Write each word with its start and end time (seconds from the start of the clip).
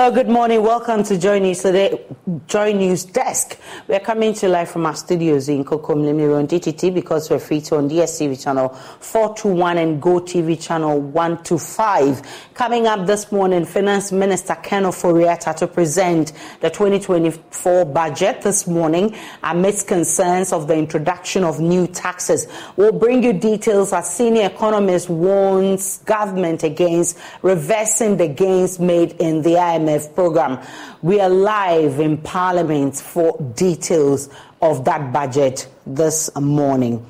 Hello, 0.00 0.10
good 0.10 0.30
morning. 0.30 0.62
Welcome 0.62 1.02
to 1.04 1.18
Joy 1.18 1.40
News 1.40 1.60
today. 1.60 2.06
Joy 2.46 2.72
News 2.72 3.04
Desk. 3.04 3.60
We 3.86 3.94
are 3.94 4.00
coming 4.00 4.32
to 4.32 4.48
live 4.48 4.70
from 4.70 4.86
our 4.86 4.96
studios 4.96 5.50
in 5.50 5.62
Kokomlemiri 5.62 6.38
on 6.38 6.48
DTT 6.48 6.94
because 6.94 7.28
we're 7.28 7.38
free 7.38 7.60
to 7.60 7.76
on 7.76 7.90
DSTV 7.90 8.42
channel 8.42 8.70
421 8.70 9.76
and 9.76 10.00
Go 10.00 10.18
TV 10.18 10.58
channel 10.58 10.98
125. 10.98 12.22
Coming 12.54 12.86
up 12.86 13.06
this 13.06 13.30
morning, 13.30 13.66
Finance 13.66 14.10
Minister 14.10 14.54
Ken 14.54 14.84
Ofori-Atta 14.84 15.52
to 15.58 15.66
present 15.66 16.32
the 16.62 16.70
2024 16.70 17.84
budget 17.84 18.40
this 18.40 18.66
morning 18.66 19.14
amidst 19.42 19.86
concerns 19.86 20.50
of 20.54 20.66
the 20.66 20.76
introduction 20.76 21.44
of 21.44 21.60
new 21.60 21.86
taxes. 21.86 22.46
We'll 22.76 22.92
bring 22.92 23.22
you 23.22 23.34
details 23.34 23.92
as 23.92 24.08
senior 24.14 24.46
economist 24.46 25.10
warns 25.10 25.98
government 25.98 26.62
against 26.62 27.18
reversing 27.42 28.16
the 28.16 28.28
gains 28.28 28.78
made 28.78 29.12
in 29.20 29.42
the 29.42 29.50
IMF 29.50 29.89
program. 30.14 30.58
We 31.02 31.20
are 31.20 31.28
live 31.28 32.00
in 32.00 32.18
Parliament 32.18 32.96
for 32.96 33.36
details 33.56 34.28
of 34.62 34.84
that 34.84 35.12
budget 35.12 35.68
this 35.86 36.30
morning. 36.36 37.04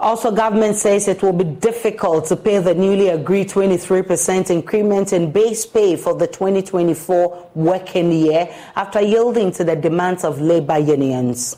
Also, 0.00 0.30
government 0.30 0.76
says 0.76 1.08
it 1.08 1.22
will 1.22 1.32
be 1.32 1.44
difficult 1.44 2.26
to 2.26 2.36
pay 2.36 2.58
the 2.58 2.74
newly 2.74 3.08
agreed 3.08 3.48
23% 3.48 4.50
increment 4.50 5.12
in 5.12 5.30
base 5.30 5.66
pay 5.66 5.96
for 5.96 6.14
the 6.14 6.26
2024 6.26 7.50
working 7.54 8.12
year 8.12 8.48
after 8.76 9.00
yielding 9.00 9.52
to 9.52 9.64
the 9.64 9.76
demands 9.76 10.24
of 10.24 10.40
labor 10.40 10.78
unions. 10.78 11.56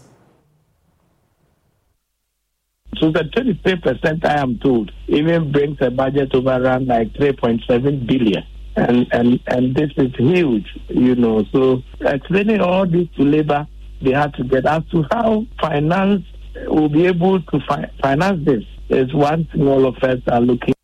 So 2.97 3.11
the 3.11 3.21
23% 3.21 4.25
I 4.25 4.41
am 4.41 4.59
told 4.59 4.91
even 5.07 5.53
brings 5.53 5.79
a 5.81 5.91
budget 5.91 6.35
of 6.35 6.47
around 6.47 6.87
like 6.87 7.13
3.7 7.15 8.07
billion 8.07 8.45
and 8.77 9.07
and 9.13 9.41
and 9.47 9.75
this 9.75 9.91
is 9.97 10.15
huge, 10.17 10.67
you 10.89 11.15
know. 11.15 11.45
So 11.53 11.83
explaining 12.01 12.61
all 12.61 12.87
this 12.87 13.09
to 13.17 13.23
labor, 13.23 13.67
they 14.03 14.13
have 14.13 14.33
to 14.35 14.45
get 14.45 14.67
as 14.67 14.83
to 14.93 15.05
how 15.11 15.47
finance 15.61 16.25
uh, 16.57 16.73
will 16.73 16.89
be 16.89 17.07
able 17.07 17.41
to 17.41 17.61
fi- 17.69 17.91
finance 18.03 18.45
this 18.45 18.65
is 18.89 19.13
one 19.15 19.47
thing 19.47 19.67
all 19.69 19.87
of 19.87 19.97
us 19.99 20.21
are 20.29 20.41
looking. 20.41 20.75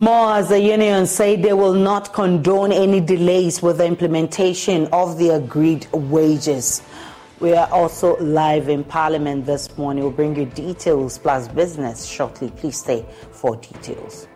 More 0.00 0.34
as 0.34 0.48
the 0.48 0.60
union 0.60 1.06
say 1.06 1.34
they 1.34 1.52
will 1.52 1.74
not 1.74 2.12
condone 2.12 2.70
any 2.70 3.00
delays 3.00 3.60
with 3.60 3.78
the 3.78 3.84
implementation 3.84 4.86
of 4.92 5.18
the 5.18 5.30
agreed 5.30 5.88
wages. 5.92 6.82
We 7.40 7.54
are 7.54 7.68
also 7.72 8.16
live 8.18 8.68
in 8.68 8.84
Parliament 8.84 9.46
this 9.46 9.76
morning. 9.76 10.04
We'll 10.04 10.12
bring 10.12 10.36
you 10.36 10.46
details 10.46 11.18
plus 11.18 11.48
business 11.48 12.04
shortly. 12.04 12.50
Please 12.50 12.78
stay 12.78 13.06
for 13.32 13.56
details. 13.56 14.26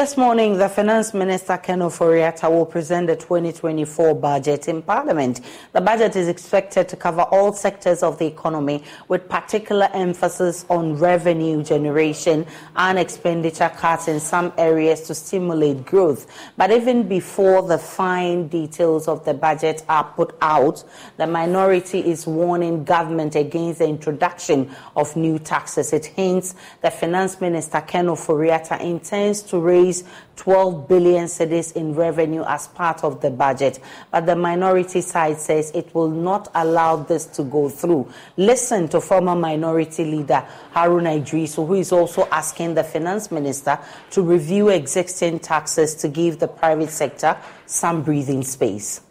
This 0.00 0.16
morning, 0.16 0.56
the 0.56 0.70
Finance 0.70 1.12
Minister 1.12 1.58
Ken 1.58 1.80
Ofori-Atta 1.80 2.48
will 2.48 2.64
present 2.64 3.08
the 3.08 3.16
2024 3.16 4.14
budget 4.14 4.66
in 4.66 4.80
Parliament. 4.80 5.42
The 5.74 5.82
budget 5.82 6.16
is 6.16 6.26
expected 6.26 6.88
to 6.88 6.96
cover 6.96 7.20
all 7.20 7.52
sectors 7.52 8.02
of 8.02 8.18
the 8.18 8.24
economy, 8.24 8.82
with 9.08 9.28
particular 9.28 9.90
emphasis 9.92 10.64
on 10.70 10.96
revenue 10.96 11.62
generation 11.62 12.46
and 12.76 12.98
expenditure 12.98 13.68
cuts 13.68 14.08
in 14.08 14.20
some 14.20 14.54
areas 14.56 15.02
to 15.02 15.14
stimulate 15.14 15.84
growth. 15.84 16.26
But 16.56 16.70
even 16.70 17.06
before 17.06 17.60
the 17.68 17.76
fine 17.76 18.48
details 18.48 19.06
of 19.06 19.26
the 19.26 19.34
budget 19.34 19.84
are 19.86 20.04
put 20.04 20.34
out, 20.40 20.82
the 21.18 21.26
minority 21.26 21.98
is 21.98 22.26
warning 22.26 22.84
government 22.84 23.34
against 23.34 23.80
the 23.80 23.86
introduction 23.86 24.74
of 24.96 25.14
new 25.14 25.38
taxes. 25.38 25.92
It 25.92 26.06
hints 26.06 26.54
the 26.80 26.90
Finance 26.90 27.38
Minister 27.42 27.82
Ken 27.82 28.06
Ofori-Atta 28.06 28.82
intends 28.82 29.42
to 29.42 29.58
raise 29.58 29.89
raise 29.90 30.04
12 30.36 30.88
billion 30.88 31.26
cedis 31.26 31.72
in 31.76 31.94
revenue 31.94 32.44
as 32.46 32.68
part 32.68 33.04
of 33.04 33.20
the 33.20 33.30
budget. 33.30 33.78
But 34.10 34.26
the 34.26 34.36
minority 34.36 35.00
side 35.00 35.38
says 35.38 35.70
it 35.74 35.94
will 35.94 36.08
not 36.10 36.48
allow 36.54 36.96
this 36.96 37.26
to 37.26 37.42
go 37.42 37.68
through. 37.68 38.10
Listen 38.36 38.88
to 38.88 39.00
former 39.00 39.34
minority 39.34 40.04
leader 40.04 40.46
Haruna 40.74 41.20
Iddrisu, 41.20 41.66
who 41.66 41.74
is 41.74 41.92
also 41.92 42.26
asking 42.30 42.74
the 42.74 42.84
finance 42.84 43.30
minister 43.30 43.78
to 44.10 44.22
review 44.22 44.68
existing 44.68 45.40
taxes 45.40 45.94
to 45.96 46.08
give 46.08 46.38
the 46.38 46.48
private 46.48 46.90
sector 46.90 47.36
some 47.66 48.02
breathing 48.02 48.42
space. 48.42 49.02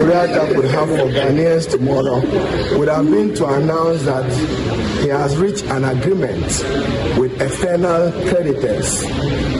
Kuriata 0.00 0.54
could 0.54 0.64
have 0.70 0.88
for 0.88 1.08
Ghanaians 1.12 1.70
tomorrow 1.70 2.20
would 2.78 2.88
have 2.88 3.04
been 3.04 3.34
to 3.34 3.46
announce 3.46 4.02
that 4.04 4.30
he 5.02 5.08
has 5.08 5.36
reached 5.36 5.64
an 5.66 5.84
agreement 5.84 6.42
with 7.18 7.38
external 7.40 8.10
creditors 8.30 9.02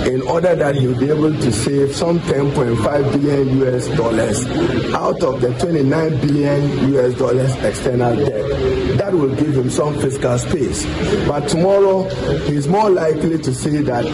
in 0.07 0.23
order 0.23 0.55
that 0.57 0.77
he'll 0.77 0.99
be 0.99 1.11
able 1.11 1.33
to 1.35 1.53
save 1.53 1.95
some 1.95 2.21
10.5 2.21 3.13
billion 3.13 3.61
US 3.63 3.89
dollars 3.89 4.47
out 4.95 5.23
of 5.23 5.43
the 5.43 5.53
29 5.59 6.21
billion 6.23 6.95
US 6.95 7.15
dollars 7.19 7.55
external 7.57 8.17
debt. 8.17 8.97
That 8.97 9.13
will 9.13 9.35
give 9.37 9.55
him 9.57 9.69
some 9.69 9.99
fiscal 10.01 10.39
space. 10.39 10.87
But 11.29 11.49
tomorrow, 11.49 12.09
he's 12.47 12.67
more 12.67 12.89
likely 12.89 13.37
to 13.39 13.55
say 13.55 13.83
that 13.83 14.07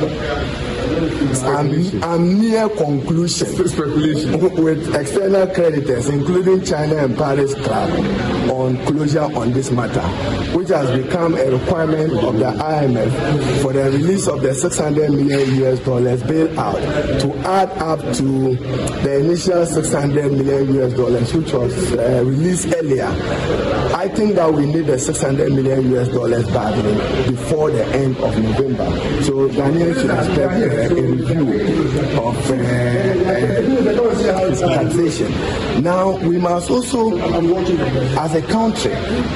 I'm, 0.86 2.02
I'm 2.04 2.40
near 2.40 2.68
conclusion 2.68 3.48
with 4.64 4.94
external 4.94 5.46
creditors, 5.48 6.08
including 6.08 6.64
China 6.64 7.04
and 7.04 7.16
Paris 7.16 7.54
Club, 7.54 7.90
on 8.50 8.76
closure 8.86 9.22
on 9.36 9.52
this 9.52 9.70
matter, 9.70 10.00
which 10.56 10.68
has 10.68 10.90
become 11.02 11.34
a 11.34 11.50
requirement 11.50 12.12
of 12.12 12.38
the 12.38 12.52
IMF 12.52 13.62
for 13.62 13.72
the 13.72 13.84
release 13.84 14.26
of 14.28 14.42
the 14.42 14.54
600 14.54 15.10
million 15.10 15.62
US 15.64 15.78
dollars 15.80 16.22
bailout 16.22 17.20
to 17.20 17.34
add 17.48 17.70
up 17.78 18.00
to 18.14 18.56
the 19.02 19.18
initial 19.20 19.66
600 19.66 20.32
million 20.32 20.74
US 20.80 20.92
dollars, 20.94 21.34
which 21.34 21.52
was 21.52 21.92
uh, 21.92 22.22
released 22.24 22.72
earlier. 22.74 23.08
I 23.94 24.08
think 24.08 24.36
that 24.36 24.52
we 24.52 24.66
need 24.66 24.86
the 24.86 24.98
600 24.98 25.52
million 25.52 25.92
US 25.96 26.08
dollars 26.08 26.46
badly 26.46 26.94
before 27.30 27.70
the 27.70 27.84
end 27.86 28.16
of 28.18 28.38
November. 28.38 29.22
So 29.22 29.48
Daniel 29.48 29.92
should 29.94 30.10
expect 30.10 30.75
a 30.78 30.88
review 30.94 32.20
of. 32.20 32.36
Now, 35.82 36.16
we 36.18 36.38
must 36.38 36.70
also, 36.70 37.16
as 37.18 38.34
a 38.34 38.42
country, 38.42 38.94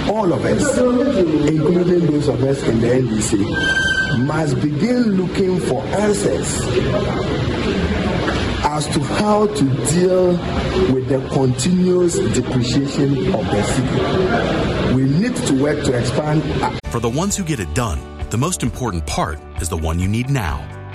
all 0.08 0.32
of 0.32 0.44
us, 0.44 0.78
including 0.78 2.06
those 2.06 2.28
of 2.28 2.42
us 2.42 2.62
in 2.64 2.80
the 2.80 2.86
NDC, 2.88 4.26
must 4.26 4.60
begin 4.60 5.16
looking 5.16 5.60
for 5.60 5.82
answers 5.84 6.60
as 8.64 8.86
to 8.88 9.00
how 9.00 9.46
to 9.46 9.64
deal 9.92 10.28
with 10.92 11.08
the 11.08 11.26
continuous 11.32 12.18
depreciation 12.34 13.34
of 13.34 13.44
the 13.46 13.62
cedi. 13.72 14.94
We 14.94 15.02
need 15.04 15.36
to 15.36 15.62
work 15.62 15.84
to 15.84 15.98
expand. 15.98 16.42
For 16.86 17.00
the 17.00 17.08
ones 17.08 17.36
who 17.36 17.44
get 17.44 17.60
it 17.60 17.72
done, 17.74 17.98
the 18.30 18.38
most 18.38 18.62
important 18.62 19.06
part 19.06 19.38
is 19.60 19.68
the 19.68 19.76
one 19.76 19.98
you 19.98 20.08
need 20.08 20.30
now. 20.30 20.79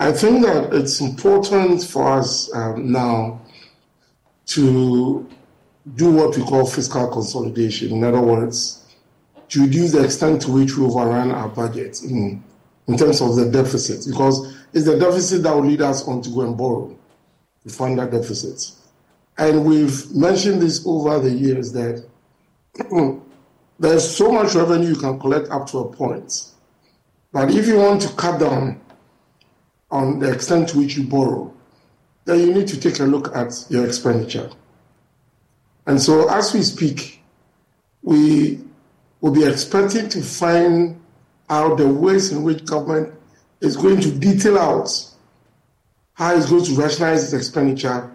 I 0.00 0.12
think 0.12 0.46
that 0.46 0.72
it's 0.72 1.02
important 1.02 1.84
for 1.84 2.10
us 2.10 2.50
um, 2.54 2.90
now 2.90 3.38
to 4.46 5.28
do 5.94 6.10
what 6.10 6.34
we 6.34 6.42
call 6.42 6.64
fiscal 6.64 7.06
consolidation. 7.08 7.92
In 7.92 8.04
other 8.04 8.22
words, 8.22 8.82
to 9.50 9.60
reduce 9.60 9.92
the 9.92 10.02
extent 10.02 10.40
to 10.42 10.52
which 10.52 10.78
we 10.78 10.86
overrun 10.86 11.30
our 11.32 11.50
budget 11.50 12.02
in, 12.02 12.42
in 12.88 12.96
terms 12.96 13.20
of 13.20 13.36
the 13.36 13.50
deficit, 13.50 14.06
because 14.08 14.56
it's 14.72 14.86
the 14.86 14.98
deficit 14.98 15.42
that 15.42 15.54
will 15.54 15.66
lead 15.66 15.82
us 15.82 16.08
on 16.08 16.22
to 16.22 16.30
go 16.30 16.40
and 16.40 16.56
borrow 16.56 16.96
to 17.64 17.68
fund 17.68 17.98
that 17.98 18.10
deficit. 18.10 18.72
And 19.36 19.66
we've 19.66 20.10
mentioned 20.14 20.62
this 20.62 20.82
over 20.86 21.18
the 21.18 21.30
years 21.30 21.72
that 21.72 22.02
there's 23.78 24.16
so 24.16 24.32
much 24.32 24.54
revenue 24.54 24.94
you 24.94 24.96
can 24.96 25.20
collect 25.20 25.50
up 25.50 25.66
to 25.66 25.78
a 25.80 25.92
point. 25.92 26.46
But 27.32 27.50
if 27.50 27.66
you 27.66 27.76
want 27.76 28.00
to 28.00 28.08
cut 28.14 28.40
down 28.40 28.80
on 29.90 30.18
the 30.18 30.32
extent 30.32 30.68
to 30.70 30.78
which 30.78 30.96
you 30.96 31.04
borrow, 31.04 31.52
then 32.24 32.40
you 32.40 32.54
need 32.54 32.68
to 32.68 32.80
take 32.80 33.00
a 33.00 33.04
look 33.04 33.34
at 33.34 33.52
your 33.68 33.86
expenditure. 33.86 34.50
And 35.86 36.00
so, 36.00 36.28
as 36.28 36.54
we 36.54 36.62
speak, 36.62 37.22
we 38.02 38.60
will 39.20 39.32
be 39.32 39.44
expecting 39.44 40.08
to 40.10 40.22
find 40.22 41.00
out 41.48 41.78
the 41.78 41.88
ways 41.88 42.32
in 42.32 42.42
which 42.42 42.64
government 42.64 43.12
is 43.60 43.76
going 43.76 44.00
to 44.00 44.10
detail 44.10 44.58
out 44.58 44.90
how 46.14 46.36
it's 46.36 46.48
going 46.48 46.64
to 46.64 46.74
rationalize 46.74 47.24
its 47.24 47.32
expenditure, 47.32 48.10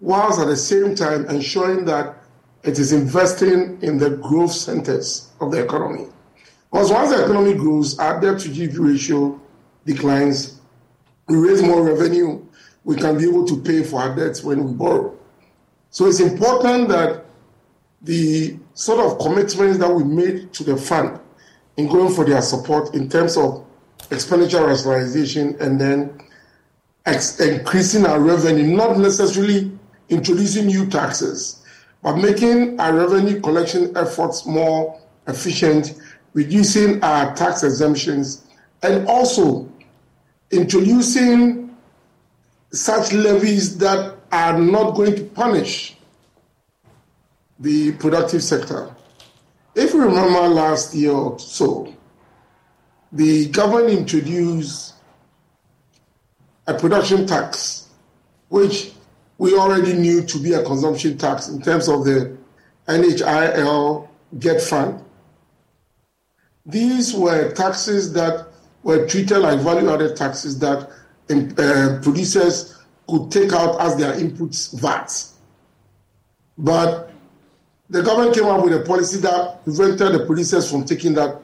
whilst 0.00 0.40
at 0.40 0.46
the 0.46 0.56
same 0.56 0.94
time 0.94 1.26
ensuring 1.26 1.84
that 1.84 2.16
it 2.62 2.78
is 2.78 2.92
investing 2.92 3.78
in 3.82 3.98
the 3.98 4.10
growth 4.10 4.52
centers 4.52 5.30
of 5.40 5.50
the 5.50 5.62
economy. 5.62 6.06
Because 6.70 6.92
once 6.92 7.10
the 7.10 7.24
economy 7.24 7.54
grows, 7.54 7.98
our 7.98 8.20
debt 8.20 8.38
to 8.40 8.48
GDP 8.48 8.78
ratio 8.78 9.40
declines, 9.84 10.59
we 11.30 11.36
raise 11.36 11.62
more 11.62 11.82
revenue, 11.84 12.44
we 12.82 12.96
can 12.96 13.16
be 13.16 13.24
able 13.24 13.46
to 13.46 13.62
pay 13.62 13.84
for 13.84 14.00
our 14.00 14.14
debts 14.16 14.42
when 14.42 14.64
we 14.64 14.72
borrow. 14.72 15.16
So 15.90 16.06
it's 16.06 16.20
important 16.20 16.88
that 16.88 17.24
the 18.02 18.58
sort 18.74 18.98
of 19.00 19.18
commitments 19.18 19.78
that 19.78 19.92
we 19.92 20.02
made 20.02 20.52
to 20.54 20.64
the 20.64 20.76
fund 20.76 21.20
in 21.76 21.86
going 21.86 22.12
for 22.12 22.24
their 22.24 22.42
support 22.42 22.94
in 22.94 23.08
terms 23.08 23.36
of 23.36 23.64
expenditure 24.10 24.66
rationalization 24.66 25.56
and 25.60 25.80
then 25.80 26.20
ex- 27.06 27.38
increasing 27.38 28.06
our 28.06 28.18
revenue, 28.18 28.74
not 28.74 28.98
necessarily 28.98 29.70
introducing 30.08 30.66
new 30.66 30.86
taxes, 30.86 31.64
but 32.02 32.16
making 32.16 32.80
our 32.80 32.92
revenue 32.92 33.40
collection 33.40 33.96
efforts 33.96 34.46
more 34.46 35.00
efficient, 35.28 35.94
reducing 36.32 37.02
our 37.04 37.34
tax 37.36 37.62
exemptions, 37.62 38.46
and 38.82 39.06
also 39.06 39.70
introducing 40.50 41.76
such 42.72 43.12
levies 43.12 43.78
that 43.78 44.16
are 44.32 44.58
not 44.58 44.94
going 44.94 45.16
to 45.16 45.24
punish 45.24 45.96
the 47.58 47.92
productive 47.92 48.42
sector. 48.42 48.94
If 49.74 49.92
you 49.92 50.02
remember 50.02 50.48
last 50.48 50.94
year 50.94 51.12
or 51.12 51.38
so, 51.38 51.94
the 53.12 53.48
government 53.48 53.98
introduced 53.98 54.94
a 56.66 56.74
production 56.74 57.26
tax, 57.26 57.88
which 58.48 58.92
we 59.38 59.54
already 59.54 59.94
knew 59.94 60.22
to 60.22 60.38
be 60.38 60.52
a 60.52 60.62
consumption 60.62 61.18
tax 61.18 61.48
in 61.48 61.60
terms 61.60 61.88
of 61.88 62.04
the 62.04 62.36
NHIL 62.86 64.08
GET 64.38 64.60
fund. 64.60 65.02
These 66.66 67.14
were 67.14 67.52
taxes 67.52 68.12
that 68.12 68.49
were 68.82 69.06
treated 69.06 69.38
like 69.38 69.60
value 69.60 69.90
added 69.90 70.16
taxes 70.16 70.58
that 70.58 70.90
uh, 71.30 71.98
producers 72.02 72.78
could 73.08 73.30
take 73.30 73.52
out 73.52 73.80
as 73.80 73.96
their 73.96 74.12
inputs 74.14 74.78
VAT. 74.78 75.24
But 76.58 77.12
the 77.88 78.02
government 78.02 78.34
came 78.34 78.46
up 78.46 78.62
with 78.64 78.72
a 78.72 78.80
policy 78.80 79.18
that 79.18 79.64
prevented 79.64 80.12
the 80.12 80.26
producers 80.26 80.70
from 80.70 80.84
taking 80.84 81.14
that 81.14 81.40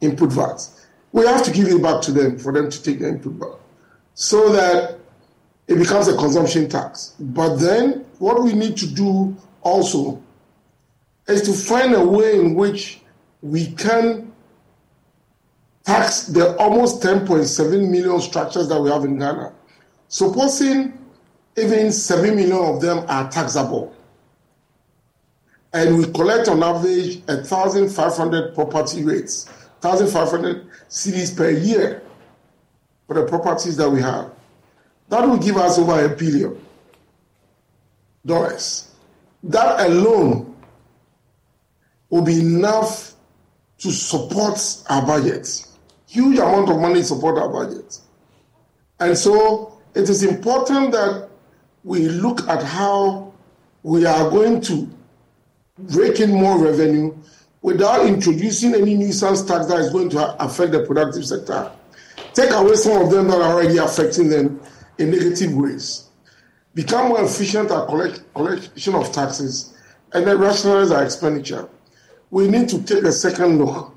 input 0.00 0.32
VAT. 0.32 0.68
We 1.12 1.24
have 1.26 1.44
to 1.44 1.52
give 1.52 1.68
it 1.68 1.80
back 1.82 2.02
to 2.02 2.12
them 2.12 2.38
for 2.38 2.52
them 2.52 2.70
to 2.70 2.82
take 2.82 2.98
the 2.98 3.08
input 3.08 3.38
back 3.38 3.58
so 4.14 4.52
that 4.52 4.98
it 5.68 5.76
becomes 5.76 6.08
a 6.08 6.16
consumption 6.16 6.68
tax. 6.68 7.14
But 7.18 7.56
then 7.56 8.04
what 8.18 8.42
we 8.42 8.52
need 8.52 8.76
to 8.78 8.86
do 8.86 9.36
also 9.62 10.22
is 11.28 11.42
to 11.42 11.52
find 11.52 11.94
a 11.94 12.04
way 12.04 12.38
in 12.38 12.54
which 12.54 13.00
we 13.40 13.66
can 13.72 14.32
tax 15.84 16.26
the 16.26 16.56
almost 16.56 17.02
10.7 17.02 17.90
million 17.90 18.20
structures 18.20 18.68
that 18.68 18.80
we 18.80 18.90
have 18.90 19.04
in 19.04 19.18
Ghana. 19.18 19.52
Supposing 20.08 20.98
even 21.56 21.92
7 21.92 22.34
million 22.34 22.52
of 22.52 22.80
them 22.80 23.04
are 23.08 23.30
taxable, 23.30 23.94
and 25.72 25.98
we 25.98 26.04
collect 26.12 26.48
on 26.48 26.62
average 26.62 27.22
1,500 27.26 28.54
property 28.54 29.04
rates, 29.04 29.46
1,500 29.80 30.66
cedis 30.88 31.36
per 31.36 31.50
year 31.50 32.02
for 33.06 33.14
the 33.14 33.26
properties 33.26 33.76
that 33.76 33.90
we 33.90 34.00
have. 34.00 34.32
That 35.08 35.28
will 35.28 35.38
give 35.38 35.56
us 35.56 35.78
over 35.78 36.04
a 36.04 36.08
billion 36.08 36.58
dollars. 38.24 38.90
That 39.42 39.86
alone 39.86 40.56
will 42.08 42.22
be 42.22 42.40
enough 42.40 43.14
to 43.78 43.90
support 43.90 44.58
our 44.88 45.04
budget 45.04 45.66
huge 46.14 46.38
amount 46.38 46.70
of 46.70 46.78
money 46.78 47.02
support 47.02 47.36
our 47.36 47.48
budget. 47.48 47.98
And 49.00 49.18
so 49.18 49.76
it 49.94 50.08
is 50.08 50.22
important 50.22 50.92
that 50.92 51.28
we 51.82 52.08
look 52.08 52.48
at 52.48 52.62
how 52.62 53.32
we 53.82 54.06
are 54.06 54.30
going 54.30 54.60
to 54.62 54.88
rake 55.76 56.20
in 56.20 56.30
more 56.30 56.56
revenue 56.56 57.16
without 57.62 58.06
introducing 58.06 58.74
any 58.74 58.94
nuisance 58.94 59.42
tax 59.42 59.66
that 59.66 59.80
is 59.80 59.90
going 59.90 60.08
to 60.10 60.42
affect 60.42 60.70
the 60.70 60.86
productive 60.86 61.26
sector. 61.26 61.72
Take 62.32 62.52
away 62.52 62.76
some 62.76 63.02
of 63.02 63.10
them 63.10 63.26
that 63.28 63.40
are 63.40 63.54
already 63.54 63.78
affecting 63.78 64.28
them 64.28 64.60
in 64.98 65.10
negative 65.10 65.52
ways. 65.52 66.10
Become 66.74 67.08
more 67.08 67.24
efficient 67.24 67.72
at 67.72 67.86
collect, 67.88 68.22
collection 68.34 68.94
of 68.94 69.10
taxes 69.10 69.76
and 70.12 70.24
then 70.24 70.38
rationalize 70.38 70.92
our 70.92 71.04
expenditure. 71.04 71.68
We 72.30 72.46
need 72.46 72.68
to 72.68 72.82
take 72.84 73.02
a 73.02 73.12
second 73.12 73.58
look 73.58 73.93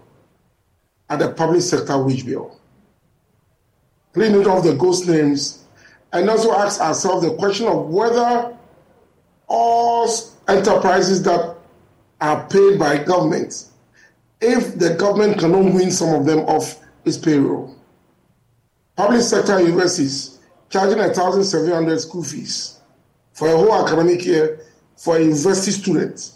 at 1.10 1.20
the 1.20 1.32
public 1.32 1.62
sector 1.62 1.98
wage 2.04 2.26
bill. 2.26 2.60
Clean 4.14 4.34
it 4.34 4.48
off 4.48 4.64
the 4.64 4.74
ghost 4.74 5.08
names 5.08 5.64
and 6.14 6.30
also 6.30 6.54
ask 6.54 6.82
ourselves 6.82 7.26
the 7.26 7.36
question 7.36 7.68
of 7.68 7.88
whether 7.88 8.58
all 9.48 10.10
enterprises 10.48 11.24
that 11.24 11.56
are 12.20 12.48
paid 12.48 12.80
by 12.80 13.04
government, 13.04 13.66
if 14.42 14.78
the 14.78 14.94
government 14.96 15.40
cannot 15.40 15.74
win 15.74 15.92
some 15.92 16.14
of 16.16 16.26
them 16.26 16.40
off 16.40 16.80
its 17.06 17.18
payroll. 17.18 17.76
Public 18.96 19.22
sector 19.22 19.62
universities 19.62 20.40
charging 20.70 20.98
1,700 20.98 22.00
school 22.00 22.24
fees 22.24 22.80
for 23.34 23.48
a 23.48 23.56
whole 23.56 23.86
academic 23.86 24.26
year 24.26 24.60
for 24.96 25.18
a 25.18 25.22
university 25.22 25.72
student. 25.72 26.32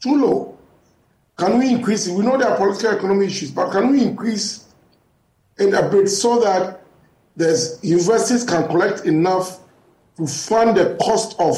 Too 0.00 0.16
low. 0.16 0.57
Can 1.38 1.58
we 1.58 1.70
increase 1.70 2.08
it? 2.08 2.14
We 2.14 2.24
know 2.24 2.36
there 2.36 2.48
are 2.48 2.56
political 2.56 2.90
economic 2.90 3.28
issues, 3.28 3.52
but 3.52 3.70
can 3.70 3.92
we 3.92 4.02
increase 4.02 4.66
it 5.56 5.72
a 5.72 5.88
bit 5.88 6.08
so 6.08 6.40
that 6.40 6.82
there's 7.36 7.78
universities 7.82 8.42
can 8.42 8.66
collect 8.66 9.06
enough 9.06 9.60
to 10.16 10.26
fund 10.26 10.76
the 10.76 10.96
cost 11.00 11.38
of 11.38 11.56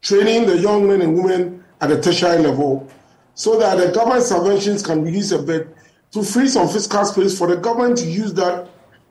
training 0.00 0.46
the 0.46 0.56
young 0.56 0.88
men 0.88 1.02
and 1.02 1.14
women 1.14 1.62
at 1.82 1.90
the 1.90 2.00
tertiary 2.00 2.38
level 2.38 2.88
so 3.34 3.58
that 3.58 3.76
the 3.76 3.92
government 3.92 4.22
subventions 4.22 4.82
can 4.82 5.04
reduce 5.04 5.30
a 5.32 5.42
bit 5.42 5.68
to 6.12 6.22
free 6.22 6.48
some 6.48 6.66
fiscal 6.68 7.04
space 7.04 7.36
for 7.36 7.48
the 7.48 7.56
government 7.56 7.98
to 7.98 8.06
use 8.06 8.32
that 8.32 8.66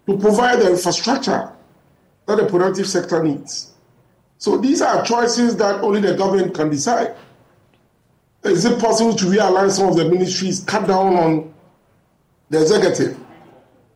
to 0.07 0.17
provide 0.17 0.59
the 0.59 0.71
infrastructure 0.71 1.51
that 2.25 2.37
the 2.37 2.45
productive 2.47 2.87
sector 2.87 3.23
needs. 3.23 3.73
So 4.39 4.57
these 4.57 4.81
are 4.81 5.05
choices 5.05 5.55
that 5.57 5.81
only 5.81 6.01
the 6.01 6.15
government 6.15 6.55
can 6.55 6.69
decide. 6.69 7.15
Is 8.43 8.65
it 8.65 8.79
possible 8.79 9.13
to 9.15 9.25
realign 9.25 9.69
some 9.71 9.89
of 9.89 9.95
the 9.97 10.05
ministries, 10.09 10.61
cut 10.61 10.87
down 10.87 11.15
on 11.15 11.53
the 12.49 12.61
executive? 12.61 13.17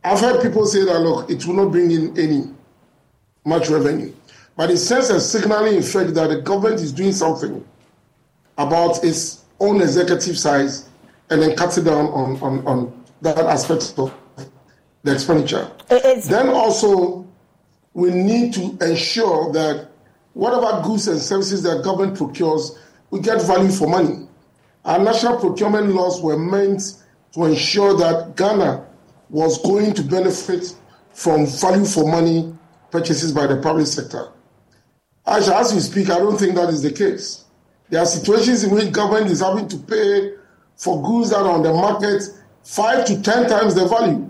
I've 0.03 0.19
heard 0.19 0.41
people 0.41 0.65
say 0.65 0.83
that, 0.85 0.99
look, 0.99 1.29
it 1.29 1.45
will 1.45 1.53
not 1.53 1.71
bring 1.71 1.91
in 1.91 2.17
any 2.19 2.43
much 3.45 3.69
revenue. 3.69 4.13
But 4.57 4.69
it 4.71 4.77
sends 4.77 5.09
a 5.09 5.21
signaling 5.21 5.77
effect 5.77 6.13
that 6.15 6.27
the 6.27 6.41
government 6.41 6.81
is 6.81 6.91
doing 6.91 7.11
something 7.13 7.65
about 8.57 9.03
its 9.03 9.45
own 9.59 9.81
executive 9.81 10.37
size 10.37 10.89
and 11.29 11.41
then 11.41 11.55
cuts 11.55 11.77
it 11.77 11.83
down 11.83 12.07
on, 12.07 12.41
on, 12.41 12.67
on 12.67 13.05
that 13.21 13.37
aspect 13.37 13.93
of 13.97 14.13
the 15.03 15.13
expenditure. 15.13 15.71
It's- 15.89 16.27
then 16.27 16.49
also, 16.49 17.25
we 17.93 18.11
need 18.11 18.53
to 18.55 18.77
ensure 18.81 19.51
that 19.53 19.89
whatever 20.33 20.81
goods 20.83 21.07
and 21.07 21.19
services 21.19 21.63
that 21.63 21.83
government 21.83 22.17
procures, 22.17 22.77
we 23.09 23.19
get 23.19 23.41
value 23.43 23.71
for 23.71 23.87
money. 23.87 24.27
Our 24.85 24.99
national 24.99 25.39
procurement 25.39 25.89
laws 25.89 26.21
were 26.21 26.37
meant 26.37 26.81
to 27.33 27.45
ensure 27.45 27.95
that 27.97 28.35
Ghana 28.35 28.85
was 29.29 29.61
going 29.61 29.93
to 29.93 30.03
benefit 30.03 30.75
from 31.13 31.45
value 31.45 31.85
for 31.85 32.09
money 32.09 32.55
purchases 32.89 33.31
by 33.31 33.47
the 33.47 33.57
public 33.57 33.87
sector. 33.87 34.29
Actually, 35.25 35.55
as 35.55 35.73
we 35.73 35.79
speak, 35.79 36.09
I 36.09 36.17
don't 36.17 36.37
think 36.37 36.55
that 36.55 36.69
is 36.69 36.81
the 36.81 36.91
case. 36.91 37.45
There 37.89 38.01
are 38.01 38.05
situations 38.05 38.63
in 38.63 38.71
which 38.71 38.91
government 38.91 39.29
is 39.29 39.41
having 39.41 39.67
to 39.67 39.77
pay 39.77 40.33
for 40.77 41.01
goods 41.03 41.29
that 41.29 41.39
are 41.39 41.51
on 41.51 41.61
the 41.61 41.73
market 41.73 42.23
five 42.63 43.05
to 43.05 43.21
ten 43.21 43.47
times 43.47 43.75
the 43.75 43.87
value. 43.87 44.29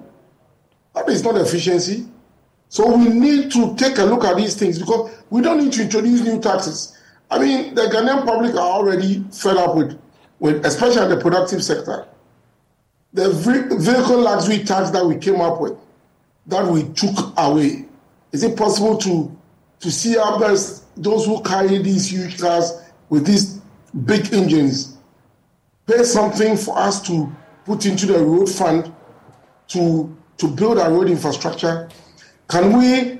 That 0.93 1.07
is 1.09 1.23
not 1.23 1.37
efficiency. 1.37 2.07
So 2.67 2.95
we 2.95 3.05
need 3.09 3.51
to 3.51 3.75
take 3.75 3.97
a 3.97 4.03
look 4.03 4.23
at 4.23 4.37
these 4.37 4.55
things 4.55 4.79
because 4.79 5.11
we 5.29 5.41
don't 5.41 5.59
need 5.63 5.73
to 5.73 5.83
introduce 5.83 6.21
new 6.21 6.39
taxes. 6.41 6.97
I 7.29 7.39
mean, 7.39 7.75
the 7.75 7.83
Ghanaian 7.83 8.25
public 8.25 8.53
are 8.55 8.59
already 8.59 9.23
fed 9.31 9.57
up 9.57 9.75
with, 9.75 10.00
with 10.41 10.65
especially 10.65 11.07
the 11.07 11.21
productive 11.21 11.63
sector. 11.63 12.05
The 13.13 13.29
vehicle 13.29 14.19
luxury 14.19 14.63
tax 14.63 14.89
that 14.89 15.05
we 15.05 15.15
came 15.15 15.39
up 15.39 15.61
with, 15.61 15.77
that 16.47 16.65
we 16.65 16.83
took 16.93 17.33
away. 17.37 17.85
Is 18.33 18.43
it 18.43 18.57
possible 18.57 18.97
to 18.97 19.37
to 19.81 19.91
see 19.91 20.15
how 20.15 20.39
best 20.39 20.83
those 20.95 21.25
who 21.25 21.41
carry 21.41 21.77
these 21.77 22.11
huge 22.11 22.39
cars 22.39 22.71
with 23.09 23.25
these 23.25 23.59
big 24.05 24.33
engines 24.33 24.97
pay 25.87 26.03
something 26.03 26.55
for 26.55 26.77
us 26.77 27.01
to 27.07 27.31
put 27.65 27.85
into 27.85 28.05
the 28.05 28.19
road 28.19 28.49
fund 28.49 28.93
to 29.67 30.15
to 30.37 30.47
build 30.47 30.79
our 30.79 30.91
road 30.91 31.07
infrastructure? 31.07 31.87
Can 32.47 32.77
we 32.77 33.19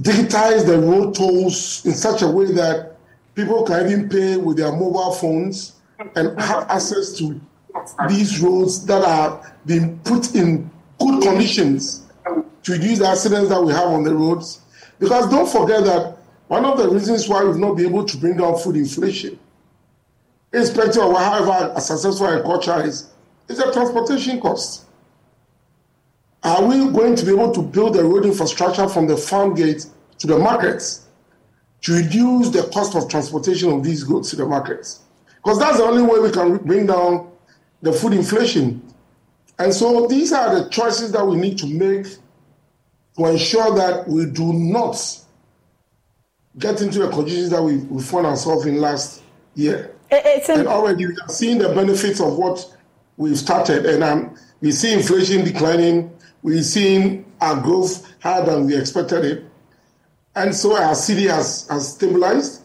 digitize 0.00 0.64
the 0.64 0.78
road 0.78 1.14
tolls 1.14 1.84
in 1.84 1.92
such 1.92 2.22
a 2.22 2.28
way 2.28 2.52
that 2.52 2.96
people 3.34 3.64
can 3.64 3.86
even 3.86 4.08
pay 4.08 4.36
with 4.36 4.56
their 4.56 4.72
mobile 4.72 5.12
phones 5.12 5.73
and 5.98 6.40
have 6.40 6.68
access 6.70 7.16
to 7.18 7.40
these 8.08 8.40
roads 8.40 8.84
that 8.86 9.02
are 9.04 9.54
being 9.66 9.98
put 10.00 10.34
in 10.34 10.70
good 10.98 11.22
conditions 11.22 12.06
to 12.62 12.72
reduce 12.72 12.98
the 12.98 13.08
accidents 13.08 13.48
that 13.48 13.62
we 13.62 13.72
have 13.72 13.88
on 13.88 14.04
the 14.04 14.14
roads? 14.14 14.60
Because 14.98 15.28
don't 15.30 15.48
forget 15.48 15.84
that 15.84 16.16
one 16.48 16.64
of 16.64 16.78
the 16.78 16.88
reasons 16.88 17.28
why 17.28 17.42
we've 17.42 17.56
not 17.56 17.76
been 17.76 17.86
able 17.86 18.04
to 18.04 18.16
bring 18.16 18.36
down 18.36 18.58
food 18.58 18.76
inflation, 18.76 19.38
irrespective 20.52 21.02
of 21.02 21.16
however 21.16 21.80
successful 21.80 22.26
agriculture 22.28 22.84
is, 22.84 23.08
is 23.48 23.58
the 23.58 23.72
transportation 23.72 24.40
cost. 24.40 24.86
Are 26.42 26.64
we 26.64 26.90
going 26.90 27.16
to 27.16 27.24
be 27.24 27.32
able 27.32 27.52
to 27.52 27.62
build 27.62 27.94
the 27.94 28.04
road 28.04 28.26
infrastructure 28.26 28.88
from 28.88 29.06
the 29.06 29.16
farm 29.16 29.54
gate 29.54 29.86
to 30.18 30.26
the 30.26 30.38
markets 30.38 31.06
to 31.82 31.94
reduce 31.94 32.50
the 32.50 32.64
cost 32.72 32.94
of 32.94 33.08
transportation 33.08 33.70
of 33.70 33.82
these 33.82 34.04
goods 34.04 34.30
to 34.30 34.36
the 34.36 34.46
markets? 34.46 35.00
Because 35.44 35.58
that's 35.58 35.76
the 35.76 35.84
only 35.84 36.02
way 36.02 36.20
we 36.20 36.30
can 36.30 36.56
bring 36.58 36.86
down 36.86 37.30
the 37.82 37.92
food 37.92 38.14
inflation. 38.14 38.82
And 39.58 39.74
so 39.74 40.06
these 40.06 40.32
are 40.32 40.58
the 40.58 40.70
choices 40.70 41.12
that 41.12 41.24
we 41.24 41.36
need 41.36 41.58
to 41.58 41.66
make 41.66 42.06
to 43.18 43.26
ensure 43.26 43.74
that 43.74 44.08
we 44.08 44.24
do 44.26 44.52
not 44.54 44.96
get 46.58 46.80
into 46.80 47.00
the 47.00 47.10
conditions 47.10 47.50
that 47.50 47.62
we, 47.62 47.76
we 47.76 48.02
found 48.02 48.26
ourselves 48.26 48.64
in 48.64 48.80
last 48.80 49.22
year. 49.54 49.94
It's 50.10 50.48
and 50.48 50.66
already 50.66 51.06
we 51.06 51.16
are 51.20 51.28
seeing 51.28 51.58
the 51.58 51.68
benefits 51.74 52.20
of 52.20 52.36
what 52.36 52.74
we've 53.16 53.38
started, 53.38 53.86
and 53.86 54.02
um, 54.02 54.36
we 54.60 54.72
see 54.72 54.92
inflation 54.92 55.44
declining. 55.44 56.16
We're 56.42 56.62
seeing 56.62 57.24
our 57.40 57.60
growth 57.60 58.06
higher 58.20 58.44
than 58.44 58.66
we 58.66 58.76
expected 58.76 59.24
it. 59.24 59.44
And 60.36 60.54
so 60.54 60.76
our 60.76 60.92
cedi 60.92 61.28
has, 61.28 61.66
has 61.68 61.94
stabilized. 61.94 62.63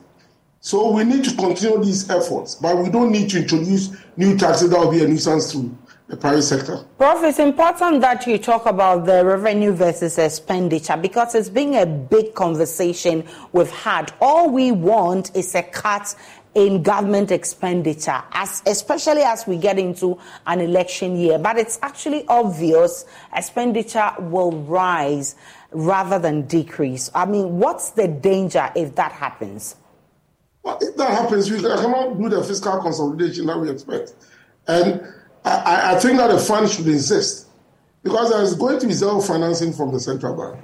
So 0.61 0.91
we 0.91 1.05
need 1.05 1.23
to 1.23 1.35
continue 1.35 1.83
these 1.83 2.09
efforts, 2.09 2.55
but 2.55 2.77
we 2.77 2.89
don't 2.89 3.11
need 3.11 3.29
to 3.29 3.41
introduce 3.41 3.95
new 4.17 4.37
taxes 4.37 4.69
that 4.71 4.79
will 4.79 4.91
be 4.91 5.03
a 5.03 5.07
nuisance 5.07 5.53
to 5.53 5.77
the 6.07 6.17
private 6.17 6.41
sector. 6.41 6.83
Prof, 6.97 7.23
it's 7.23 7.39
important 7.39 8.01
that 8.01 8.27
you 8.27 8.37
talk 8.37 8.65
about 8.65 9.05
the 9.05 9.23
revenue 9.23 9.71
versus 9.71 10.17
expenditure 10.17 10.97
because 10.97 11.33
it's 11.33 11.49
been 11.49 11.75
a 11.75 11.85
big 11.85 12.33
conversation 12.33 13.25
we've 13.53 13.69
had. 13.69 14.11
All 14.19 14.49
we 14.49 14.71
want 14.73 15.33
is 15.33 15.55
a 15.55 15.63
cut 15.63 16.13
in 16.55 16.83
government 16.83 17.31
expenditure, 17.31 18.21
as, 18.33 18.61
especially 18.65 19.21
as 19.21 19.47
we 19.47 19.55
get 19.55 19.79
into 19.79 20.19
an 20.45 20.59
election 20.59 21.15
year. 21.15 21.39
But 21.39 21.57
it's 21.57 21.79
actually 21.81 22.27
obvious 22.27 23.05
expenditure 23.33 24.11
will 24.19 24.51
rise 24.51 25.35
rather 25.71 26.19
than 26.19 26.47
decrease. 26.47 27.09
I 27.15 27.25
mean, 27.25 27.59
what's 27.59 27.91
the 27.91 28.09
danger 28.09 28.69
if 28.75 28.95
that 28.95 29.13
happens? 29.13 29.77
If 30.65 30.95
that 30.97 31.09
happens, 31.11 31.49
we 31.49 31.61
cannot 31.61 32.19
do 32.19 32.29
the 32.29 32.43
fiscal 32.43 32.79
consolidation 32.81 33.45
that 33.47 33.57
we 33.59 33.69
expect. 33.69 34.13
And 34.67 35.01
I, 35.43 35.95
I 35.95 35.99
think 35.99 36.17
that 36.17 36.29
a 36.29 36.37
fund 36.37 36.69
should 36.69 36.87
exist 36.87 37.47
because 38.03 38.29
there 38.29 38.41
is 38.41 38.55
going 38.55 38.79
to 38.79 38.87
be 38.87 38.93
zero 38.93 39.19
financing 39.19 39.73
from 39.73 39.91
the 39.91 39.99
central 39.99 40.35
bank. 40.35 40.63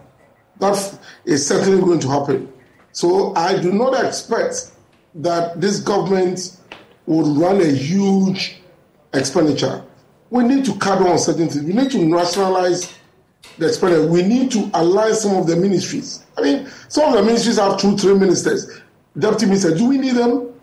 That 0.59 0.99
is 1.25 1.45
certainly 1.45 1.81
going 1.81 1.99
to 2.01 2.09
happen. 2.09 2.51
So 2.91 3.33
I 3.35 3.59
do 3.59 3.71
not 3.73 4.03
expect 4.05 4.71
that 5.15 5.59
this 5.59 5.79
government 5.79 6.57
would 7.05 7.27
run 7.37 7.61
a 7.61 7.71
huge 7.71 8.57
expenditure. 9.13 9.83
We 10.29 10.43
need 10.43 10.65
to 10.65 10.75
cut 10.77 11.03
down 11.03 11.17
certain 11.19 11.49
things. 11.49 11.65
We 11.65 11.73
need 11.73 11.91
to 11.91 12.13
rationalize 12.13 12.93
the 13.57 13.67
expenditure. 13.67 14.07
We 14.07 14.23
need 14.23 14.51
to 14.51 14.69
align 14.73 15.13
some 15.15 15.35
of 15.35 15.47
the 15.47 15.55
ministries. 15.55 16.25
I 16.37 16.41
mean, 16.41 16.69
some 16.89 17.09
of 17.09 17.15
the 17.15 17.23
ministries 17.23 17.57
have 17.57 17.77
two, 17.77 17.97
three 17.97 18.17
ministers, 18.17 18.81
deputy 19.17 19.45
ministers. 19.45 19.79
Do 19.79 19.87
we 19.87 19.97
need 19.97 20.15
them? 20.15 20.53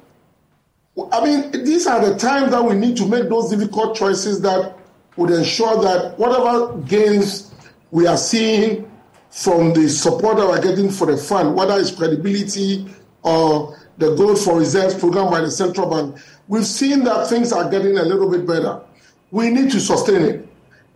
I 1.10 1.24
mean, 1.24 1.64
these 1.64 1.86
are 1.86 2.04
the 2.04 2.16
times 2.18 2.50
that 2.50 2.62
we 2.62 2.74
need 2.74 2.96
to 2.98 3.06
make 3.06 3.28
those 3.28 3.50
difficult 3.50 3.96
choices 3.96 4.40
that 4.42 4.76
would 5.16 5.30
ensure 5.30 5.80
that 5.82 6.18
whatever 6.18 6.76
gains 6.82 7.52
we 7.90 8.06
are 8.06 8.16
seeing 8.16 8.90
from 9.30 9.72
the 9.72 9.88
support 9.88 10.36
that 10.36 10.46
we're 10.46 10.60
getting 10.60 10.90
for 10.90 11.06
the 11.06 11.16
fund, 11.16 11.54
whether 11.54 11.78
it's 11.78 11.90
credibility 11.90 12.86
or 13.22 13.78
the 13.96 14.14
gold 14.14 14.38
for 14.38 14.58
reserves 14.58 14.94
program 14.94 15.30
by 15.30 15.40
the 15.40 15.50
central 15.50 15.88
bank, 15.88 16.16
we've 16.48 16.66
seen 16.66 17.04
that 17.04 17.28
things 17.28 17.52
are 17.52 17.70
getting 17.70 17.96
a 17.96 18.02
little 18.02 18.30
bit 18.30 18.46
better. 18.46 18.82
We 19.30 19.50
need 19.50 19.70
to 19.70 19.80
sustain 19.80 20.22
it. 20.22 20.48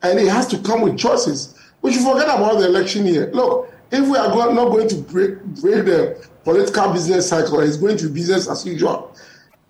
And 0.03 0.19
it 0.19 0.29
has 0.29 0.47
to 0.49 0.59
come 0.59 0.83
with 0.83 0.99
choices. 0.99 1.59
We 1.81 1.93
should 1.93 2.03
forget 2.03 2.25
about 2.25 2.59
the 2.59 2.67
election 2.67 3.07
year. 3.07 3.31
Look, 3.33 3.73
if 3.91 4.07
we 4.07 4.19
are 4.19 4.29
not 4.53 4.71
going 4.71 4.89
to 4.89 4.97
break, 4.97 5.43
break 5.43 5.87
the 5.87 6.29
political 6.47 6.93
business 6.93 7.29
cycle, 7.29 7.59
it's 7.59 7.77
going 7.77 7.97
to 7.97 8.07
be 8.07 8.21
business 8.21 8.49
as 8.49 8.65
usual. 8.65 9.13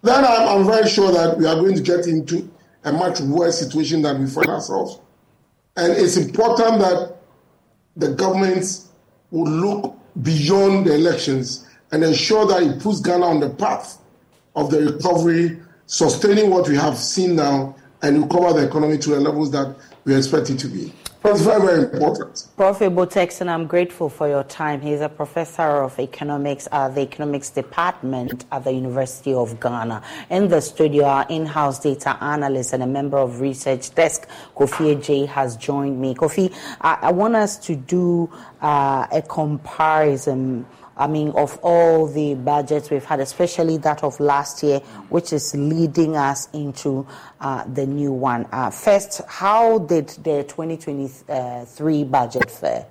Then 0.02 0.22
I'm, 0.22 0.58
I'm 0.58 0.66
very 0.66 0.86
sure 0.86 1.10
that 1.10 1.38
we 1.38 1.46
are 1.46 1.54
going 1.54 1.74
to 1.74 1.80
get 1.80 2.06
into 2.06 2.50
a 2.84 2.92
much 2.92 3.18
worse 3.20 3.58
situation 3.58 4.02
than 4.02 4.20
we 4.20 4.28
find 4.28 4.48
ourselves. 4.48 5.00
And 5.78 5.94
it's 5.94 6.18
important 6.18 6.80
that 6.80 7.16
the 7.96 8.12
governments 8.12 8.90
will 9.30 9.50
look 9.50 9.98
beyond 10.22 10.84
the 10.86 10.94
elections 10.94 11.66
and 11.92 12.04
ensure 12.04 12.46
that 12.46 12.62
it 12.62 12.82
puts 12.82 13.00
Ghana 13.00 13.24
on 13.24 13.40
the 13.40 13.48
path 13.48 13.96
of 14.54 14.70
the 14.70 14.92
recovery, 14.92 15.58
sustaining 15.86 16.50
what 16.50 16.68
we 16.68 16.76
have 16.76 16.98
seen 16.98 17.36
now, 17.36 17.74
and 18.02 18.24
recover 18.24 18.60
the 18.60 18.66
economy 18.66 18.98
to 18.98 19.10
the 19.10 19.20
levels 19.20 19.50
that 19.52 19.74
we 20.04 20.14
expect 20.14 20.50
it 20.50 20.58
to 20.58 20.68
be. 20.68 20.92
That's 21.26 21.40
very, 21.40 21.60
very 21.60 21.82
important. 21.82 22.46
Prof. 22.56 23.10
Texan, 23.10 23.48
I'm 23.48 23.66
grateful 23.66 24.08
for 24.08 24.28
your 24.28 24.44
time. 24.44 24.80
He's 24.80 25.00
a 25.00 25.08
professor 25.08 25.82
of 25.82 25.98
economics 25.98 26.68
at 26.70 26.94
the 26.94 27.00
economics 27.00 27.50
department 27.50 28.44
at 28.52 28.62
the 28.62 28.70
University 28.70 29.34
of 29.34 29.58
Ghana. 29.58 30.04
In 30.30 30.46
the 30.46 30.60
studio, 30.60 31.02
our 31.02 31.26
in-house 31.28 31.80
data 31.80 32.16
analyst 32.22 32.74
and 32.74 32.84
a 32.84 32.86
member 32.86 33.18
of 33.18 33.40
research 33.40 33.92
desk, 33.96 34.28
Kofi 34.56 35.02
J, 35.02 35.26
has 35.26 35.56
joined 35.56 36.00
me. 36.00 36.14
Kofi, 36.14 36.54
I, 36.80 36.98
I 37.02 37.10
want 37.10 37.34
us 37.34 37.58
to 37.66 37.74
do 37.74 38.30
uh, 38.62 39.08
a 39.10 39.20
comparison 39.22 40.64
I 40.96 41.06
mean, 41.06 41.30
of 41.30 41.58
all 41.62 42.06
the 42.06 42.34
budgets 42.34 42.90
we've 42.90 43.04
had, 43.04 43.20
especially 43.20 43.76
that 43.78 44.02
of 44.02 44.18
last 44.18 44.62
year, 44.62 44.78
which 45.10 45.32
is 45.32 45.54
leading 45.54 46.16
us 46.16 46.48
into 46.52 47.06
uh, 47.40 47.64
the 47.64 47.86
new 47.86 48.12
one. 48.12 48.46
Uh, 48.50 48.70
first, 48.70 49.20
how 49.28 49.78
did 49.78 50.08
the 50.08 50.44
2023 50.44 52.04
budget 52.04 52.50
fare? 52.50 52.86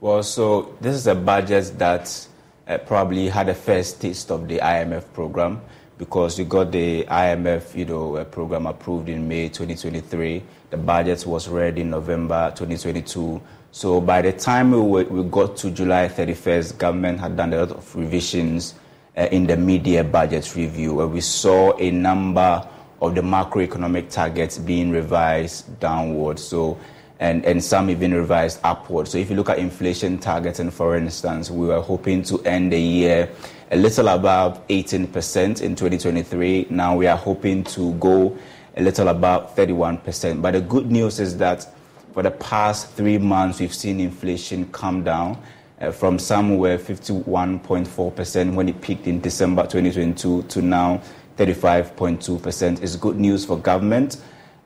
Well, 0.00 0.22
so 0.22 0.76
this 0.80 0.94
is 0.94 1.06
a 1.06 1.14
budget 1.14 1.78
that 1.78 2.26
uh, 2.66 2.78
probably 2.78 3.28
had 3.28 3.48
a 3.50 3.54
first 3.54 4.00
taste 4.00 4.30
of 4.30 4.48
the 4.48 4.58
IMF 4.58 5.12
program 5.12 5.60
because 5.98 6.38
you 6.38 6.44
got 6.44 6.72
the 6.72 7.04
IMF, 7.04 7.74
you 7.74 7.84
know, 7.84 8.24
program 8.26 8.66
approved 8.66 9.08
in 9.08 9.26
May 9.26 9.48
2023. 9.48 10.42
The 10.70 10.76
budget 10.76 11.24
was 11.26 11.48
read 11.48 11.78
in 11.78 11.90
November 11.90 12.52
2022 12.54 13.40
so 13.76 14.00
by 14.00 14.22
the 14.22 14.32
time 14.32 14.70
we, 14.70 15.04
we 15.04 15.22
got 15.28 15.54
to 15.58 15.70
July 15.70 16.08
31st, 16.08 16.78
government 16.78 17.20
had 17.20 17.36
done 17.36 17.52
a 17.52 17.58
lot 17.58 17.72
of 17.72 17.94
revisions 17.94 18.74
uh, 19.18 19.28
in 19.30 19.46
the 19.46 19.54
mid-year 19.54 20.02
budget 20.02 20.56
review, 20.56 20.94
where 20.94 21.06
we 21.06 21.20
saw 21.20 21.76
a 21.76 21.90
number 21.90 22.66
of 23.02 23.14
the 23.14 23.20
macroeconomic 23.20 24.08
targets 24.08 24.56
being 24.56 24.90
revised 24.90 25.78
downward. 25.78 26.38
So 26.38 26.78
and, 27.20 27.44
and 27.44 27.62
some 27.62 27.90
even 27.90 28.14
revised 28.14 28.60
upward. 28.64 29.08
So 29.08 29.18
if 29.18 29.28
you 29.28 29.36
look 29.36 29.50
at 29.50 29.58
inflation 29.58 30.16
targets, 30.16 30.58
and 30.58 30.72
for 30.72 30.96
instance, 30.96 31.50
we 31.50 31.66
were 31.66 31.82
hoping 31.82 32.22
to 32.22 32.42
end 32.44 32.72
the 32.72 32.80
year 32.80 33.28
a 33.72 33.76
little 33.76 34.08
above 34.08 34.66
18% 34.68 35.60
in 35.60 35.76
2023. 35.76 36.68
Now 36.70 36.96
we 36.96 37.06
are 37.08 37.18
hoping 37.18 37.62
to 37.64 37.92
go 37.96 38.38
a 38.74 38.82
little 38.82 39.08
above 39.08 39.54
31%. 39.54 40.40
But 40.40 40.52
the 40.52 40.62
good 40.62 40.90
news 40.90 41.20
is 41.20 41.36
that 41.36 41.75
for 42.16 42.22
the 42.22 42.30
past 42.30 42.92
three 42.92 43.18
months, 43.18 43.60
we've 43.60 43.74
seen 43.74 44.00
inflation 44.00 44.66
come 44.72 45.04
down 45.04 45.38
uh, 45.82 45.90
from 45.90 46.18
somewhere 46.18 46.78
51.4% 46.78 48.54
when 48.54 48.70
it 48.70 48.80
peaked 48.80 49.06
in 49.06 49.20
December 49.20 49.64
2022 49.64 50.44
to 50.44 50.62
now 50.62 51.02
35.2%. 51.36 52.82
It's 52.82 52.96
good 52.96 53.20
news 53.20 53.44
for 53.44 53.58
government. 53.58 54.16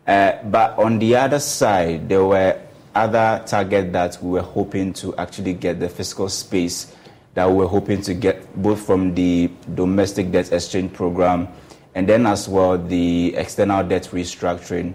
Uh, 0.07 0.41
but 0.45 0.79
on 0.79 1.01
the 1.01 1.17
other 1.17 1.41
side, 1.41 2.09
there 2.09 2.25
were 2.25 2.57
other 2.95 3.43
targets 3.45 3.93
that 3.95 4.23
we 4.23 4.31
were 4.31 4.43
hoping 4.43 4.93
to 4.93 5.17
actually 5.17 5.55
get 5.55 5.81
the 5.81 5.89
fiscal 5.89 6.29
space 6.29 6.95
that 7.35 7.51
we 7.51 7.57
were 7.57 7.67
hoping 7.67 8.01
to 8.03 8.15
get 8.15 8.63
both 8.63 8.81
from 8.81 9.13
the 9.17 9.51
domestic 9.75 10.31
debt 10.31 10.53
exchange 10.53 10.93
program 10.93 11.49
and 11.97 12.09
then 12.09 12.27
as 12.27 12.49
well 12.49 12.79
the 12.79 13.35
external 13.35 13.83
debt 13.83 14.05
restructuring 14.13 14.95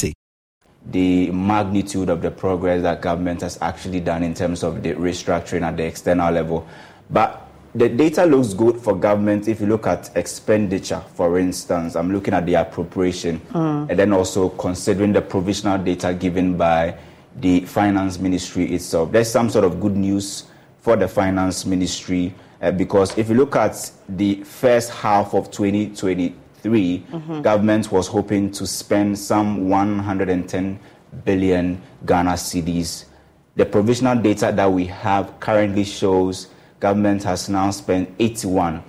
the 0.89 1.29
magnitude 1.31 2.09
of 2.09 2.21
the 2.21 2.31
progress 2.31 2.81
that 2.81 3.01
government 3.01 3.41
has 3.41 3.57
actually 3.61 3.99
done 3.99 4.23
in 4.23 4.33
terms 4.33 4.63
of 4.63 4.81
the 4.81 4.93
restructuring 4.93 5.61
at 5.61 5.77
the 5.77 5.83
external 5.83 6.31
level. 6.31 6.67
But 7.09 7.47
the 7.73 7.87
data 7.87 8.25
looks 8.25 8.53
good 8.53 8.77
for 8.77 8.95
government 8.95 9.47
if 9.47 9.61
you 9.61 9.67
look 9.67 9.87
at 9.87 10.09
expenditure, 10.15 11.01
for 11.13 11.39
instance. 11.39 11.95
I'm 11.95 12.11
looking 12.11 12.33
at 12.33 12.45
the 12.45 12.55
appropriation 12.55 13.39
mm. 13.51 13.89
and 13.89 13.97
then 13.97 14.11
also 14.11 14.49
considering 14.49 15.13
the 15.13 15.21
provisional 15.21 15.77
data 15.77 16.13
given 16.13 16.57
by 16.57 16.97
the 17.37 17.61
finance 17.61 18.19
ministry 18.19 18.73
itself. 18.73 19.11
There's 19.11 19.31
some 19.31 19.49
sort 19.49 19.63
of 19.63 19.79
good 19.79 19.95
news 19.95 20.45
for 20.79 20.95
the 20.97 21.07
finance 21.07 21.65
ministry 21.65 22.33
uh, 22.61 22.71
because 22.71 23.17
if 23.17 23.29
you 23.29 23.35
look 23.35 23.55
at 23.55 23.91
the 24.09 24.43
first 24.43 24.89
half 24.89 25.33
of 25.33 25.49
2020, 25.51 26.29
3 26.29 26.35
mm-hmm. 26.69 27.41
government 27.41 27.91
was 27.91 28.07
hoping 28.07 28.51
to 28.51 28.67
spend 28.67 29.17
some 29.17 29.69
110 29.69 30.79
billion 31.25 31.81
Ghana 32.05 32.31
cedis. 32.31 33.05
The 33.55 33.65
provisional 33.65 34.21
data 34.21 34.51
that 34.55 34.71
we 34.71 34.85
have 34.85 35.39
currently 35.39 35.83
shows 35.83 36.47
government 36.79 37.23
has 37.23 37.49
now 37.49 37.71
spent 37.71 38.13
81 38.19 38.83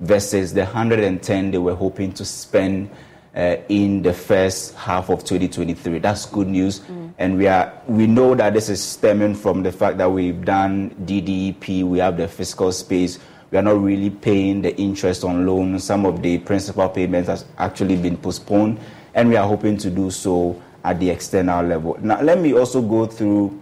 versus 0.00 0.52
the 0.52 0.64
110 0.64 1.50
they 1.50 1.58
were 1.58 1.74
hoping 1.74 2.12
to 2.12 2.24
spend 2.24 2.90
uh, 3.34 3.56
in 3.68 4.02
the 4.02 4.12
first 4.12 4.74
half 4.74 5.10
of 5.10 5.22
2023. 5.24 5.98
That's 5.98 6.24
good 6.26 6.48
news, 6.48 6.80
mm. 6.80 7.12
and 7.18 7.36
we 7.36 7.46
are 7.46 7.72
we 7.86 8.06
know 8.06 8.34
that 8.34 8.54
this 8.54 8.70
is 8.70 8.82
stemming 8.82 9.34
from 9.34 9.62
the 9.62 9.70
fact 9.70 9.98
that 9.98 10.10
we've 10.10 10.42
done 10.42 10.90
DDEP, 11.04 11.84
we 11.84 11.98
have 11.98 12.16
the 12.16 12.28
fiscal 12.28 12.72
space, 12.72 13.18
we 13.50 13.58
are 13.58 13.62
not 13.62 13.80
really 13.80 14.10
paying 14.10 14.62
the 14.62 14.76
interest 14.76 15.24
on 15.24 15.46
loans. 15.46 15.84
Some 15.84 16.04
of 16.04 16.22
the 16.22 16.38
principal 16.38 16.88
payments 16.88 17.28
has 17.28 17.44
actually 17.58 17.96
been 17.96 18.16
postponed, 18.16 18.78
and 19.14 19.28
we 19.28 19.36
are 19.36 19.46
hoping 19.46 19.76
to 19.78 19.90
do 19.90 20.10
so 20.10 20.60
at 20.84 21.00
the 21.00 21.10
external 21.10 21.64
level. 21.64 21.96
Now, 22.00 22.20
let 22.22 22.40
me 22.40 22.54
also 22.54 22.82
go 22.82 23.06
through 23.06 23.60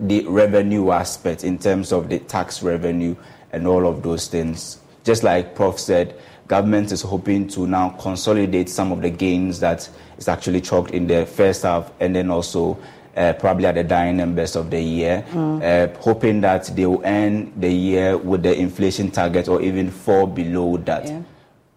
the 0.00 0.26
revenue 0.26 0.90
aspect 0.90 1.44
in 1.44 1.58
terms 1.58 1.92
of 1.92 2.08
the 2.08 2.18
tax 2.20 2.62
revenue 2.62 3.14
and 3.52 3.66
all 3.66 3.86
of 3.86 4.02
those 4.02 4.28
things. 4.28 4.78
Just 5.04 5.22
like 5.22 5.54
Prof 5.54 5.78
said, 5.78 6.18
government 6.48 6.92
is 6.92 7.02
hoping 7.02 7.48
to 7.48 7.66
now 7.66 7.90
consolidate 8.00 8.68
some 8.68 8.92
of 8.92 9.02
the 9.02 9.10
gains 9.10 9.60
that 9.60 9.88
is 10.18 10.28
actually 10.28 10.60
chalked 10.60 10.90
in 10.90 11.06
the 11.06 11.26
first 11.26 11.62
half 11.62 11.92
and 12.00 12.14
then 12.14 12.30
also 12.30 12.78
uh, 13.16 13.32
probably 13.34 13.66
at 13.66 13.74
the 13.74 13.84
dying 13.84 14.16
numbers 14.16 14.56
of 14.56 14.70
the 14.70 14.80
year, 14.80 15.24
mm. 15.30 15.62
uh, 15.62 15.98
hoping 16.00 16.40
that 16.40 16.64
they 16.74 16.86
will 16.86 17.04
end 17.04 17.52
the 17.56 17.72
year 17.72 18.16
with 18.16 18.42
the 18.42 18.58
inflation 18.58 19.10
target 19.10 19.48
or 19.48 19.60
even 19.60 19.90
fall 19.90 20.26
below 20.26 20.76
that. 20.78 21.06
Yeah. 21.06 21.22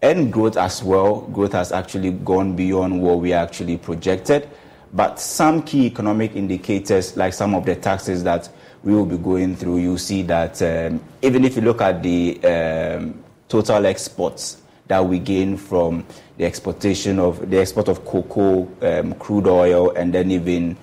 And 0.02 0.32
growth 0.32 0.56
as 0.56 0.82
well, 0.82 1.22
growth 1.22 1.52
has 1.52 1.72
actually 1.72 2.12
gone 2.12 2.54
beyond 2.54 3.02
what 3.02 3.20
we 3.20 3.32
actually 3.32 3.76
projected. 3.76 4.48
But 4.92 5.18
some 5.18 5.62
key 5.62 5.86
economic 5.86 6.36
indicators, 6.36 7.16
like 7.16 7.32
some 7.32 7.54
of 7.54 7.66
the 7.66 7.76
taxes 7.76 8.22
that 8.24 8.48
we 8.82 8.94
will 8.94 9.06
be 9.06 9.18
going 9.18 9.56
through, 9.56 9.78
you 9.78 9.98
see 9.98 10.22
that 10.22 10.62
um, 10.62 11.02
even 11.22 11.44
if 11.44 11.56
you 11.56 11.62
look 11.62 11.80
at 11.80 12.02
the 12.02 12.42
um, 12.44 13.22
total 13.48 13.84
exports 13.86 14.62
that 14.86 15.04
we 15.04 15.18
gain 15.18 15.56
from 15.56 16.04
the 16.38 16.44
exportation 16.44 17.18
of 17.18 17.50
the 17.50 17.58
export 17.58 17.88
of 17.88 18.04
cocoa, 18.04 18.68
um, 18.82 19.12
crude 19.14 19.48
oil, 19.48 19.90
and 19.90 20.12
then 20.12 20.30
even 20.30 20.76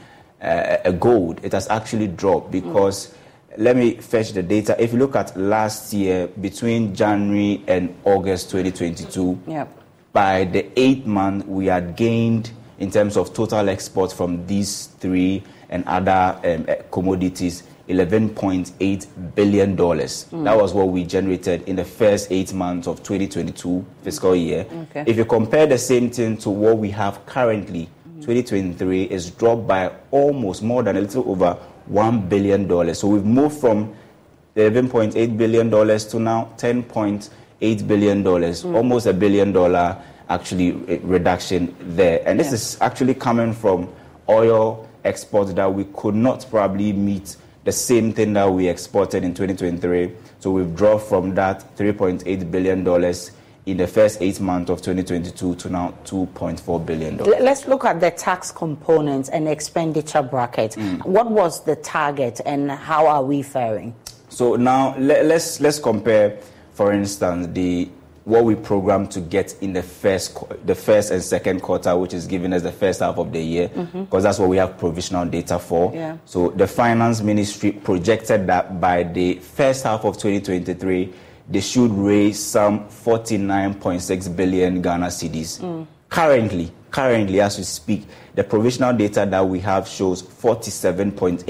uh, 0.43 0.91
gold, 0.91 1.39
it 1.43 1.51
has 1.53 1.67
actually 1.69 2.07
dropped 2.07 2.51
because. 2.51 3.07
Mm. 3.07 3.17
Let 3.55 3.75
me 3.77 3.97
fetch 3.97 4.31
the 4.31 4.41
data. 4.41 4.75
If 4.81 4.93
you 4.93 4.97
look 4.97 5.15
at 5.15 5.37
last 5.37 5.93
year, 5.93 6.25
between 6.25 6.95
January 6.95 7.63
and 7.67 7.95
August 8.03 8.49
2022, 8.49 9.39
yep. 9.45 9.71
by 10.11 10.45
the 10.45 10.67
eighth 10.75 11.05
month, 11.05 11.45
we 11.45 11.67
had 11.67 11.95
gained 11.95 12.49
in 12.79 12.89
terms 12.89 13.15
of 13.15 13.31
total 13.35 13.69
exports 13.69 14.11
from 14.11 14.47
these 14.47 14.87
three 14.97 15.43
and 15.69 15.85
other 15.85 16.35
um, 16.43 16.65
eh, 16.67 16.81
commodities 16.89 17.61
$11.8 17.89 19.35
billion. 19.35 19.75
Mm. 19.75 20.43
That 20.45 20.57
was 20.57 20.73
what 20.73 20.89
we 20.89 21.03
generated 21.03 21.67
in 21.67 21.75
the 21.75 21.83
first 21.83 22.31
eight 22.31 22.53
months 22.53 22.87
of 22.87 23.03
2022 23.03 23.85
fiscal 24.01 24.35
year. 24.35 24.65
Okay. 24.71 25.03
If 25.05 25.17
you 25.17 25.25
compare 25.25 25.67
the 25.67 25.77
same 25.77 26.09
thing 26.09 26.37
to 26.37 26.49
what 26.49 26.77
we 26.77 26.89
have 26.91 27.25
currently. 27.25 27.89
2023 28.23 29.03
is 29.03 29.31
dropped 29.31 29.67
by 29.67 29.91
almost 30.11 30.63
more 30.63 30.81
than 30.81 30.95
a 30.95 31.01
little 31.01 31.29
over 31.29 31.57
$1 31.91 32.29
billion. 32.29 32.95
So 32.95 33.09
we've 33.09 33.25
moved 33.25 33.59
from 33.59 33.93
$11.8 34.55 35.37
billion 35.37 35.69
to 35.69 36.19
now 36.19 36.49
$10.8 36.57 37.87
billion, 37.87 38.23
mm. 38.23 38.75
almost 38.75 39.07
a 39.07 39.13
billion 39.13 39.51
dollar 39.51 40.01
actually 40.29 40.71
reduction 41.01 41.75
there. 41.81 42.23
And 42.25 42.39
this 42.39 42.47
yeah. 42.47 42.53
is 42.53 42.77
actually 42.79 43.15
coming 43.15 43.51
from 43.51 43.93
oil 44.29 44.87
exports 45.03 45.51
that 45.53 45.73
we 45.73 45.83
could 45.93 46.15
not 46.15 46.45
probably 46.49 46.93
meet 46.93 47.35
the 47.65 47.71
same 47.73 48.13
thing 48.13 48.33
that 48.33 48.49
we 48.49 48.67
exported 48.69 49.23
in 49.23 49.33
2023. 49.33 50.11
So 50.39 50.51
we've 50.51 50.73
dropped 50.75 51.07
from 51.07 51.35
that 51.35 51.75
$3.8 51.75 52.51
billion 52.51 52.83
in 53.65 53.77
the 53.77 53.87
first 53.87 54.21
eight 54.21 54.39
months 54.39 54.69
of 54.69 54.81
2022 54.81 55.55
to 55.55 55.69
now 55.69 55.93
$2.4 56.03 56.85
billion. 56.85 57.17
Let's 57.17 57.67
look 57.67 57.85
at 57.85 57.99
the 57.99 58.11
tax 58.11 58.51
components 58.51 59.29
and 59.29 59.47
expenditure 59.47 60.21
bracket. 60.21 60.71
Mm. 60.71 61.05
What 61.05 61.31
was 61.31 61.63
the 61.63 61.77
target 61.77 62.41
and 62.45 62.69
how 62.71 63.07
are 63.07 63.23
we 63.23 63.41
faring? 63.41 63.95
So 64.29 64.55
now 64.55 64.97
let, 64.97 65.25
let's, 65.25 65.61
let's 65.61 65.79
compare, 65.79 66.39
for 66.73 66.91
instance, 66.91 67.47
the 67.53 67.89
what 68.25 68.45
we 68.45 68.55
programmed 68.55 69.11
to 69.11 69.19
get 69.19 69.53
in 69.61 69.73
the 69.73 69.83
first 69.83 70.37
the 70.65 70.75
first 70.75 71.11
and 71.11 71.21
second 71.21 71.61
quarter, 71.61 71.95
which 71.97 72.13
is 72.13 72.25
giving 72.25 72.53
us 72.53 72.61
the 72.61 72.71
first 72.71 73.01
half 73.01 73.17
of 73.17 73.33
the 73.33 73.41
year, 73.41 73.67
because 73.67 73.87
mm-hmm. 73.87 74.21
that's 74.21 74.39
what 74.39 74.49
we 74.49 74.57
have 74.57 74.77
provisional 74.77 75.25
data 75.25 75.59
for. 75.59 75.91
Yeah. 75.93 76.17
So 76.25 76.49
the 76.49 76.67
finance 76.67 77.21
ministry 77.21 77.73
projected 77.73 78.47
that 78.47 78.79
by 78.79 79.03
the 79.03 79.35
first 79.35 79.83
half 79.83 80.05
of 80.05 80.15
2023, 80.15 81.13
they 81.49 81.61
should 81.61 81.91
raise 81.91 82.39
some 82.39 82.87
49.6 82.87 84.35
billion 84.35 84.81
Ghana 84.81 85.07
cedis. 85.07 85.59
Mm. 85.59 85.87
Currently, 86.09 86.71
currently 86.91 87.41
as 87.41 87.57
we 87.57 87.63
speak, 87.63 88.05
the 88.35 88.43
provisional 88.43 88.93
data 88.93 89.25
that 89.29 89.45
we 89.45 89.59
have 89.59 89.87
shows 89.87 90.21
47.8. 90.21 91.43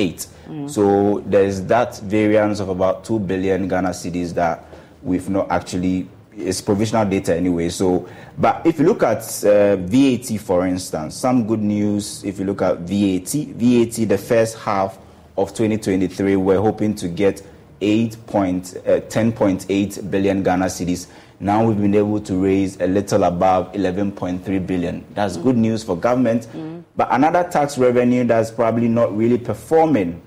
Mm. 0.48 0.70
So 0.70 1.24
there's 1.28 1.62
that 1.66 1.98
variance 2.00 2.60
of 2.60 2.70
about 2.70 3.04
2 3.04 3.20
billion 3.20 3.68
Ghana 3.68 3.90
cedis 3.90 4.34
that 4.34 4.66
we've 5.02 5.30
not 5.30 5.52
actually 5.52 6.08
it's 6.36 6.62
provisional 6.62 7.06
data 7.06 7.36
anyway. 7.36 7.70
So, 7.70 8.08
but 8.38 8.66
if 8.66 8.80
you 8.80 8.86
look 8.86 9.04
at 9.04 9.20
uh, 9.46 9.76
VAT, 9.76 10.40
for 10.40 10.66
instance, 10.66 11.16
some 11.16 11.46
good 11.46 11.62
news. 11.62 12.24
If 12.24 12.40
you 12.40 12.46
look 12.46 12.62
at 12.62 12.80
VAT, 12.80 13.30
VAT, 13.30 14.10
the 14.10 14.18
first 14.18 14.58
half 14.58 14.98
of 15.38 15.50
2023, 15.50 16.36
we're 16.36 16.60
hoping 16.60 16.96
to 16.96 17.08
get 17.08 17.42
8 17.84 18.18
point, 18.28 18.76
uh, 18.86 19.02
10.8 19.02 20.10
billion 20.10 20.42
Ghana 20.44 20.66
cedis. 20.66 21.08
Now 21.40 21.66
we've 21.66 21.80
been 21.80 21.96
able 21.96 22.22
to 22.22 22.36
raise 22.42 22.80
a 22.80 22.88
little 22.88 23.24
above 23.26 23.74
11.3 23.74 24.66
billion. 24.66 25.04
That's 25.14 25.36
mm. 25.38 25.44
good 25.44 25.58
news 25.58 25.84
for 25.84 25.98
government. 25.98 26.48
Mm. 26.54 26.84
But 26.96 27.10
another 27.12 27.44
tax 27.44 27.78
revenue 27.78 28.24
that's 28.24 28.50
probably 28.52 28.88
not 28.88 29.16
really 29.16 29.38
performing 29.38 30.22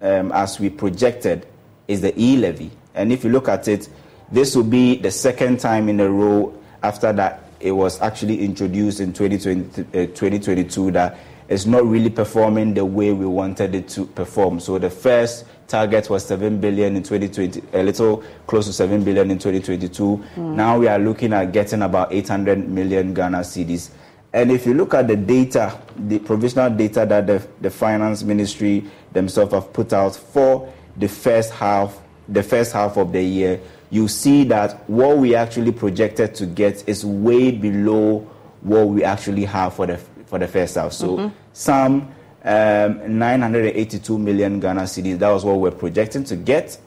um, 0.00 0.30
as 0.32 0.60
we 0.60 0.70
projected 0.70 1.46
is 1.88 2.00
the 2.00 2.18
e 2.20 2.36
levy. 2.36 2.70
And 2.94 3.12
if 3.12 3.24
you 3.24 3.30
look 3.30 3.48
at 3.48 3.66
it, 3.66 3.88
this 4.30 4.54
will 4.54 4.62
be 4.62 4.96
the 4.96 5.10
second 5.10 5.58
time 5.58 5.88
in 5.88 5.98
a 6.00 6.08
row 6.08 6.54
after 6.82 7.12
that 7.12 7.42
it 7.62 7.72
was 7.72 8.00
actually 8.02 8.40
introduced 8.40 9.00
in 9.00 9.12
2020, 9.12 9.82
uh, 9.82 10.06
2022 10.06 10.90
that 10.90 11.16
it's 11.48 11.66
not 11.66 11.84
really 11.86 12.10
performing 12.10 12.74
the 12.74 12.84
way 12.84 13.12
we 13.12 13.26
wanted 13.26 13.74
it 13.74 13.88
to 13.88 14.06
perform. 14.06 14.60
So 14.60 14.78
the 14.78 14.90
first 14.90 15.44
target 15.68 16.10
was 16.10 16.24
7 16.26 16.60
billion 16.60 16.96
in 16.96 17.02
2020, 17.02 17.62
a 17.72 17.82
little 17.82 18.22
close 18.46 18.66
to 18.66 18.72
7 18.72 19.02
billion 19.02 19.30
in 19.30 19.38
2022. 19.38 20.24
Mm. 20.36 20.54
Now 20.54 20.78
we 20.78 20.88
are 20.88 20.98
looking 20.98 21.32
at 21.32 21.52
getting 21.52 21.82
about 21.82 22.12
800 22.12 22.68
million 22.68 23.14
Ghana 23.14 23.38
cedis. 23.38 23.90
And 24.34 24.50
if 24.50 24.66
you 24.66 24.74
look 24.74 24.94
at 24.94 25.08
the 25.08 25.16
data, 25.16 25.78
the 25.96 26.18
provisional 26.18 26.70
data 26.70 27.04
that 27.06 27.26
the, 27.26 27.46
the 27.60 27.70
finance 27.70 28.22
ministry 28.22 28.84
themselves 29.12 29.52
have 29.52 29.72
put 29.72 29.92
out 29.92 30.16
for 30.16 30.72
the 30.96 31.08
first 31.08 31.52
half, 31.52 32.00
the 32.28 32.42
first 32.42 32.72
half 32.72 32.96
of 32.96 33.12
the 33.12 33.22
year, 33.22 33.60
you 33.90 34.08
see 34.08 34.44
that 34.44 34.88
what 34.88 35.18
we 35.18 35.34
actually 35.34 35.72
projected 35.72 36.34
to 36.36 36.46
get 36.46 36.88
is 36.88 37.04
way 37.04 37.50
below 37.50 38.20
what 38.62 38.88
we 38.88 39.04
actually 39.04 39.44
have 39.44 39.74
for 39.74 39.86
the 39.86 39.98
for 40.32 40.38
the 40.38 40.48
first 40.48 40.76
half. 40.76 40.94
So 40.94 41.18
mm-hmm. 41.18 41.36
some 41.52 42.08
um, 42.42 43.18
982 43.18 44.18
million 44.18 44.60
Ghana 44.60 44.84
cedis. 44.84 45.18
That 45.18 45.28
was 45.28 45.44
what 45.44 45.58
we're 45.58 45.70
projecting 45.72 46.24
to 46.24 46.36
get, 46.36 46.78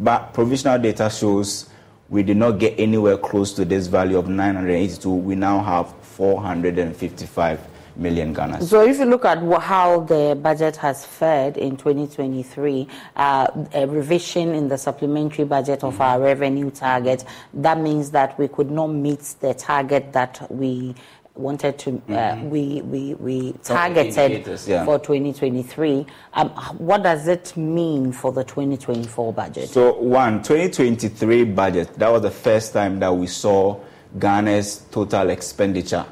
but 0.00 0.34
provisional 0.34 0.76
data 0.76 1.08
shows 1.08 1.70
we 2.08 2.24
did 2.24 2.36
not 2.36 2.58
get 2.58 2.74
anywhere 2.80 3.16
close 3.16 3.52
to 3.52 3.64
this 3.64 3.86
value 3.86 4.18
of 4.18 4.28
982. 4.28 5.08
We 5.08 5.36
now 5.36 5.62
have 5.62 5.94
455 6.02 7.60
million 7.94 8.32
Ghana. 8.32 8.62
So 8.62 8.84
if 8.84 8.98
you 8.98 9.04
look 9.04 9.24
at 9.24 9.38
how 9.62 10.00
the 10.00 10.36
budget 10.42 10.74
has 10.76 11.06
fared 11.06 11.58
in 11.58 11.76
2023, 11.76 12.88
uh, 13.14 13.46
a 13.72 13.86
revision 13.86 14.52
in 14.56 14.68
the 14.68 14.76
supplementary 14.76 15.44
budget 15.44 15.84
of 15.84 15.92
mm-hmm. 15.92 16.02
our 16.02 16.20
revenue 16.20 16.72
target, 16.72 17.24
that 17.54 17.78
means 17.78 18.10
that 18.10 18.36
we 18.36 18.48
could 18.48 18.72
not 18.72 18.88
meet 18.88 19.20
the 19.38 19.54
target 19.54 20.12
that 20.12 20.44
we 20.50 20.96
wanted 21.40 21.78
to 21.78 21.90
uh, 21.90 22.12
mm-hmm. 22.12 22.50
we, 22.50 22.80
we, 22.82 23.14
we 23.14 23.52
targeted 23.64 24.46
yeah. 24.66 24.84
for 24.84 24.98
2023 24.98 26.06
um, 26.34 26.48
what 26.78 27.02
does 27.02 27.26
it 27.26 27.56
mean 27.56 28.12
for 28.12 28.32
the 28.32 28.44
2024 28.44 29.32
budget 29.32 29.68
so 29.68 29.94
one 29.94 30.42
2023 30.42 31.44
budget 31.44 31.92
that 31.94 32.08
was 32.08 32.22
the 32.22 32.30
first 32.30 32.72
time 32.72 32.98
that 32.98 33.14
we 33.14 33.26
saw 33.26 33.78
ghana's 34.18 34.86
total 34.90 35.30
expenditure 35.30 36.06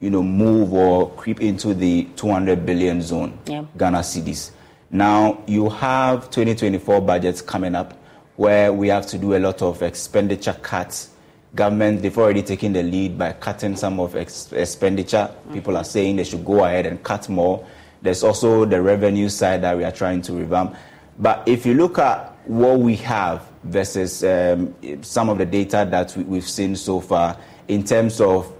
you 0.00 0.08
know, 0.08 0.22
move 0.22 0.72
or 0.72 1.10
creep 1.10 1.40
into 1.40 1.74
the 1.74 2.04
200 2.16 2.64
billion 2.64 3.02
zone, 3.02 3.38
yeah. 3.46 3.64
Ghana 3.76 3.98
cedis. 3.98 4.50
Now, 4.90 5.42
you 5.46 5.68
have 5.68 6.30
2024 6.30 7.02
budgets 7.02 7.42
coming 7.42 7.74
up 7.74 7.92
where 8.36 8.72
we 8.72 8.88
have 8.88 9.06
to 9.08 9.18
do 9.18 9.36
a 9.36 9.38
lot 9.38 9.60
of 9.60 9.82
expenditure 9.82 10.54
cuts. 10.54 11.09
Government, 11.54 12.00
they've 12.00 12.16
already 12.16 12.42
taken 12.42 12.72
the 12.72 12.82
lead 12.82 13.18
by 13.18 13.32
cutting 13.32 13.74
some 13.76 13.98
of 13.98 14.14
ex- 14.14 14.52
expenditure. 14.52 15.30
People 15.52 15.76
are 15.76 15.84
saying 15.84 16.16
they 16.16 16.24
should 16.24 16.44
go 16.44 16.64
ahead 16.64 16.86
and 16.86 17.02
cut 17.02 17.28
more. 17.28 17.66
There's 18.02 18.22
also 18.22 18.64
the 18.64 18.80
revenue 18.80 19.28
side 19.28 19.62
that 19.62 19.76
we 19.76 19.84
are 19.84 19.92
trying 19.92 20.22
to 20.22 20.32
revamp. 20.32 20.76
But 21.18 21.46
if 21.46 21.66
you 21.66 21.74
look 21.74 21.98
at 21.98 22.30
what 22.46 22.78
we 22.78 22.96
have 22.96 23.46
versus 23.64 24.24
um, 24.24 24.74
some 25.02 25.28
of 25.28 25.38
the 25.38 25.46
data 25.46 25.86
that 25.90 26.16
we, 26.16 26.22
we've 26.24 26.48
seen 26.48 26.76
so 26.76 27.00
far 27.00 27.36
in 27.68 27.84
terms 27.84 28.20
of 28.20 28.52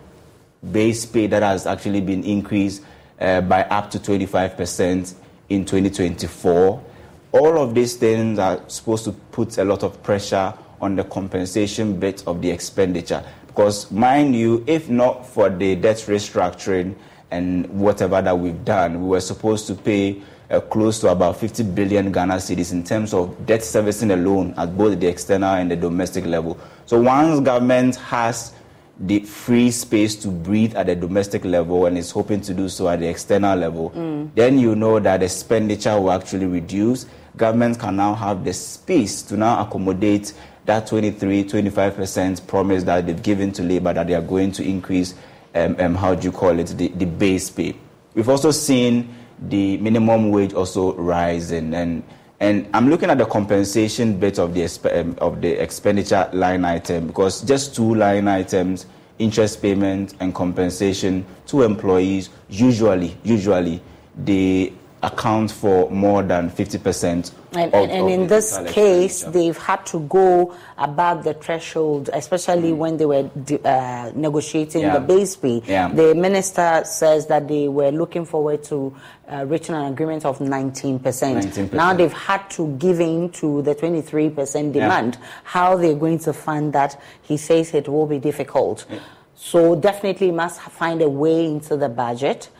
base 0.72 1.06
pay 1.06 1.26
that 1.26 1.42
has 1.42 1.66
actually 1.66 2.00
been 2.00 2.22
increased 2.24 2.82
uh, 3.20 3.40
by 3.40 3.62
up 3.64 3.90
to 3.90 3.98
25% 3.98 5.14
in 5.48 5.64
2024. 5.64 6.84
All 7.32 7.58
of 7.58 7.74
these 7.74 7.96
things 7.96 8.38
are 8.38 8.60
supposed 8.68 9.04
to 9.04 9.12
put 9.12 9.56
a 9.58 9.64
lot 9.64 9.82
of 9.82 10.02
pressure 10.02 10.52
on 10.80 10.96
the 10.96 11.04
compensation 11.04 11.98
bit 11.98 12.22
of 12.26 12.42
the 12.42 12.50
expenditure. 12.50 13.24
Because, 13.46 13.90
mind 13.90 14.34
you, 14.34 14.64
if 14.66 14.88
not 14.88 15.26
for 15.26 15.50
the 15.50 15.76
debt 15.76 15.96
restructuring 15.96 16.94
and 17.30 17.66
whatever 17.68 18.22
that 18.22 18.38
we've 18.38 18.64
done, 18.64 19.02
we 19.02 19.08
were 19.08 19.20
supposed 19.20 19.66
to 19.66 19.74
pay 19.74 20.22
uh, 20.50 20.60
close 20.60 20.98
to 21.00 21.08
about 21.08 21.36
50 21.36 21.62
billion 21.62 22.10
Ghana 22.12 22.34
cedis 22.34 22.72
in 22.72 22.82
terms 22.82 23.14
of 23.14 23.46
debt 23.46 23.62
servicing 23.62 24.10
alone 24.10 24.54
at 24.56 24.76
both 24.76 24.98
the 24.98 25.06
external 25.06 25.54
and 25.54 25.70
the 25.70 25.76
domestic 25.76 26.26
level. 26.26 26.58
So 26.86 27.00
once 27.00 27.40
government 27.40 27.96
has 27.96 28.52
the 28.98 29.20
free 29.20 29.70
space 29.70 30.14
to 30.16 30.28
breathe 30.28 30.74
at 30.76 30.86
the 30.86 30.94
domestic 30.94 31.44
level 31.44 31.86
and 31.86 31.96
is 31.96 32.10
hoping 32.10 32.40
to 32.42 32.52
do 32.52 32.68
so 32.68 32.88
at 32.88 33.00
the 33.00 33.08
external 33.08 33.56
level, 33.56 33.90
mm. 33.90 34.28
then 34.34 34.58
you 34.58 34.74
know 34.74 34.98
that 35.00 35.18
the 35.18 35.26
expenditure 35.26 35.98
will 35.98 36.12
actually 36.12 36.46
reduce. 36.46 37.06
Government 37.36 37.78
can 37.78 37.96
now 37.96 38.14
have 38.14 38.44
the 38.44 38.52
space 38.52 39.22
to 39.22 39.36
now 39.36 39.64
accommodate 39.64 40.34
that 40.70 40.86
23, 40.86 41.42
25% 41.42 42.46
promise 42.46 42.84
that 42.84 43.04
they've 43.04 43.20
given 43.24 43.50
to 43.50 43.60
labor 43.60 43.92
that 43.92 44.06
they 44.06 44.14
are 44.14 44.22
going 44.22 44.52
to 44.52 44.62
increase, 44.62 45.14
um, 45.56 45.74
um, 45.80 45.96
how 45.96 46.14
do 46.14 46.22
you 46.22 46.30
call 46.30 46.56
it, 46.60 46.68
the, 46.78 46.86
the 46.88 47.06
base 47.06 47.50
pay. 47.50 47.74
We've 48.14 48.28
also 48.28 48.52
seen 48.52 49.12
the 49.48 49.78
minimum 49.78 50.30
wage 50.30 50.52
also 50.54 50.94
rising 50.94 51.74
and 51.74 52.04
and 52.38 52.68
I'm 52.72 52.88
looking 52.88 53.10
at 53.10 53.18
the 53.18 53.26
compensation 53.26 54.18
bit 54.18 54.38
of 54.38 54.54
the 54.54 54.64
um, 54.98 55.14
of 55.20 55.42
the 55.42 55.60
expenditure 55.62 56.30
line 56.32 56.64
item 56.64 57.08
because 57.08 57.42
just 57.42 57.74
two 57.74 57.94
line 57.94 58.28
items, 58.28 58.86
interest 59.18 59.60
payment 59.60 60.14
and 60.20 60.34
compensation 60.34 61.26
to 61.48 61.62
employees, 61.62 62.30
usually 62.48 63.16
usually 63.24 63.82
they 64.24 64.72
account 65.02 65.50
for 65.50 65.90
more 65.90 66.22
than 66.22 66.50
50% 66.50 67.32
and, 67.52 67.74
of, 67.74 67.90
and, 67.90 68.08
in 68.08 68.26
this 68.28 68.58
case, 68.68 69.24
they've 69.24 69.56
had 69.56 69.84
to 69.86 70.00
go 70.00 70.54
above 70.78 71.24
the 71.24 71.34
threshold, 71.34 72.08
especially 72.12 72.70
mm. 72.70 72.76
when 72.76 72.96
they 72.96 73.06
were 73.06 73.28
uh, 73.64 74.12
negotiating 74.14 74.82
yeah. 74.82 74.98
the 74.98 75.00
base 75.00 75.34
pay. 75.34 75.60
Yeah. 75.66 75.88
The 75.88 76.14
minister 76.14 76.82
says 76.84 77.26
that 77.26 77.48
they 77.48 77.68
were 77.68 77.90
looking 77.90 78.24
forward 78.24 78.62
to 78.64 78.94
uh, 79.28 79.46
reaching 79.46 79.74
an 79.74 79.92
agreement 79.92 80.24
of 80.24 80.38
19%. 80.38 81.00
19%. 81.00 81.72
Now 81.72 81.92
they've 81.92 82.12
had 82.12 82.48
to 82.50 82.76
give 82.76 83.00
in 83.00 83.30
to 83.30 83.62
the 83.62 83.74
23% 83.74 84.72
demand. 84.72 85.18
Yeah. 85.20 85.26
How 85.42 85.76
they're 85.76 85.96
going 85.96 86.20
to 86.20 86.32
fund 86.32 86.72
that, 86.74 87.00
he 87.22 87.36
says 87.36 87.74
it 87.74 87.88
will 87.88 88.06
be 88.06 88.18
difficult. 88.18 88.86
So 89.34 89.74
definitely 89.74 90.30
must 90.30 90.60
find 90.60 91.02
a 91.02 91.08
way 91.08 91.46
into 91.46 91.76
the 91.76 91.88
budget. 91.88 92.50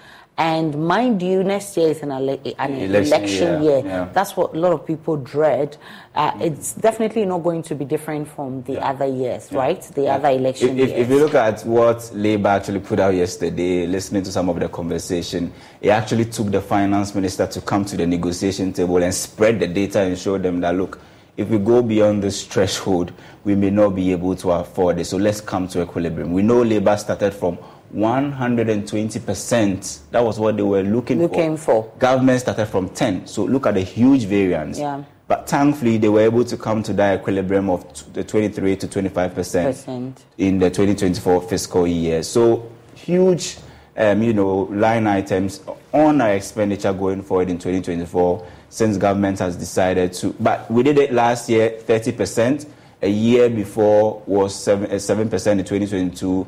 And 0.41 0.89
mind 0.89 1.21
you, 1.21 1.45
next 1.45 1.77
year 1.77 1.89
is 1.89 2.01
an, 2.01 2.13
ele- 2.13 2.41
an 2.59 2.73
election, 2.73 3.13
election, 3.13 3.63
year. 3.63 3.77
year. 3.81 3.83
Yeah. 3.85 4.09
That's 4.11 4.35
what 4.39 4.55
a 4.55 4.59
lot 4.59 4.73
of 4.73 4.87
people 4.87 5.19
dread. 5.19 5.77
Uh, 6.15 6.33
it's 6.41 6.73
definitely 6.73 7.27
not 7.27 7.43
going 7.43 7.61
to 7.65 7.75
be 7.75 7.85
different 7.85 8.27
from 8.27 8.63
the 8.63 8.73
yeah. 8.73 8.89
other 8.89 9.05
years, 9.05 9.51
yeah. 9.53 9.59
right? 9.59 9.83
The 9.83 10.09
other 10.09 10.31
election 10.31 10.79
if, 10.79 10.89
if, 10.89 10.97
if, 10.97 11.09
you 11.11 11.19
look 11.19 11.35
at 11.35 11.61
what 11.67 12.11
Labour 12.15 12.49
actually 12.49 12.81
put 12.81 13.01
out 13.01 13.13
yesterday, 13.15 13.87
listening 13.87 14.23
to 14.23 14.33
some 14.33 14.49
of 14.49 14.59
the 14.59 14.71
conversation, 14.71 15.53
it 15.83 15.91
actually 15.91 16.25
took 16.25 16.51
the 16.51 16.63
finance 16.63 17.15
minister 17.15 17.47
to 17.47 17.61
come 17.61 17.85
to 17.85 17.99
the 17.99 18.07
negotiation 18.07 18.73
table 18.73 18.97
and 19.03 19.15
spread 19.15 19.61
the 19.61 19.67
data 19.67 20.01
and 20.01 20.19
show 20.19 20.39
them 20.39 20.63
that, 20.63 20.75
look, 20.75 21.03
if 21.37 21.49
we 21.49 21.59
go 21.59 21.83
beyond 21.83 22.23
this 22.23 22.47
threshold, 22.47 23.13
we 23.45 23.55
may 23.55 23.69
not 23.69 23.91
be 23.91 24.11
able 24.11 24.35
to 24.37 24.53
afford 24.53 25.01
it. 25.01 25.05
So 25.05 25.19
let's 25.19 25.43
come 25.43 25.69
to 25.69 25.83
equilibrium. 25.83 26.33
We 26.33 26.41
know 26.41 26.63
Labour 26.63 26.97
started 26.97 27.35
from 27.35 27.59
120%. 27.95 30.01
That 30.11 30.25
was 30.25 30.39
what 30.39 30.57
they 30.57 30.63
were 30.63 30.83
looking, 30.83 31.21
looking 31.21 31.57
for. 31.57 31.85
for. 31.85 31.93
Government 31.99 32.41
started 32.41 32.67
from 32.67 32.89
10. 32.91 33.27
So 33.27 33.45
look 33.45 33.67
at 33.67 33.75
the 33.75 33.83
huge 33.83 34.25
variance. 34.25 34.79
Yeah. 34.79 35.03
But 35.31 35.49
thankfully, 35.49 35.97
they 35.99 36.09
were 36.09 36.23
able 36.23 36.45
to 36.45 36.57
come 36.57 36.83
to 36.83 36.93
that 36.95 37.21
equilibrium 37.21 37.71
of 37.71 38.13
the 38.15 38.25
23 38.25 38.75
to 38.75 38.89
25 38.89 39.33
percent 39.33 40.25
in 40.39 40.59
the 40.59 40.69
2024 40.69 41.43
fiscal 41.43 41.87
year. 41.87 42.25
So 42.25 42.69
huge, 42.97 43.59
um, 43.97 44.25
you 44.25 44.33
know, 44.33 44.63
line 44.73 45.07
items 45.07 45.61
on 45.93 46.21
our 46.21 46.33
expenditure 46.33 46.93
going 46.93 47.23
forward 47.23 47.49
in 47.49 47.59
2024 47.59 48.45
since 48.71 48.97
government 48.97 49.39
has 49.39 49.55
decided 49.55 50.13
to. 50.15 50.35
But 50.41 50.69
we 50.69 50.83
did 50.83 50.99
it 50.99 51.13
last 51.13 51.49
year, 51.49 51.79
30 51.79 52.11
percent. 52.11 52.67
A 53.03 53.09
year 53.09 53.49
before 53.49 54.25
was 54.27 54.53
7 54.53 55.31
percent 55.31 55.61
in 55.61 55.65
2022 55.65 56.45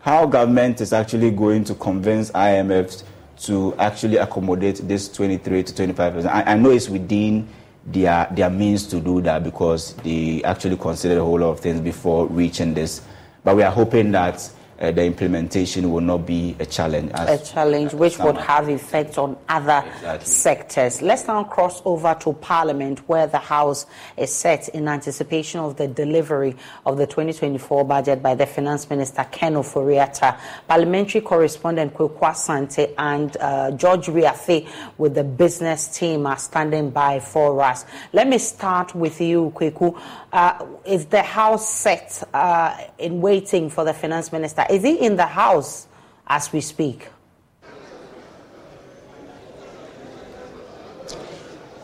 how 0.00 0.26
government 0.26 0.80
is 0.80 0.92
actually 0.92 1.30
going 1.30 1.64
to 1.64 1.74
convince 1.74 2.30
IMF 2.30 3.02
to 3.40 3.74
actually 3.78 4.16
accommodate 4.16 4.76
this 4.88 5.08
23 5.08 5.62
to 5.62 5.74
25 5.74 6.12
percent. 6.12 6.34
I, 6.34 6.52
I, 6.52 6.54
know 6.56 6.70
it's 6.70 6.88
within 6.88 7.48
their 7.86 8.26
their 8.32 8.50
means 8.50 8.86
to 8.88 9.00
do 9.00 9.20
that 9.22 9.44
because 9.44 9.94
they 9.96 10.42
actually 10.44 10.76
considered 10.76 11.18
a 11.18 11.24
whole 11.24 11.38
lot 11.38 11.50
of 11.50 11.60
things 11.60 11.80
before 11.80 12.26
reaching 12.26 12.74
this. 12.74 13.02
But 13.44 13.56
we 13.56 13.62
are 13.62 13.70
hoping 13.70 14.10
that 14.12 14.50
uh, 14.80 14.90
the 14.92 15.04
implementation 15.04 15.90
will 15.90 16.00
not 16.00 16.26
be 16.26 16.54
a 16.58 16.66
challenge. 16.66 17.10
a 17.14 17.38
challenge 17.38 17.94
which 17.94 18.18
would 18.18 18.36
have 18.36 18.68
effect 18.68 19.18
on 19.18 19.36
other 19.48 19.84
exactly. 19.86 20.26
sectors. 20.26 21.02
Let's 21.02 21.26
now 21.26 21.44
cross 21.44 21.82
over 21.84 22.16
to 22.20 22.32
Parliament, 22.34 23.08
where 23.08 23.26
the 23.26 23.38
House 23.38 23.86
is 24.16 24.32
set 24.32 24.68
in 24.68 24.86
anticipation 24.88 25.60
of 25.60 25.76
the 25.76 25.88
delivery 25.88 26.56
of 26.86 26.96
the 26.96 27.06
2024 27.06 27.84
budget 27.84 28.22
by 28.22 28.34
the 28.34 28.46
Finance 28.46 28.88
Minister 28.88 29.24
Ken 29.30 29.54
Ofori-Atta. 29.54 30.36
Parliamentary 30.68 31.22
correspondent 31.22 31.94
Kweku 31.94 32.36
Sante 32.36 32.94
and 32.96 33.36
uh, 33.38 33.70
George 33.72 34.06
Wiafe 34.06 34.68
with 34.96 35.14
the 35.14 35.24
business 35.24 35.88
team 35.98 36.26
are 36.26 36.38
standing 36.38 36.90
by 36.90 37.18
for 37.18 37.60
us. 37.62 37.84
Let 38.12 38.28
me 38.28 38.38
start 38.38 38.94
with 38.94 39.20
you, 39.20 39.52
Kweku. 39.56 40.00
Uh, 40.32 40.66
is 40.84 41.06
the 41.06 41.22
House 41.22 41.68
set 41.68 42.22
uh, 42.34 42.76
in 42.98 43.20
waiting 43.20 43.70
for 43.70 43.84
the 43.84 43.94
Finance 43.94 44.30
Minister? 44.30 44.66
Is 44.68 44.82
he 44.82 44.96
in 44.96 45.16
the 45.16 45.26
House 45.26 45.86
as 46.26 46.52
we 46.52 46.60
speak? 46.60 47.08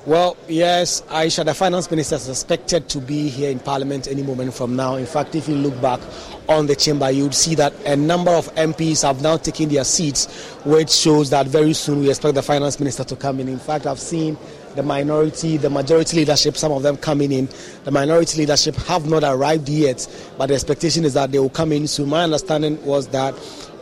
Well, 0.06 0.36
yes, 0.48 1.00
Aisha, 1.08 1.46
the 1.46 1.54
finance 1.54 1.90
minister 1.90 2.16
is 2.16 2.28
expected 2.28 2.90
to 2.90 3.00
be 3.00 3.30
here 3.30 3.50
in 3.50 3.58
Parliament 3.58 4.06
any 4.06 4.22
moment 4.22 4.52
from 4.52 4.76
now. 4.76 4.96
In 4.96 5.06
fact, 5.06 5.34
if 5.34 5.48
you 5.48 5.54
look 5.54 5.80
back 5.80 5.98
on 6.46 6.66
the 6.66 6.76
chamber, 6.76 7.10
you'd 7.10 7.34
see 7.34 7.54
that 7.54 7.72
a 7.86 7.96
number 7.96 8.30
of 8.30 8.54
MPs 8.54 9.02
have 9.02 9.22
now 9.22 9.38
taken 9.38 9.70
their 9.70 9.84
seats, 9.84 10.26
which 10.66 10.90
shows 10.90 11.30
that 11.30 11.46
very 11.46 11.72
soon 11.72 12.00
we 12.00 12.10
expect 12.10 12.34
the 12.34 12.42
finance 12.42 12.78
minister 12.78 13.02
to 13.02 13.16
come 13.16 13.40
in. 13.40 13.48
In 13.48 13.58
fact, 13.58 13.86
I've 13.86 13.98
seen 13.98 14.36
the 14.74 14.82
minority, 14.82 15.56
the 15.56 15.70
majority 15.70 16.18
leadership, 16.18 16.56
some 16.56 16.72
of 16.72 16.82
them 16.82 16.96
coming 16.96 17.32
in. 17.32 17.48
The 17.84 17.90
minority 17.90 18.38
leadership 18.38 18.74
have 18.76 19.08
not 19.08 19.24
arrived 19.24 19.68
yet, 19.68 20.06
but 20.38 20.46
the 20.46 20.54
expectation 20.54 21.04
is 21.04 21.14
that 21.14 21.32
they 21.32 21.38
will 21.38 21.50
come 21.50 21.72
in 21.72 21.86
soon. 21.86 22.08
My 22.08 22.24
understanding 22.24 22.84
was 22.84 23.08
that 23.08 23.34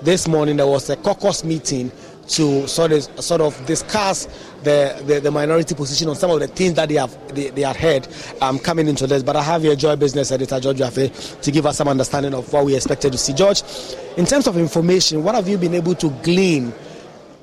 this 0.03 0.27
morning 0.29 0.57
there 0.57 0.67
was 0.67 0.91
a 0.91 0.97
caucus 0.97 1.45
meeting 1.45 1.91
to 2.29 2.67
sort 2.69 2.93
of 2.93 3.03
sort 3.23 3.41
of 3.41 3.67
discuss 3.67 4.27
the, 4.63 5.03
the, 5.07 5.21
the, 5.21 5.31
minority 5.31 5.75
position 5.75 6.09
on 6.09 6.15
some 6.15 6.31
of 6.31 6.39
the 6.39 6.47
things 6.47 6.75
that 6.75 6.89
they 6.89 6.95
have 6.95 7.35
they, 7.35 7.51
they 7.51 7.63
had 7.63 7.77
heard 7.77 8.07
um, 8.41 8.59
coming 8.59 8.87
into 8.87 9.07
this. 9.07 9.23
But 9.23 9.37
I 9.37 9.43
have 9.43 9.63
here 9.63 9.75
Joy 9.75 9.97
Business 9.97 10.31
Editor 10.31 10.61
George 10.61 10.79
Wiafe 10.79 11.41
to 11.43 11.51
give 11.51 11.67
us 11.67 11.77
some 11.77 11.89
understanding 11.89 12.33
of 12.33 12.53
what 12.53 12.65
we 12.65 12.77
expected 12.77 13.13
to 13.13 13.19
see. 13.19 13.33
George, 13.33 13.63
in 14.17 14.25
terms 14.25 14.47
of 14.47 14.57
information, 14.57 15.25
what 15.25 15.35
have 15.35 15.49
you 15.49 15.59
been 15.59 15.75
able 15.75 15.95
to 15.97 16.11
glean 16.23 16.73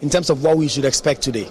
in 0.02 0.10
terms 0.10 0.30
of 0.30 0.44
what 0.44 0.58
we 0.58 0.68
should 0.68 0.86
expect 0.86 1.22
today? 1.22 1.48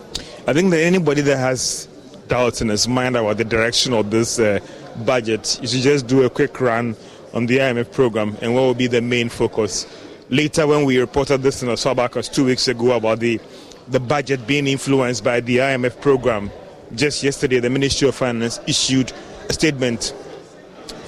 I 0.47 0.53
think 0.53 0.71
that 0.71 0.81
anybody 0.81 1.21
that 1.23 1.37
has 1.37 1.89
doubts 2.29 2.61
in 2.61 2.69
his 2.69 2.89
mind 2.89 3.17
about 3.17 3.37
the 3.37 3.45
direction 3.45 3.93
of 3.93 4.11
this 4.11 4.39
uh, 4.39 4.61
budget, 5.05 5.59
you 5.61 5.69
should 5.69 5.83
just 5.83 6.07
do 6.07 6.25
a 6.25 6.31
quick 6.31 6.61
run 6.61 6.97
on 7.35 7.47
the 7.47 7.59
IMF 7.59 7.93
program 7.93 8.37
and 8.41 8.55
what 8.55 8.63
will 8.63 8.75
be 8.75 8.87
the 8.87 9.01
main 9.01 9.29
focus. 9.29 9.87
Later, 10.31 10.67
when 10.67 10.85
we 10.85 10.99
reported 10.99 11.43
this 11.43 11.63
in 11.63 11.69
Oswabacus 11.69 12.33
two 12.33 12.45
weeks 12.45 12.69
ago 12.69 12.93
about 12.93 13.21
the, 13.21 13.41
the 13.89 14.01
budget 14.01 14.47
being 14.47 14.67
influenced 14.67 15.25
by 15.25 15.41
the 15.41 15.59
IMF 15.59 16.01
program, 16.01 16.51
just 16.95 17.23
yesterday 17.23 17.61
the 17.61 17.71
Ministry 17.71 18.09
of 18.09 18.15
Finance 18.15 18.61
issued 18.67 19.13
a 19.49 19.53
statement 19.53 20.15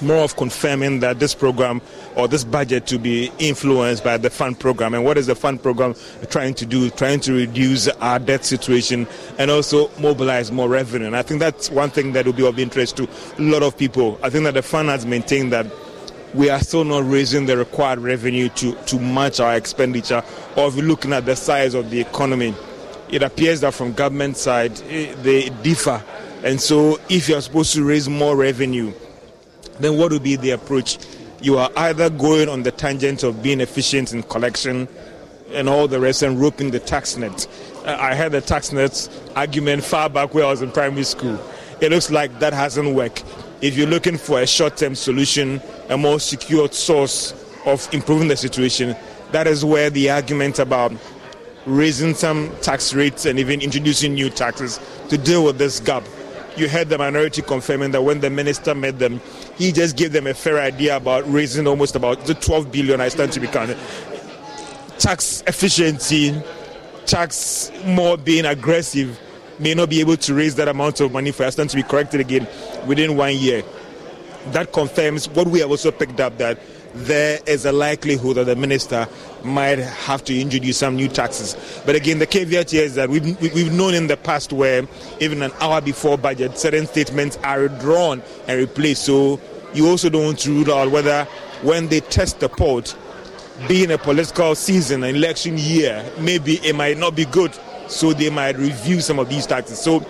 more 0.01 0.23
of 0.23 0.35
confirming 0.35 0.99
that 0.99 1.19
this 1.19 1.35
program 1.35 1.81
or 2.15 2.27
this 2.27 2.43
budget 2.43 2.87
to 2.87 2.99
be 2.99 3.31
influenced 3.39 4.03
by 4.03 4.17
the 4.17 4.29
fund 4.29 4.59
program. 4.59 4.93
And 4.93 5.03
what 5.05 5.17
is 5.17 5.27
the 5.27 5.35
fund 5.35 5.61
program 5.61 5.95
trying 6.29 6.53
to 6.55 6.65
do? 6.65 6.89
Trying 6.89 7.19
to 7.21 7.33
reduce 7.33 7.87
our 7.87 8.19
debt 8.19 8.45
situation 8.45 9.07
and 9.37 9.51
also 9.51 9.89
mobilize 9.99 10.51
more 10.51 10.69
revenue. 10.69 11.07
And 11.07 11.15
I 11.15 11.21
think 11.21 11.39
that's 11.39 11.69
one 11.69 11.89
thing 11.89 12.13
that 12.13 12.25
will 12.25 12.33
be 12.33 12.45
of 12.45 12.59
interest 12.59 12.97
to 12.97 13.07
a 13.37 13.41
lot 13.41 13.63
of 13.63 13.77
people. 13.77 14.19
I 14.23 14.29
think 14.29 14.43
that 14.45 14.53
the 14.53 14.63
fund 14.63 14.89
has 14.89 15.05
maintained 15.05 15.51
that 15.53 15.65
we 16.33 16.49
are 16.49 16.59
still 16.59 16.83
not 16.83 17.09
raising 17.09 17.45
the 17.45 17.57
required 17.57 17.99
revenue 17.99 18.49
to, 18.49 18.73
to 18.85 18.99
match 18.99 19.39
our 19.39 19.55
expenditure. 19.55 20.23
Or 20.55 20.67
if 20.67 20.75
you're 20.75 20.85
looking 20.85 21.13
at 21.13 21.25
the 21.25 21.35
size 21.35 21.73
of 21.73 21.89
the 21.89 21.99
economy, 21.99 22.55
it 23.09 23.23
appears 23.23 23.61
that 23.61 23.73
from 23.73 23.93
government 23.93 24.37
side 24.37 24.79
eh, 24.89 25.13
they 25.21 25.49
differ. 25.61 26.01
And 26.43 26.59
so 26.59 26.99
if 27.09 27.27
you're 27.29 27.41
supposed 27.41 27.73
to 27.73 27.83
raise 27.83 28.07
more 28.07 28.35
revenue, 28.35 28.93
then 29.79 29.97
what 29.97 30.11
would 30.11 30.23
be 30.23 30.35
the 30.37 30.51
approach? 30.51 30.97
You 31.41 31.57
are 31.57 31.71
either 31.75 32.11
going 32.11 32.49
on 32.49 32.61
the 32.61 32.71
tangent 32.71 33.23
of 33.23 33.41
being 33.41 33.61
efficient 33.61 34.13
in 34.13 34.21
collection 34.21 34.87
and 35.51 35.67
all 35.67 35.87
the 35.87 35.99
rest 35.99 36.21
and 36.21 36.39
roping 36.39 36.69
the 36.69 36.79
tax 36.79 37.17
net. 37.17 37.47
Uh, 37.83 37.97
I 37.99 38.13
had 38.13 38.31
the 38.31 38.41
tax 38.41 38.71
net 38.71 39.09
argument 39.35 39.83
far 39.83 40.07
back 40.07 40.35
where 40.35 40.45
I 40.45 40.49
was 40.49 40.61
in 40.61 40.71
primary 40.71 41.03
school. 41.03 41.39
It 41.81 41.89
looks 41.89 42.11
like 42.11 42.39
that 42.39 42.53
hasn't 42.53 42.93
worked. 42.93 43.25
If 43.59 43.75
you're 43.75 43.87
looking 43.87 44.17
for 44.17 44.39
a 44.39 44.45
short 44.45 44.77
term 44.77 44.93
solution, 44.93 45.59
a 45.89 45.97
more 45.97 46.19
secure 46.19 46.71
source 46.71 47.33
of 47.65 47.91
improving 47.91 48.27
the 48.27 48.37
situation, 48.37 48.95
that 49.31 49.47
is 49.47 49.65
where 49.65 49.89
the 49.89 50.11
argument 50.11 50.59
about 50.59 50.93
raising 51.65 52.13
some 52.13 52.55
tax 52.61 52.93
rates 52.93 53.25
and 53.25 53.39
even 53.39 53.61
introducing 53.61 54.13
new 54.13 54.29
taxes 54.29 54.79
to 55.09 55.17
deal 55.17 55.43
with 55.43 55.57
this 55.57 55.79
gap. 55.79 56.03
You 56.55 56.69
heard 56.69 56.89
the 56.89 56.97
minority 56.99 57.41
confirming 57.41 57.91
that 57.91 58.03
when 58.03 58.19
the 58.19 58.29
minister 58.29 58.75
met 58.75 58.99
them, 58.99 59.21
he 59.57 59.71
just 59.71 59.97
gave 59.97 60.11
them 60.11 60.27
a 60.27 60.33
fair 60.33 60.59
idea 60.59 60.95
about 60.95 61.31
raising 61.31 61.67
almost 61.67 61.95
about 61.95 62.25
the 62.25 62.33
12 62.33 62.71
billion 62.71 63.01
I 63.01 63.09
stand 63.09 63.31
to 63.33 63.39
be 63.39 63.47
counted. 63.47 63.77
Tax 64.97 65.43
efficiency, 65.47 66.39
tax 67.05 67.71
more 67.85 68.17
being 68.17 68.45
aggressive 68.45 69.19
may 69.59 69.73
not 69.73 69.89
be 69.89 69.99
able 69.99 70.17
to 70.17 70.33
raise 70.33 70.55
that 70.55 70.67
amount 70.67 70.99
of 70.99 71.11
money 71.11 71.31
for 71.31 71.43
us 71.43 71.55
to 71.55 71.75
be 71.75 71.83
corrected 71.83 72.19
again 72.19 72.47
within 72.87 73.15
one 73.15 73.35
year. 73.35 73.63
That 74.47 74.73
confirms 74.73 75.29
what 75.29 75.47
we 75.47 75.59
have 75.59 75.69
also 75.69 75.91
picked 75.91 76.19
up 76.19 76.37
that 76.39 76.57
there 76.93 77.39
is 77.45 77.65
a 77.65 77.71
likelihood 77.71 78.37
that 78.37 78.45
the 78.45 78.55
minister 78.55 79.07
might 79.43 79.79
have 79.79 80.23
to 80.25 80.39
introduce 80.39 80.77
some 80.77 80.95
new 80.95 81.07
taxes. 81.07 81.55
But 81.85 81.95
again, 81.95 82.19
the 82.19 82.27
caveat 82.27 82.71
here 82.71 82.83
is 82.83 82.95
that 82.95 83.09
we've, 83.09 83.39
we've 83.41 83.71
known 83.71 83.93
in 83.93 84.07
the 84.07 84.17
past 84.17 84.51
where 84.53 84.87
even 85.19 85.41
an 85.41 85.51
hour 85.59 85.81
before 85.81 86.17
budget, 86.17 86.57
certain 86.57 86.85
statements 86.85 87.37
are 87.43 87.61
withdrawn 87.61 88.21
and 88.47 88.59
replaced. 88.59 89.05
So 89.05 89.39
you 89.73 89.87
also 89.87 90.09
don't 90.09 90.25
want 90.25 90.39
to 90.39 90.51
rule 90.51 90.73
out 90.73 90.91
whether 90.91 91.25
when 91.63 91.87
they 91.87 92.01
test 92.01 92.39
the 92.39 92.49
port, 92.49 92.95
being 93.67 93.91
a 93.91 93.97
political 93.97 94.55
season, 94.55 95.03
an 95.03 95.15
election 95.15 95.57
year, 95.57 96.05
maybe 96.19 96.55
it 96.55 96.75
might 96.75 96.97
not 96.97 97.15
be 97.15 97.25
good. 97.25 97.53
So 97.87 98.13
they 98.13 98.29
might 98.29 98.57
review 98.57 99.01
some 99.01 99.19
of 99.19 99.29
these 99.29 99.45
taxes. 99.45 99.79
So 99.79 100.05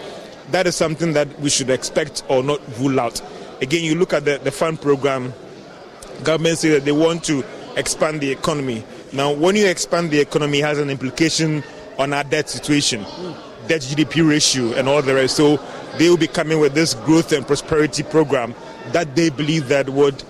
that 0.52 0.68
is 0.68 0.76
something 0.76 1.14
that 1.14 1.40
we 1.40 1.50
should 1.50 1.70
expect 1.70 2.24
or 2.28 2.44
not 2.44 2.62
rule 2.80 3.00
out. 3.00 3.22
Again, 3.62 3.84
you 3.84 3.96
look 3.96 4.14
at 4.14 4.26
the, 4.26 4.40
the 4.44 4.52
fund 4.52 4.82
program 4.82 5.34
government 6.24 6.58
say 6.58 6.70
that 6.70 6.86
they 6.86 6.92
want 6.92 7.24
to 7.26 7.44
expand 7.76 8.22
the 8.22 8.32
economy. 8.32 8.84
Now, 9.14 9.32
when 9.34 9.56
you 9.56 9.68
expand 9.68 10.12
the 10.12 10.20
economy, 10.20 10.60
it 10.60 10.66
has 10.66 10.80
an 10.80 10.90
implication 10.90 11.64
on 11.98 12.14
our 12.14 12.24
debt 12.24 12.50
situation, 12.50 13.02
debt 13.68 13.82
GDP 13.82 14.28
ratio, 14.28 14.74
and 14.74 14.88
all 14.88 15.02
the 15.02 15.14
rest. 15.14 15.36
So 15.36 15.58
they 15.98 16.10
will 16.10 16.18
be 16.18 16.28
coming 16.28 16.60
with 16.60 16.74
this 16.74 16.94
growth 16.94 17.32
and 17.32 17.46
prosperity 17.46 18.04
program 18.04 18.56
that 18.92 19.16
they 19.16 19.30
believe 19.30 19.68
that 19.68 19.90
would 19.90 20.24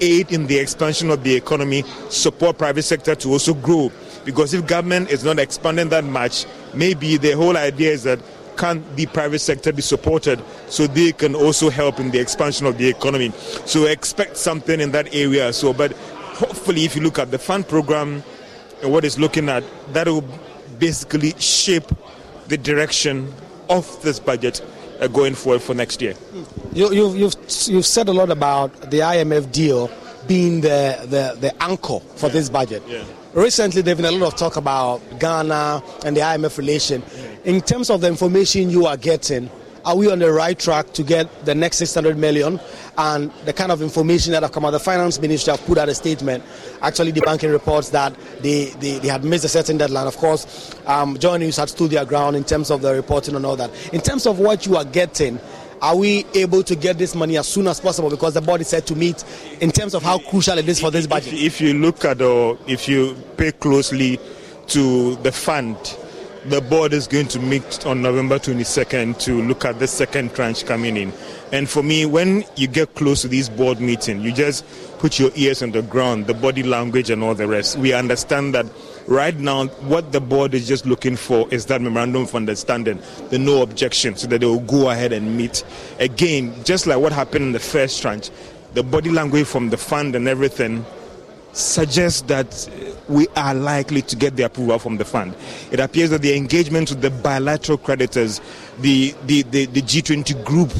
aid 0.00 0.32
in 0.32 0.46
the 0.46 0.58
expansion 0.58 1.10
of 1.10 1.24
the 1.24 1.34
economy, 1.34 1.82
support 2.08 2.58
private 2.58 2.82
sector 2.82 3.14
to 3.16 3.32
also 3.32 3.54
grow. 3.54 3.90
Because 4.24 4.54
if 4.54 4.66
government 4.66 5.10
is 5.10 5.24
not 5.24 5.38
expanding 5.38 5.88
that 5.88 6.04
much, 6.04 6.46
maybe 6.74 7.16
the 7.16 7.32
whole 7.32 7.56
idea 7.56 7.92
is 7.92 8.04
that 8.04 8.20
can 8.58 8.84
the 8.96 9.06
private 9.06 9.38
sector 9.38 9.72
be 9.72 9.80
supported 9.82 10.42
so 10.68 10.86
they 10.86 11.12
can 11.12 11.34
also 11.34 11.70
help 11.70 12.00
in 12.00 12.10
the 12.10 12.18
expansion 12.18 12.66
of 12.66 12.76
the 12.76 12.88
economy? 12.88 13.30
So 13.64 13.86
expect 13.86 14.36
something 14.36 14.80
in 14.80 14.90
that 14.92 15.14
area. 15.14 15.52
So, 15.52 15.72
but 15.72 15.92
hopefully, 15.92 16.84
if 16.84 16.94
you 16.94 17.02
look 17.02 17.18
at 17.18 17.30
the 17.30 17.38
fund 17.38 17.66
program 17.66 18.22
and 18.82 18.92
what 18.92 19.04
it's 19.04 19.18
looking 19.18 19.48
at, 19.48 19.64
that 19.92 20.06
will 20.06 20.24
basically 20.78 21.32
shape 21.38 21.86
the 22.48 22.58
direction 22.58 23.32
of 23.70 24.02
this 24.02 24.18
budget 24.18 24.60
uh, 25.00 25.06
going 25.08 25.34
forward 25.34 25.62
for 25.62 25.74
next 25.74 26.02
year. 26.02 26.14
You, 26.72 26.92
you've, 26.92 27.16
you've, 27.16 27.34
you've 27.66 27.86
said 27.86 28.08
a 28.08 28.12
lot 28.12 28.30
about 28.30 28.72
the 28.90 29.00
IMF 29.00 29.50
deal 29.52 29.90
being 30.26 30.60
the, 30.60 30.98
the, 31.02 31.36
the 31.40 31.62
anchor 31.62 32.00
for 32.16 32.26
yeah. 32.26 32.32
this 32.32 32.48
budget. 32.48 32.82
Yeah. 32.86 33.04
Recently, 33.34 33.82
there's 33.82 33.98
been 33.98 34.06
a 34.06 34.10
lot 34.10 34.32
of 34.32 34.38
talk 34.38 34.56
about 34.56 35.02
Ghana 35.20 35.82
and 36.06 36.16
the 36.16 36.22
IMF 36.22 36.56
relation. 36.56 37.02
In 37.44 37.60
terms 37.60 37.90
of 37.90 38.00
the 38.00 38.08
information 38.08 38.70
you 38.70 38.86
are 38.86 38.96
getting, 38.96 39.50
are 39.84 39.94
we 39.94 40.10
on 40.10 40.18
the 40.18 40.32
right 40.32 40.58
track 40.58 40.92
to 40.94 41.02
get 41.02 41.44
the 41.44 41.54
next 41.54 41.76
600 41.76 42.16
million? 42.16 42.58
And 42.96 43.30
the 43.44 43.52
kind 43.52 43.70
of 43.70 43.82
information 43.82 44.32
that 44.32 44.42
have 44.42 44.52
come 44.52 44.64
out, 44.64 44.70
the 44.70 44.80
finance 44.80 45.20
ministry 45.20 45.50
have 45.50 45.64
put 45.66 45.76
out 45.76 45.90
a 45.90 45.94
statement. 45.94 46.42
Actually, 46.80 47.10
the 47.10 47.20
banking 47.20 47.50
reports 47.50 47.90
that 47.90 48.14
they, 48.40 48.66
they, 48.80 48.98
they 48.98 49.08
had 49.08 49.24
missed 49.24 49.44
a 49.44 49.48
certain 49.48 49.76
deadline. 49.76 50.06
Of 50.06 50.16
course, 50.16 50.74
um, 50.86 51.18
Joy 51.18 51.38
had 51.38 51.68
stood 51.68 51.90
their 51.90 52.06
ground 52.06 52.34
in 52.34 52.44
terms 52.44 52.70
of 52.70 52.80
the 52.80 52.94
reporting 52.94 53.36
and 53.36 53.44
all 53.44 53.56
that. 53.56 53.70
In 53.92 54.00
terms 54.00 54.26
of 54.26 54.38
what 54.38 54.64
you 54.64 54.76
are 54.76 54.86
getting, 54.86 55.38
are 55.80 55.96
we 55.96 56.24
able 56.34 56.62
to 56.62 56.76
get 56.76 56.98
this 56.98 57.14
money 57.14 57.36
as 57.36 57.46
soon 57.46 57.66
as 57.66 57.80
possible? 57.80 58.10
Because 58.10 58.34
the 58.34 58.40
board 58.40 58.60
is 58.60 58.68
set 58.68 58.86
to 58.86 58.94
meet 58.94 59.24
in 59.60 59.70
terms 59.70 59.94
of 59.94 60.02
how 60.02 60.18
crucial 60.18 60.58
it 60.58 60.68
is 60.68 60.80
for 60.80 60.90
this 60.90 61.06
budget. 61.06 61.34
If, 61.34 61.60
you 61.60 61.74
look 61.74 62.04
at 62.04 62.20
or 62.20 62.58
if 62.66 62.88
you 62.88 63.14
pay 63.36 63.52
closely 63.52 64.18
to 64.68 65.16
the 65.16 65.32
fund, 65.32 65.76
the 66.46 66.60
board 66.60 66.92
is 66.92 67.06
going 67.06 67.28
to 67.28 67.38
meet 67.40 67.84
on 67.84 68.00
November 68.00 68.38
22nd 68.38 69.18
to 69.20 69.42
look 69.42 69.64
at 69.64 69.78
the 69.78 69.86
second 69.86 70.34
tranche 70.34 70.64
coming 70.64 70.96
in. 70.96 71.12
And 71.52 71.68
for 71.68 71.82
me, 71.82 72.06
when 72.06 72.44
you 72.56 72.68
get 72.68 72.94
close 72.94 73.22
to 73.22 73.28
these 73.28 73.48
board 73.48 73.80
meeting, 73.80 74.20
you 74.20 74.32
just 74.32 74.64
put 74.98 75.18
your 75.18 75.30
ears 75.34 75.62
on 75.62 75.72
the 75.72 75.82
ground, 75.82 76.26
the 76.26 76.34
body 76.34 76.62
language 76.62 77.10
and 77.10 77.22
all 77.22 77.34
the 77.34 77.46
rest. 77.46 77.76
We 77.76 77.92
understand 77.92 78.54
that 78.54 78.66
right 79.08 79.36
now, 79.36 79.66
what 79.66 80.12
the 80.12 80.20
board 80.20 80.54
is 80.54 80.68
just 80.68 80.86
looking 80.86 81.16
for 81.16 81.48
is 81.50 81.66
that 81.66 81.80
memorandum 81.80 82.22
of 82.22 82.34
understanding, 82.34 83.00
the 83.30 83.38
no 83.38 83.62
objection, 83.62 84.16
so 84.16 84.26
that 84.28 84.40
they 84.40 84.46
will 84.46 84.60
go 84.60 84.90
ahead 84.90 85.12
and 85.12 85.36
meet. 85.36 85.64
Again, 85.98 86.62
just 86.64 86.86
like 86.86 86.98
what 86.98 87.12
happened 87.12 87.46
in 87.46 87.52
the 87.52 87.58
first 87.58 88.00
tranche, 88.00 88.30
the 88.74 88.82
body 88.82 89.10
language 89.10 89.46
from 89.46 89.70
the 89.70 89.78
fund 89.78 90.14
and 90.14 90.28
everything 90.28 90.84
suggests 91.52 92.20
that 92.22 92.68
we 93.08 93.26
are 93.28 93.54
likely 93.54 94.02
to 94.02 94.14
get 94.14 94.36
the 94.36 94.42
approval 94.42 94.78
from 94.78 94.98
the 94.98 95.04
fund. 95.04 95.34
It 95.72 95.80
appears 95.80 96.10
that 96.10 96.22
the 96.22 96.36
engagement 96.36 96.90
with 96.90 97.00
the 97.00 97.10
bilateral 97.10 97.78
creditors, 97.78 98.40
the, 98.80 99.14
the, 99.26 99.42
the, 99.42 99.66
the 99.66 99.80
G20 99.80 100.44
group, 100.44 100.70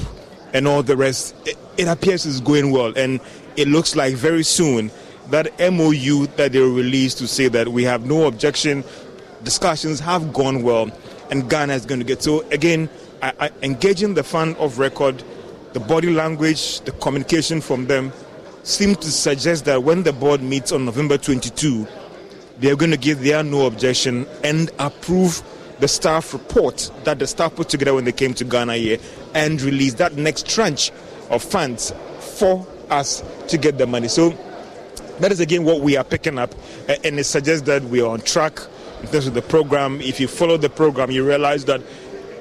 and 0.52 0.68
all 0.68 0.82
the 0.82 0.96
rest, 0.96 1.34
it, 1.46 1.56
it 1.78 1.88
appears 1.88 2.26
is 2.26 2.40
going 2.40 2.70
well. 2.70 2.92
And 2.96 3.20
it 3.56 3.68
looks 3.68 3.96
like 3.96 4.14
very 4.14 4.44
soon 4.44 4.90
that 5.30 5.58
MOU 5.58 6.26
that 6.36 6.52
they 6.52 6.60
released 6.60 7.18
to 7.18 7.28
say 7.28 7.48
that 7.48 7.68
we 7.68 7.84
have 7.84 8.06
no 8.06 8.26
objection, 8.26 8.84
discussions 9.42 10.00
have 10.00 10.32
gone 10.32 10.62
well, 10.62 10.90
and 11.30 11.48
Ghana 11.48 11.74
is 11.74 11.86
going 11.86 12.00
to 12.00 12.06
get. 12.06 12.22
So, 12.22 12.48
again, 12.50 12.88
I, 13.22 13.32
I, 13.40 13.50
engaging 13.62 14.14
the 14.14 14.24
fund 14.24 14.56
of 14.56 14.78
record, 14.78 15.22
the 15.72 15.80
body 15.80 16.10
language, 16.10 16.80
the 16.80 16.92
communication 16.92 17.60
from 17.60 17.86
them 17.86 18.12
seem 18.62 18.94
to 18.96 19.10
suggest 19.10 19.64
that 19.66 19.82
when 19.82 20.02
the 20.02 20.12
board 20.12 20.42
meets 20.42 20.72
on 20.72 20.84
November 20.84 21.18
22, 21.18 21.86
they 22.58 22.70
are 22.70 22.76
going 22.76 22.90
to 22.90 22.96
give 22.96 23.22
their 23.22 23.42
no 23.42 23.66
objection 23.66 24.26
and 24.42 24.70
approve 24.78 25.42
the 25.80 25.88
staff 25.88 26.32
report 26.32 26.90
that 27.04 27.18
the 27.18 27.26
staff 27.26 27.54
put 27.54 27.68
together 27.68 27.94
when 27.94 28.04
they 28.04 28.12
came 28.12 28.34
to 28.34 28.44
Ghana 28.44 28.74
here 28.74 28.98
and 29.34 29.60
release 29.62 29.94
that 29.94 30.14
next 30.14 30.48
tranche 30.48 30.90
of 31.30 31.42
funds 31.42 31.92
for 32.18 32.66
us 32.90 33.22
to 33.48 33.58
get 33.58 33.78
the 33.78 33.86
money. 33.86 34.08
So 34.08 34.36
that 35.20 35.32
is 35.32 35.40
again 35.40 35.64
what 35.64 35.80
we 35.80 35.96
are 35.96 36.04
picking 36.04 36.38
up, 36.38 36.54
and 36.88 37.18
it 37.18 37.24
suggests 37.24 37.62
that 37.66 37.82
we 37.84 38.00
are 38.00 38.10
on 38.10 38.20
track 38.20 38.60
in 39.02 39.08
terms 39.08 39.26
of 39.26 39.34
the 39.34 39.42
program. 39.42 40.00
If 40.00 40.20
you 40.20 40.28
follow 40.28 40.56
the 40.56 40.70
program, 40.70 41.10
you 41.10 41.26
realize 41.26 41.64
that 41.66 41.80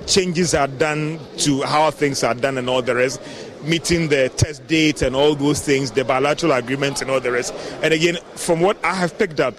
changes 0.07 0.53
are 0.53 0.67
done 0.67 1.19
to 1.37 1.61
how 1.63 1.91
things 1.91 2.23
are 2.23 2.33
done 2.33 2.57
and 2.57 2.69
all 2.69 2.81
the 2.81 2.95
rest, 2.95 3.21
meeting 3.63 4.07
the 4.07 4.29
test 4.29 4.65
date 4.67 5.01
and 5.01 5.15
all 5.15 5.35
those 5.35 5.61
things, 5.61 5.91
the 5.91 6.03
bilateral 6.03 6.53
agreements 6.53 7.01
and 7.01 7.11
all 7.11 7.19
the 7.19 7.31
rest. 7.31 7.53
And 7.83 7.93
again, 7.93 8.17
from 8.35 8.61
what 8.61 8.83
I 8.83 8.93
have 8.93 9.17
picked 9.17 9.39
up, 9.39 9.55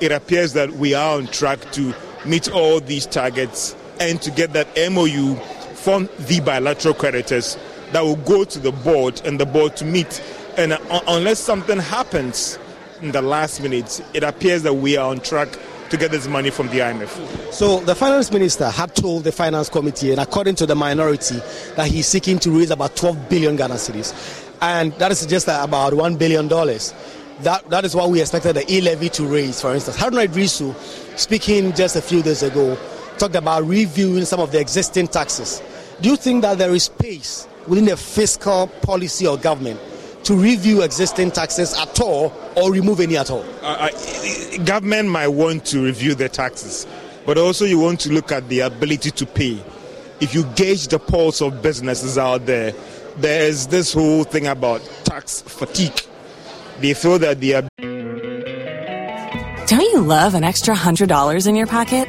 it 0.00 0.10
appears 0.10 0.52
that 0.54 0.70
we 0.72 0.94
are 0.94 1.16
on 1.16 1.28
track 1.28 1.60
to 1.72 1.94
meet 2.24 2.50
all 2.50 2.80
these 2.80 3.06
targets 3.06 3.76
and 4.00 4.20
to 4.22 4.30
get 4.30 4.52
that 4.52 4.68
MOU 4.90 5.36
from 5.74 6.08
the 6.18 6.40
bilateral 6.40 6.94
creditors 6.94 7.56
that 7.92 8.00
will 8.00 8.16
go 8.16 8.44
to 8.44 8.58
the 8.58 8.72
board 8.72 9.20
and 9.24 9.38
the 9.38 9.46
board 9.46 9.76
to 9.76 9.84
meet. 9.84 10.22
And 10.56 10.72
uh, 10.72 11.00
unless 11.06 11.38
something 11.38 11.78
happens 11.78 12.58
in 13.02 13.10
the 13.10 13.22
last 13.22 13.60
minute, 13.60 14.00
it 14.14 14.22
appears 14.22 14.62
that 14.62 14.74
we 14.74 14.96
are 14.96 15.10
on 15.10 15.20
track 15.20 15.58
to 15.90 15.96
get 15.96 16.10
this 16.10 16.26
money 16.26 16.50
from 16.50 16.68
the 16.68 16.78
IMF. 16.78 17.52
So 17.52 17.80
the 17.80 17.94
finance 17.94 18.30
minister 18.30 18.70
had 18.70 18.94
told 18.94 19.24
the 19.24 19.32
finance 19.32 19.68
committee, 19.68 20.12
and 20.12 20.20
according 20.20 20.54
to 20.56 20.66
the 20.66 20.74
minority, 20.74 21.38
that 21.76 21.88
he's 21.88 22.06
seeking 22.06 22.38
to 22.38 22.50
raise 22.50 22.70
about 22.70 22.96
12 22.96 23.28
billion 23.28 23.56
Ghana 23.56 23.74
cedis, 23.74 24.14
and 24.62 24.92
that 24.94 25.10
is 25.10 25.26
just 25.26 25.48
about 25.48 25.94
one 25.94 26.16
billion 26.16 26.48
dollars. 26.48 26.94
That 27.40 27.68
that 27.70 27.84
is 27.84 27.94
what 27.96 28.08
we 28.08 28.20
expected 28.20 28.54
the 28.54 28.72
e-levy 28.72 29.08
to 29.10 29.26
raise. 29.26 29.60
For 29.60 29.74
instance, 29.74 29.96
Haruna 29.96 30.28
Iddrisu, 30.28 30.74
speaking 31.18 31.74
just 31.74 31.96
a 31.96 32.02
few 32.02 32.22
days 32.22 32.42
ago, 32.42 32.78
talked 33.18 33.34
about 33.34 33.64
reviewing 33.64 34.24
some 34.24 34.38
of 34.38 34.52
the 34.52 34.60
existing 34.60 35.08
taxes. 35.08 35.60
Do 36.00 36.08
you 36.08 36.16
think 36.16 36.42
that 36.42 36.58
there 36.58 36.72
is 36.72 36.84
space 36.84 37.48
within 37.66 37.84
the 37.84 37.96
fiscal 37.96 38.68
policy 38.82 39.26
of 39.26 39.42
government 39.42 39.80
to 40.24 40.34
review 40.34 40.82
existing 40.82 41.30
taxes 41.30 41.74
at 41.74 42.00
all 42.00 42.32
or 42.56 42.72
remove 42.72 43.00
any 43.00 43.16
at 43.16 43.30
all? 43.30 43.44
Uh, 43.62 43.88
government 44.64 45.08
might 45.08 45.28
want 45.28 45.64
to 45.66 45.84
review 45.84 46.14
the 46.14 46.28
taxes, 46.28 46.86
but 47.26 47.38
also 47.38 47.64
you 47.64 47.78
want 47.78 48.00
to 48.00 48.12
look 48.12 48.32
at 48.32 48.48
the 48.48 48.60
ability 48.60 49.10
to 49.10 49.26
pay. 49.26 49.62
If 50.20 50.34
you 50.34 50.44
gauge 50.54 50.88
the 50.88 50.98
pulse 50.98 51.40
of 51.40 51.62
businesses 51.62 52.16
out 52.16 52.46
there, 52.46 52.72
there's 53.16 53.66
this 53.66 53.92
whole 53.92 54.24
thing 54.24 54.46
about 54.46 54.80
tax 55.04 55.42
fatigue. 55.42 56.00
They 56.80 56.94
feel 56.94 57.18
that 57.18 57.40
they 57.40 57.54
are. 57.54 57.68
Don't 59.66 59.80
you 59.80 60.00
love 60.00 60.34
an 60.34 60.44
extra 60.44 60.74
$100 60.74 61.46
in 61.46 61.56
your 61.56 61.66
pocket? 61.66 62.08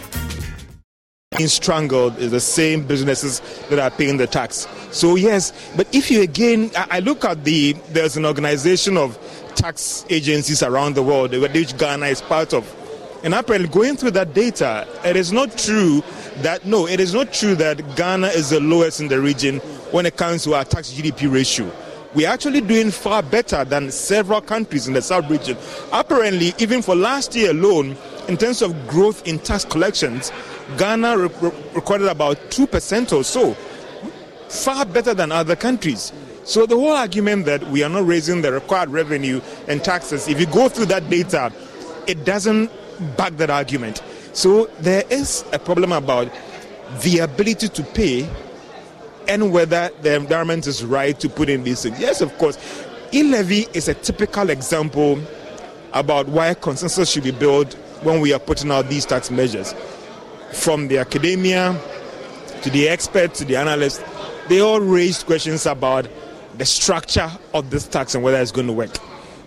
Being 1.37 1.47
strangled 1.47 2.17
is 2.17 2.31
the 2.31 2.41
same 2.41 2.85
businesses 2.85 3.39
that 3.69 3.79
are 3.79 3.89
paying 3.89 4.17
the 4.17 4.27
tax. 4.27 4.67
So 4.91 5.15
yes, 5.15 5.53
but 5.77 5.87
if 5.95 6.11
you 6.11 6.23
again, 6.23 6.71
I 6.75 6.99
look 6.99 7.23
at 7.23 7.45
the 7.45 7.71
there's 7.91 8.17
an 8.17 8.25
organization 8.25 8.97
of 8.97 9.17
tax 9.55 10.05
agencies 10.09 10.61
around 10.61 10.95
the 10.95 11.03
world 11.03 11.31
which 11.31 11.77
Ghana 11.77 12.07
is 12.07 12.21
part 12.21 12.53
of, 12.53 12.69
and 13.23 13.33
apparently 13.33 13.69
going 13.69 13.95
through 13.95 14.11
that 14.11 14.33
data, 14.33 14.85
it 15.05 15.15
is 15.15 15.31
not 15.31 15.57
true 15.57 16.03
that 16.39 16.65
no, 16.65 16.85
it 16.85 16.99
is 16.99 17.13
not 17.13 17.31
true 17.31 17.55
that 17.55 17.95
Ghana 17.95 18.27
is 18.27 18.49
the 18.49 18.59
lowest 18.59 18.99
in 18.99 19.07
the 19.07 19.21
region 19.21 19.59
when 19.91 20.05
it 20.05 20.17
comes 20.17 20.43
to 20.43 20.55
our 20.55 20.65
tax 20.65 20.91
GDP 20.91 21.31
ratio. 21.31 21.71
We're 22.13 22.27
actually 22.27 22.59
doing 22.59 22.91
far 22.91 23.23
better 23.23 23.63
than 23.63 23.89
several 23.89 24.41
countries 24.41 24.85
in 24.85 24.93
the 24.93 25.01
South 25.01 25.29
region. 25.29 25.55
Apparently, 25.93 26.53
even 26.57 26.81
for 26.81 26.93
last 26.93 27.33
year 27.35 27.51
alone, 27.51 27.95
in 28.27 28.37
terms 28.37 28.61
of 28.61 28.87
growth 28.87 29.25
in 29.27 29.39
tax 29.39 29.65
collections, 29.65 30.31
Ghana 30.77 31.17
re- 31.17 31.29
re- 31.41 31.51
recorded 31.73 32.07
about 32.07 32.37
2% 32.49 33.13
or 33.13 33.23
so, 33.23 33.53
far 34.49 34.85
better 34.85 35.13
than 35.13 35.31
other 35.31 35.55
countries. 35.55 36.11
So 36.43 36.65
the 36.65 36.75
whole 36.75 36.91
argument 36.91 37.45
that 37.45 37.63
we 37.67 37.83
are 37.83 37.89
not 37.89 38.05
raising 38.05 38.41
the 38.41 38.51
required 38.51 38.89
revenue 38.89 39.41
and 39.67 39.83
taxes, 39.83 40.27
if 40.27 40.39
you 40.39 40.45
go 40.47 40.69
through 40.69 40.87
that 40.87 41.09
data, 41.09 41.51
it 42.07 42.25
doesn't 42.25 42.71
back 43.17 43.37
that 43.37 43.49
argument. 43.49 44.01
So 44.33 44.65
there 44.79 45.03
is 45.09 45.43
a 45.53 45.59
problem 45.59 45.91
about 45.91 46.31
the 47.01 47.19
ability 47.19 47.69
to 47.69 47.83
pay 47.83 48.29
and 49.27 49.51
whether 49.51 49.89
the 50.01 50.15
environment 50.15 50.67
is 50.67 50.83
right 50.83 51.17
to 51.19 51.29
put 51.29 51.47
in 51.47 51.63
these 51.63 51.83
things. 51.83 51.99
Yes, 51.99 52.21
of 52.21 52.35
course. 52.37 52.57
E-levy 53.13 53.67
is 53.73 53.87
a 53.87 53.93
typical 53.93 54.49
example 54.49 55.21
about 55.93 56.27
why 56.27 56.53
consensus 56.53 57.11
should 57.11 57.23
be 57.23 57.31
built 57.31 57.75
when 58.01 58.19
we 58.19 58.33
are 58.33 58.39
putting 58.39 58.71
out 58.71 58.87
these 58.87 59.05
tax 59.05 59.31
measures. 59.31 59.73
From 60.53 60.87
the 60.87 60.97
academia 60.97 61.79
to 62.63 62.69
the 62.69 62.87
experts 62.87 63.39
to 63.39 63.45
the 63.45 63.55
analysts, 63.55 64.03
they 64.49 64.59
all 64.59 64.81
raised 64.81 65.25
questions 65.25 65.65
about 65.65 66.07
the 66.57 66.65
structure 66.65 67.31
of 67.53 67.69
this 67.69 67.87
tax 67.87 68.15
and 68.15 68.23
whether 68.23 68.39
it's 68.39 68.51
going 68.51 68.67
to 68.67 68.73
work. 68.73 68.91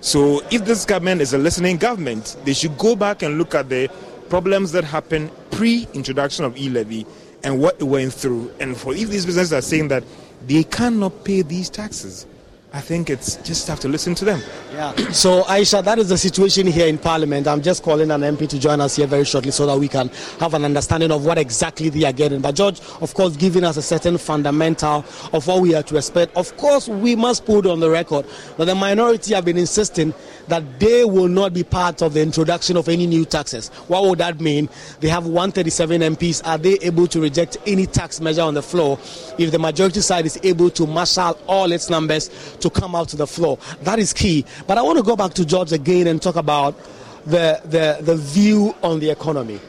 So, 0.00 0.42
if 0.50 0.64
this 0.64 0.84
government 0.84 1.20
is 1.20 1.32
a 1.32 1.38
listening 1.38 1.78
government, 1.78 2.36
they 2.44 2.52
should 2.52 2.76
go 2.76 2.94
back 2.94 3.22
and 3.22 3.38
look 3.38 3.54
at 3.54 3.68
the 3.68 3.88
problems 4.28 4.72
that 4.72 4.84
happened 4.84 5.30
pre 5.50 5.86
introduction 5.94 6.44
of 6.44 6.56
e 6.58 6.68
levy 6.68 7.06
and 7.42 7.60
what 7.60 7.76
it 7.80 7.84
went 7.84 8.12
through. 8.12 8.52
And 8.60 8.76
for 8.76 8.94
if 8.94 9.08
these 9.08 9.26
businesses 9.26 9.52
are 9.52 9.62
saying 9.62 9.88
that 9.88 10.04
they 10.46 10.64
cannot 10.64 11.24
pay 11.24 11.42
these 11.42 11.70
taxes, 11.70 12.26
I 12.74 12.80
think 12.80 13.08
it's 13.08 13.36
just 13.36 13.68
have 13.68 13.78
to 13.80 13.88
listen 13.88 14.16
to 14.16 14.24
them. 14.24 14.42
Yeah. 14.72 14.92
So, 15.12 15.44
Aisha, 15.44 15.84
that 15.84 16.00
is 16.00 16.08
the 16.08 16.18
situation 16.18 16.66
here 16.66 16.88
in 16.88 16.98
Parliament. 16.98 17.46
I'm 17.46 17.62
just 17.62 17.84
calling 17.84 18.10
an 18.10 18.22
MP 18.22 18.48
to 18.48 18.58
join 18.58 18.80
us 18.80 18.96
here 18.96 19.06
very 19.06 19.24
shortly 19.24 19.52
so 19.52 19.64
that 19.66 19.78
we 19.78 19.86
can 19.86 20.08
have 20.40 20.54
an 20.54 20.64
understanding 20.64 21.12
of 21.12 21.24
what 21.24 21.38
exactly 21.38 21.88
they 21.88 22.02
are 22.04 22.12
getting. 22.12 22.40
But, 22.40 22.56
George, 22.56 22.80
of 23.00 23.14
course, 23.14 23.36
giving 23.36 23.62
us 23.62 23.76
a 23.76 23.82
certain 23.82 24.18
fundamental 24.18 25.04
of 25.32 25.46
what 25.46 25.60
we 25.60 25.76
are 25.76 25.84
to 25.84 25.96
expect. 25.96 26.36
Of 26.36 26.56
course, 26.56 26.88
we 26.88 27.14
must 27.14 27.44
put 27.44 27.64
on 27.64 27.78
the 27.78 27.88
record 27.88 28.26
that 28.56 28.64
the 28.64 28.74
minority 28.74 29.34
have 29.34 29.44
been 29.44 29.56
insisting 29.56 30.12
that 30.48 30.80
they 30.80 31.04
will 31.04 31.28
not 31.28 31.54
be 31.54 31.62
part 31.62 32.02
of 32.02 32.12
the 32.12 32.22
introduction 32.22 32.76
of 32.76 32.88
any 32.88 33.06
new 33.06 33.24
taxes. 33.24 33.68
What 33.86 34.02
would 34.04 34.18
that 34.18 34.40
mean? 34.40 34.68
They 34.98 35.08
have 35.08 35.26
137 35.26 36.00
MPs. 36.00 36.44
Are 36.44 36.58
they 36.58 36.74
able 36.82 37.06
to 37.06 37.20
reject 37.20 37.56
any 37.66 37.86
tax 37.86 38.20
measure 38.20 38.42
on 38.42 38.54
the 38.54 38.62
floor 38.62 38.98
if 39.38 39.52
the 39.52 39.60
majority 39.60 40.00
side 40.00 40.26
is 40.26 40.40
able 40.42 40.70
to 40.70 40.86
marshal 40.88 41.38
all 41.46 41.70
its 41.70 41.88
numbers 41.88 42.30
to 42.64 42.70
come 42.70 42.94
out 42.94 43.08
to 43.10 43.16
the 43.16 43.26
floor? 43.26 43.58
That 43.82 43.98
is 43.98 44.12
key. 44.12 44.44
But 44.66 44.76
I 44.76 44.82
want 44.82 44.98
to 44.98 45.04
go 45.04 45.16
back 45.16 45.34
to 45.34 45.44
George 45.44 45.72
again 45.72 46.06
and 46.08 46.20
talk 46.20 46.36
about 46.36 46.76
the, 47.24 47.60
the, 47.64 47.98
the 48.02 48.16
view 48.16 48.74
on 48.82 49.00
the 49.00 49.10
economy. 49.10 49.60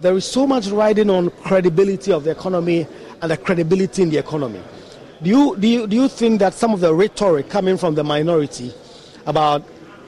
There 0.00 0.16
is 0.16 0.24
so 0.24 0.46
much 0.46 0.66
riding 0.66 1.08
on 1.10 1.30
credibility 1.30 2.12
of 2.12 2.24
the 2.24 2.32
economy 2.32 2.86
and 3.20 3.30
the 3.30 3.36
credibility 3.36 4.02
in 4.02 4.10
the 4.10 4.18
economy. 4.18 4.60
Do 5.22 5.30
you, 5.30 5.56
do 5.56 5.68
you, 5.68 5.86
do 5.86 5.94
you 5.94 6.08
think 6.08 6.40
that 6.40 6.54
some 6.54 6.74
of 6.74 6.80
the 6.80 6.92
rhetoric 6.92 7.48
coming 7.48 7.76
from 7.76 7.94
the 7.94 8.02
minority 8.02 8.74
about 9.26 9.62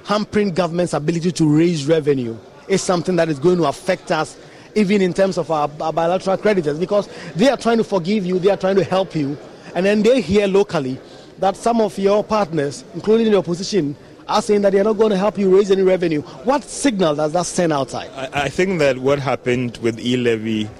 hampering 0.04 0.52
government's 0.52 0.92
ability 0.92 1.30
to 1.32 1.48
raise 1.48 1.86
revenue 1.86 2.36
is 2.66 2.82
something 2.82 3.14
that 3.16 3.28
is 3.28 3.38
going 3.38 3.58
to 3.58 3.64
affect 3.64 4.10
us 4.10 4.36
even 4.74 5.00
in 5.00 5.14
terms 5.14 5.38
of 5.38 5.50
our, 5.50 5.70
our, 5.80 5.92
bilateral 5.92 6.36
creditors 6.36 6.78
because 6.78 7.08
they 7.36 7.48
are 7.48 7.56
trying 7.56 7.78
to 7.78 7.84
forgive 7.84 8.26
you, 8.26 8.40
they 8.40 8.50
are 8.50 8.56
trying 8.56 8.74
to 8.74 8.82
help 8.82 9.14
you, 9.14 9.38
and 9.74 9.86
then 9.86 10.02
they 10.02 10.20
hear 10.20 10.48
locally 10.48 10.98
that 11.44 11.56
some 11.56 11.78
of 11.82 11.98
your 11.98 12.24
partners, 12.24 12.84
including 12.94 13.30
the 13.30 13.36
opposition, 13.36 13.94
are 14.26 14.40
saying 14.40 14.62
that 14.62 14.72
they're 14.72 14.82
not 14.82 14.94
going 14.94 15.10
to 15.10 15.16
help 15.18 15.36
you 15.36 15.54
raise 15.54 15.70
any 15.70 15.82
revenue. 15.82 16.22
What 16.22 16.64
signal 16.64 17.14
does 17.16 17.34
that 17.34 17.44
send 17.44 17.70
outside? 17.70 18.10
I, 18.14 18.44
I 18.44 18.48
think 18.48 18.78
that 18.78 18.96
what 18.96 19.18
happened 19.18 19.76
with 19.82 20.00
e 20.00 20.16
levy 20.16 20.70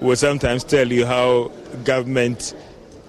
will 0.00 0.16
sometimes 0.16 0.64
tell 0.64 0.90
you 0.90 1.06
how 1.06 1.52
government 1.84 2.52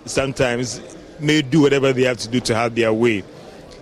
sometimes 0.05 0.81
may 1.19 1.41
do 1.41 1.61
whatever 1.61 1.91
they 1.93 2.03
have 2.03 2.17
to 2.17 2.27
do 2.29 2.39
to 2.41 2.53
have 2.53 2.75
their 2.75 2.93
way. 2.93 3.23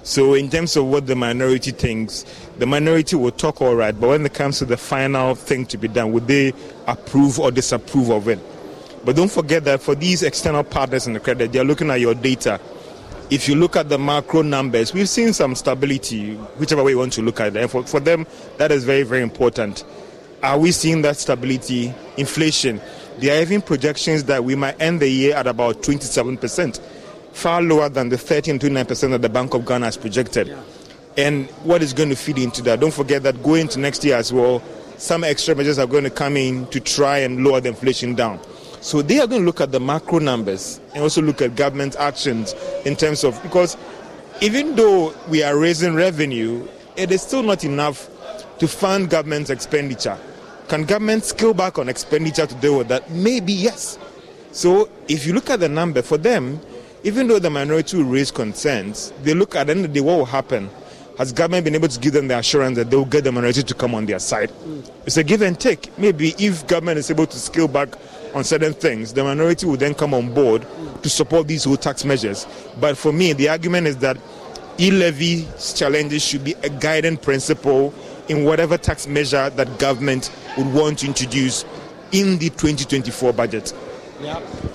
So, 0.03 0.33
in 0.33 0.49
terms 0.49 0.77
of 0.77 0.85
what 0.85 1.05
the 1.05 1.17
minority 1.17 1.71
thinks, 1.71 2.23
the 2.59 2.65
minority 2.65 3.17
will 3.17 3.31
talk 3.31 3.61
all 3.61 3.75
right, 3.75 3.91
but 3.91 4.07
when 4.07 4.25
it 4.25 4.33
comes 4.33 4.59
to 4.59 4.65
the 4.65 4.77
final 4.77 5.35
thing 5.35 5.65
to 5.65 5.77
be 5.77 5.89
done, 5.89 6.13
would 6.13 6.27
they 6.27 6.53
approve 6.87 7.41
or 7.41 7.51
disapprove 7.51 8.09
of 8.09 8.29
it? 8.29 8.39
But 9.03 9.17
don't 9.17 9.29
forget 9.29 9.65
that 9.65 9.81
for 9.81 9.95
these 9.95 10.23
external 10.23 10.63
partners 10.63 11.07
in 11.07 11.13
the 11.13 11.19
credit, 11.19 11.51
they're 11.51 11.65
looking 11.65 11.91
at 11.91 11.99
your 11.99 12.15
data. 12.15 12.61
If 13.29 13.49
you 13.49 13.55
look 13.55 13.75
at 13.75 13.89
the 13.89 13.99
macro 13.99 14.41
numbers, 14.41 14.93
we've 14.93 15.09
seen 15.09 15.33
some 15.33 15.53
stability, 15.55 16.35
whichever 16.35 16.83
way 16.83 16.91
you 16.91 16.97
want 16.97 17.13
to 17.13 17.21
look 17.21 17.41
at 17.41 17.55
it. 17.55 17.57
And 17.57 17.69
for, 17.69 17.83
for 17.83 17.99
them, 17.99 18.25
that 18.57 18.71
is 18.71 18.85
very, 18.85 19.03
very 19.03 19.21
important. 19.21 19.83
Are 20.43 20.57
we 20.57 20.71
seeing 20.71 21.01
that 21.01 21.17
stability? 21.17 21.93
Inflation. 22.15 22.79
There 23.17 23.37
are 23.37 23.41
even 23.41 23.61
projections 23.61 24.23
that 24.25 24.43
we 24.43 24.55
might 24.55 24.79
end 24.81 25.01
the 25.01 25.09
year 25.09 25.35
at 25.35 25.47
about 25.47 25.81
27% 25.81 26.79
far 27.37 27.61
lower 27.61 27.87
than 27.87 28.09
the 28.09 28.17
13 28.17 28.57
to 28.59 28.67
9% 28.67 29.09
that 29.11 29.21
the 29.21 29.29
Bank 29.29 29.53
of 29.53 29.65
Ghana 29.65 29.85
has 29.85 29.97
projected. 29.97 30.47
Yeah. 30.47 30.63
And 31.17 31.49
what 31.63 31.83
is 31.83 31.93
going 31.93 32.09
to 32.09 32.15
feed 32.15 32.37
into 32.39 32.61
that? 32.63 32.79
Don't 32.79 32.93
forget 32.93 33.23
that 33.23 33.41
going 33.43 33.61
into 33.61 33.79
next 33.79 34.03
year 34.03 34.15
as 34.15 34.33
well, 34.33 34.61
some 34.97 35.23
extra 35.23 35.55
measures 35.55 35.77
are 35.77 35.85
going 35.85 36.03
to 36.03 36.09
come 36.09 36.37
in 36.37 36.65
to 36.67 36.79
try 36.79 37.19
and 37.19 37.43
lower 37.43 37.61
the 37.61 37.69
inflation 37.69 38.15
down. 38.15 38.39
So 38.81 39.01
they 39.01 39.19
are 39.19 39.27
going 39.27 39.41
to 39.41 39.45
look 39.45 39.61
at 39.61 39.71
the 39.71 39.79
macro 39.79 40.19
numbers 40.19 40.79
and 40.93 41.03
also 41.03 41.21
look 41.21 41.41
at 41.41 41.55
government 41.55 41.95
actions 41.97 42.53
in 42.85 42.95
terms 42.95 43.23
of 43.23 43.41
because 43.43 43.75
even 44.41 44.75
though 44.75 45.13
we 45.29 45.43
are 45.43 45.57
raising 45.57 45.95
revenue, 45.95 46.67
it 46.95 47.11
is 47.11 47.21
still 47.21 47.43
not 47.43 47.63
enough 47.63 48.09
to 48.59 48.67
fund 48.67 49.09
government 49.09 49.49
expenditure. 49.49 50.17
Can 50.67 50.83
government 50.83 51.23
scale 51.23 51.53
back 51.53 51.79
on 51.79 51.89
expenditure 51.89 52.45
to 52.45 52.55
deal 52.55 52.77
with 52.77 52.87
that? 52.89 53.09
Maybe 53.09 53.53
yes. 53.53 53.97
So 54.51 54.89
if 55.07 55.25
you 55.25 55.33
look 55.33 55.49
at 55.49 55.59
the 55.59 55.69
number 55.69 56.01
for 56.01 56.17
them, 56.17 56.59
even 57.03 57.27
though 57.27 57.39
the 57.39 57.49
minority 57.49 57.97
will 57.97 58.05
raise 58.05 58.31
concerns, 58.31 59.13
they 59.23 59.33
look 59.33 59.55
at 59.55 59.67
the 59.67 59.71
end 59.71 59.85
of 59.85 59.93
the 59.93 59.99
day 59.99 60.05
what 60.05 60.17
will 60.17 60.25
happen. 60.25 60.69
Has 61.17 61.31
government 61.33 61.63
been 61.63 61.73
able 61.73 61.87
to 61.87 61.99
give 61.99 62.13
them 62.13 62.27
the 62.27 62.37
assurance 62.37 62.75
that 62.77 62.91
they 62.91 62.95
will 62.97 63.05
get 63.05 63.23
the 63.23 63.31
minority 63.31 63.63
to 63.63 63.73
come 63.73 63.95
on 63.95 64.05
their 64.05 64.19
side? 64.19 64.49
Mm. 64.49 64.91
It's 65.05 65.17
a 65.17 65.23
give 65.23 65.41
and 65.41 65.59
take. 65.59 65.97
Maybe 65.97 66.35
if 66.37 66.67
government 66.67 66.99
is 66.99 67.09
able 67.09 67.25
to 67.25 67.37
scale 67.39 67.67
back 67.67 67.89
on 68.33 68.43
certain 68.43 68.73
things, 68.73 69.13
the 69.13 69.23
minority 69.23 69.65
will 69.65 69.77
then 69.77 69.93
come 69.93 70.13
on 70.13 70.33
board 70.33 70.65
to 71.03 71.09
support 71.09 71.47
these 71.47 71.63
whole 71.63 71.77
tax 71.77 72.05
measures. 72.05 72.47
But 72.79 72.97
for 72.97 73.11
me, 73.11 73.33
the 73.33 73.49
argument 73.49 73.87
is 73.87 73.97
that 73.97 74.17
e-levy 74.79 75.47
challenges 75.75 76.23
should 76.23 76.43
be 76.43 76.53
a 76.63 76.69
guiding 76.69 77.17
principle 77.17 77.93
in 78.27 78.43
whatever 78.43 78.77
tax 78.77 79.07
measure 79.07 79.49
that 79.51 79.79
government 79.79 80.31
would 80.57 80.71
want 80.73 80.99
to 80.99 81.07
introduce 81.07 81.65
in 82.11 82.37
the 82.37 82.49
2024 82.49 83.33
budget. 83.33 83.73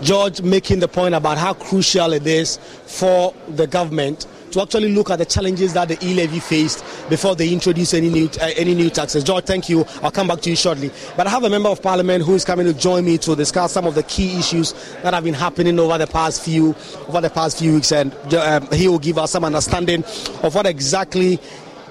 George 0.02 0.40
making 0.42 0.78
the 0.78 0.88
point 0.88 1.14
about 1.14 1.36
how 1.38 1.52
crucial 1.54 2.12
it 2.12 2.26
is 2.26 2.58
for 2.86 3.34
the 3.48 3.66
government 3.66 4.26
to 4.52 4.62
actually 4.62 4.94
look 4.94 5.10
at 5.10 5.18
the 5.18 5.24
challenges 5.24 5.72
that 5.74 5.88
the 5.88 5.98
e-levy 6.06 6.40
faced 6.40 6.84
before 7.08 7.34
they 7.34 7.52
introduce 7.52 7.94
any 7.94 8.08
new 8.08 8.28
uh, 8.40 8.50
any 8.56 8.74
new 8.74 8.90
taxes. 8.90 9.24
George, 9.24 9.44
thank 9.44 9.68
you. 9.68 9.84
I'll 10.02 10.10
come 10.10 10.28
back 10.28 10.40
to 10.42 10.50
you 10.50 10.56
shortly. 10.56 10.90
But 11.16 11.26
I 11.26 11.30
have 11.30 11.44
a 11.44 11.50
member 11.50 11.68
of 11.68 11.82
parliament 11.82 12.24
who 12.24 12.34
is 12.34 12.44
coming 12.44 12.66
to 12.66 12.74
join 12.74 13.04
me 13.04 13.18
to 13.18 13.34
discuss 13.34 13.72
some 13.72 13.86
of 13.86 13.94
the 13.94 14.02
key 14.04 14.38
issues 14.38 14.72
that 15.02 15.14
have 15.14 15.24
been 15.24 15.34
happening 15.34 15.78
over 15.78 15.98
the 15.98 16.06
past 16.06 16.42
few 16.42 16.74
over 17.08 17.20
the 17.20 17.30
past 17.30 17.58
few 17.58 17.74
weeks, 17.74 17.92
and 17.92 18.12
um, 18.34 18.66
he 18.72 18.88
will 18.88 18.98
give 18.98 19.18
us 19.18 19.30
some 19.32 19.44
understanding 19.44 20.04
of 20.42 20.54
what 20.54 20.66
exactly 20.66 21.38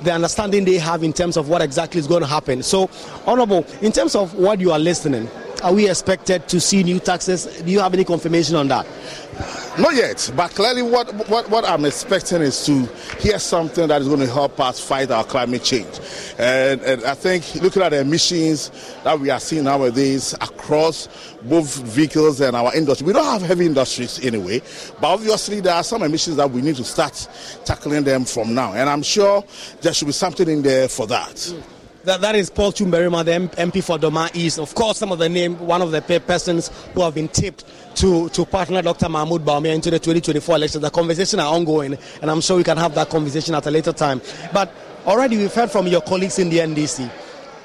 the 0.03 0.11
understanding 0.11 0.65
they 0.65 0.77
have 0.77 1.03
in 1.03 1.13
terms 1.13 1.37
of 1.37 1.47
what 1.49 1.61
exactly 1.61 1.99
is 1.99 2.07
going 2.07 2.21
to 2.21 2.27
happen. 2.27 2.63
So, 2.63 2.89
Honorable, 3.25 3.65
in 3.81 3.91
terms 3.91 4.15
of 4.15 4.33
what 4.33 4.59
you 4.59 4.71
are 4.71 4.79
listening, 4.79 5.29
are 5.63 5.73
we 5.73 5.87
expected 5.87 6.47
to 6.49 6.59
see 6.59 6.83
new 6.83 6.99
taxes? 6.99 7.45
Do 7.61 7.71
you 7.71 7.79
have 7.79 7.93
any 7.93 8.03
confirmation 8.03 8.55
on 8.55 8.67
that? 8.69 8.87
Not 9.79 9.95
yet, 9.95 10.29
but 10.35 10.51
clearly, 10.51 10.81
what, 10.81 11.13
what, 11.29 11.49
what 11.49 11.63
I'm 11.63 11.85
expecting 11.85 12.41
is 12.41 12.65
to 12.65 12.85
hear 13.19 13.39
something 13.39 13.87
that 13.87 14.01
is 14.01 14.07
going 14.07 14.19
to 14.19 14.27
help 14.27 14.59
us 14.59 14.85
fight 14.85 15.09
our 15.11 15.23
climate 15.23 15.63
change. 15.63 15.99
And, 16.37 16.81
and 16.81 17.05
I 17.05 17.13
think 17.13 17.55
looking 17.55 17.81
at 17.81 17.89
the 17.89 18.01
emissions 18.01 18.69
that 19.05 19.17
we 19.17 19.29
are 19.29 19.39
seeing 19.39 19.63
nowadays 19.63 20.33
across 20.33 21.07
both 21.43 21.77
vehicles 21.83 22.41
and 22.41 22.53
our 22.53 22.75
industry, 22.75 23.07
we 23.07 23.13
don't 23.13 23.23
have 23.23 23.41
heavy 23.43 23.65
industries 23.65 24.23
anyway, 24.25 24.61
but 24.99 25.13
obviously 25.13 25.61
there 25.61 25.75
are 25.75 25.83
some 25.83 26.03
emissions 26.03 26.35
that 26.35 26.51
we 26.51 26.61
need 26.61 26.75
to 26.75 26.83
start 26.83 27.27
tackling 27.63 28.03
them 28.03 28.25
from 28.25 28.53
now. 28.53 28.73
And 28.73 28.89
I'm 28.89 29.03
sure 29.03 29.41
there 29.81 29.93
should 29.93 30.07
be 30.07 30.11
something 30.11 30.49
in 30.49 30.63
there 30.63 30.89
for 30.89 31.07
that. 31.07 31.35
Mm. 31.35 31.63
That, 32.03 32.21
that 32.21 32.33
is 32.35 32.49
Paul 32.49 32.71
Twum-Barimah, 32.71 33.25
the 33.25 33.55
MP 33.61 33.83
for 33.83 33.99
Dormaa 33.99 34.35
East. 34.35 34.57
Of 34.57 34.73
course, 34.73 34.97
some 34.97 35.11
of 35.11 35.19
the 35.19 35.29
name, 35.29 35.59
one 35.59 35.83
of 35.83 35.91
the 35.91 36.01
persons 36.01 36.69
who 36.95 37.01
have 37.01 37.13
been 37.13 37.27
tipped 37.27 37.63
to, 37.97 38.27
to 38.29 38.43
partner 38.43 38.81
Dr. 38.81 39.07
Mahmoud 39.07 39.45
Bawumia 39.45 39.75
into 39.75 39.91
the 39.91 39.99
2024 39.99 40.55
election. 40.55 40.81
The 40.81 40.89
conversation 40.89 41.39
are 41.39 41.53
ongoing, 41.53 41.95
and 42.21 42.31
I'm 42.31 42.41
sure 42.41 42.57
we 42.57 42.63
can 42.63 42.77
have 42.77 42.95
that 42.95 43.09
conversation 43.09 43.53
at 43.53 43.67
a 43.67 43.71
later 43.71 43.93
time. 43.93 44.19
But 44.51 44.73
already 45.05 45.37
we've 45.37 45.53
heard 45.53 45.69
from 45.69 45.85
your 45.85 46.01
colleagues 46.01 46.39
in 46.39 46.49
the 46.49 46.57
NDC 46.57 47.07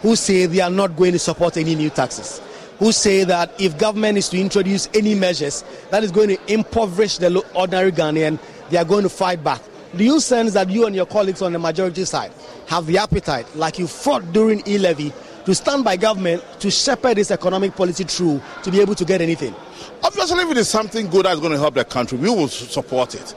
who 0.03 0.15
say 0.17 0.45
they 0.45 0.61
are 0.61 0.71
not 0.71 0.97
going 0.97 1.13
to 1.13 1.19
support 1.19 1.57
any 1.57 1.75
new 1.75 1.89
taxes. 1.89 2.43
Who 2.79 2.93
say 2.93 3.25
that 3.25 3.59
if 3.59 3.79
government 3.79 4.19
is 4.19 4.29
to 4.29 4.39
introduce 4.39 4.87
any 4.93 5.15
measures 5.15 5.65
that 5.91 6.05
is 6.05 6.13
going 6.13 6.29
to 6.29 6.53
impoverish 6.53 7.17
the 7.17 7.43
ordinary 7.55 7.91
Ghanaian, 7.91 8.39
they 8.69 8.77
are 8.77 8.85
going 8.85 9.05
to 9.05 9.09
fight 9.09 9.43
back. 9.43 9.63
Do 9.97 10.05
you 10.05 10.21
sense 10.21 10.53
that 10.53 10.69
you 10.69 10.87
and 10.87 10.95
your 10.95 11.07
colleagues 11.07 11.41
on 11.41 11.53
the 11.53 11.59
majority 11.59 12.05
side 12.05 12.31
have 12.69 12.87
the 12.87 12.99
appetite, 12.99 13.47
like 13.57 13.79
you 13.79 13.87
fought 13.87 14.33
during 14.33 14.63
e 14.69 14.79
levy, 14.79 15.13
to 15.47 15.55
stand 15.55 15.85
by 15.85 15.97
government 15.97 16.43
to 16.61 16.71
shepherd 16.71 17.17
this 17.17 17.31
economic 17.31 17.75
policy 17.75 18.05
through 18.05 18.43
to 18.63 18.71
be 18.71 18.81
able 18.81 18.95
to 18.95 19.05
get 19.05 19.21
anything? 19.23 19.55
Obviously, 20.03 20.43
if 20.43 20.51
it 20.51 20.57
is 20.59 20.69
something 20.69 21.09
good 21.09 21.25
that's 21.25 21.41
going 21.41 21.53
to 21.53 21.59
help 21.59 21.75
the 21.75 21.85
country, 21.85 22.19
we 22.19 22.29
will 22.29 22.49
support 22.49 23.15
it. 23.15 23.35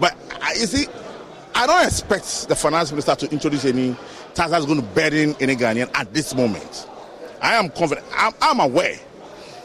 But 0.00 0.16
you 0.58 0.66
see, 0.66 0.86
I 1.54 1.66
don't 1.66 1.84
expect 1.84 2.48
the 2.48 2.56
finance 2.56 2.90
minister 2.90 3.14
to 3.16 3.30
introduce 3.30 3.64
any 3.66 3.94
tax 4.34 4.50
that's 4.50 4.64
going 4.64 4.80
to 4.80 4.86
burden 4.86 5.36
any 5.40 5.56
Ghanaian 5.56 5.90
at 5.94 6.14
this 6.14 6.34
moment. 6.34 6.88
I 7.42 7.54
am 7.54 7.68
confident. 7.68 8.06
I'm, 8.16 8.32
I'm 8.40 8.60
aware 8.60 8.96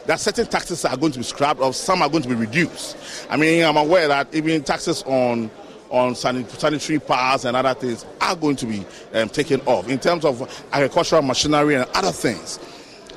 that 0.07 0.19
certain 0.19 0.47
taxes 0.47 0.83
are 0.83 0.97
going 0.97 1.13
to 1.13 1.19
be 1.19 1.23
scrapped 1.23 1.61
or 1.61 1.73
some 1.73 2.01
are 2.01 2.09
going 2.09 2.23
to 2.23 2.29
be 2.29 2.35
reduced. 2.35 2.97
I 3.29 3.37
mean, 3.37 3.63
I'm 3.63 3.77
aware 3.77 4.07
that 4.09 4.33
even 4.33 4.63
taxes 4.63 5.03
on 5.03 5.49
on 5.93 6.15
sanitary 6.15 6.99
pads 6.99 7.45
and 7.45 7.55
other 7.55 7.75
things 7.75 8.03
are 8.19 8.35
going 8.35 8.55
to 8.55 8.65
be 8.65 8.83
um, 9.13 9.29
taken 9.29 9.61
off 9.61 9.87
in 9.87 9.99
terms 9.99 10.25
of 10.25 10.41
agricultural 10.73 11.21
machinery 11.21 11.75
and 11.75 11.85
other 11.93 12.11
things. 12.11 12.59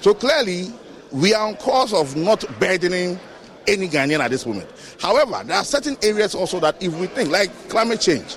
So 0.03 0.13
clearly, 0.13 0.67
we 1.11 1.33
are 1.33 1.49
on 1.49 1.57
course 1.57 1.95
of 1.95 2.15
not 2.17 2.45
burdening 2.61 3.19
any 3.67 3.89
Ghanaian 3.89 4.21
at 4.21 4.31
this 4.31 4.45
moment. 4.45 4.69
However, 5.01 5.43
there 5.45 5.57
are 5.57 5.65
certain 5.65 5.97
areas 6.03 6.35
also 6.35 6.61
that 6.61 6.81
if 6.83 6.95
we 7.01 7.07
think, 7.07 7.31
like 7.31 7.51
climate 7.71 8.01
change, 8.03 8.37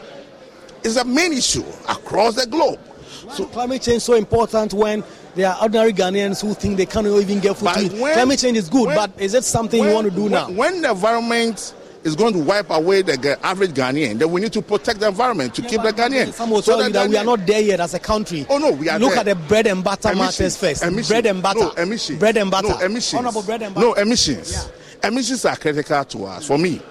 is 0.83 0.95
a 0.95 1.03
main 1.03 1.33
issue 1.33 1.65
across 1.89 2.35
the 2.35 2.47
globe. 2.47 2.79
Why 2.79 3.33
so 3.33 3.45
climate 3.45 3.81
change 3.81 3.97
is 3.97 4.03
so 4.05 4.13
important 4.13 4.73
when 4.73 5.03
there 5.35 5.49
are 5.49 5.61
ordinary 5.61 5.91
Ghanaians 5.91 6.41
who 6.41 6.53
think 6.53 6.77
they 6.77 6.85
cannot 6.85 7.19
even 7.19 7.41
get 7.41 7.57
food 7.57 7.71
eat. 7.77 7.91
Climate 7.91 8.39
change 8.39 8.57
is 8.57 8.69
good, 8.69 8.87
when, 8.87 8.95
but 8.95 9.11
is 9.19 9.33
it 9.33 9.43
something 9.43 9.81
when, 9.81 9.89
you 9.89 9.95
want 9.95 10.09
to 10.09 10.15
do 10.15 10.23
when, 10.23 10.31
now? 10.31 10.49
When 10.49 10.81
the 10.81 10.91
environment 10.91 11.75
is 12.03 12.15
going 12.15 12.33
to 12.33 12.39
wipe 12.39 12.69
away 12.69 13.01
the 13.01 13.37
average 13.43 13.71
Ghanaian, 13.71 14.17
then 14.19 14.31
we 14.31 14.41
need 14.41 14.53
to 14.53 14.61
protect 14.61 14.99
the 14.99 15.07
environment 15.07 15.53
to 15.55 15.61
yeah, 15.61 15.67
keep 15.69 15.81
the 15.81 15.91
Ghanaian. 15.91 16.31
Some 16.33 16.51
will 16.51 16.61
so 16.61 16.77
tell 16.77 16.87
you 16.87 16.93
that 16.93 17.07
Ghanaian, 17.07 17.09
we 17.09 17.17
are 17.17 17.25
not 17.25 17.45
there 17.45 17.61
yet 17.61 17.79
as 17.79 17.93
a 17.93 17.99
country. 17.99 18.45
Oh 18.49 18.57
no, 18.57 18.71
we 18.71 18.89
are 18.89 18.99
Look 18.99 19.11
there. 19.11 19.19
at 19.19 19.25
the 19.25 19.35
bread 19.35 19.67
and 19.67 19.83
butter 19.83 20.15
matters 20.15 20.57
first. 20.57 20.83
Emissions. 20.83 21.09
Bread 21.09 21.25
and 21.25 21.43
butter. 21.43 21.59
No, 21.59 21.71
emissions. 21.71 22.19
Bread 22.19 22.37
and 22.37 22.49
butter. 22.51 22.69
No, 22.69 22.79
emissions. 22.79 23.19
Honorable 23.19 23.43
bread 23.43 23.61
and 23.61 23.75
butter. 23.75 23.87
No, 23.87 23.93
emissions. 23.93 24.51
Yeah. 24.53 25.07
Emissions 25.09 25.45
are 25.45 25.55
critical 25.55 26.03
to 26.05 26.25
us. 26.25 26.47
For 26.47 26.57
me, 26.57 26.81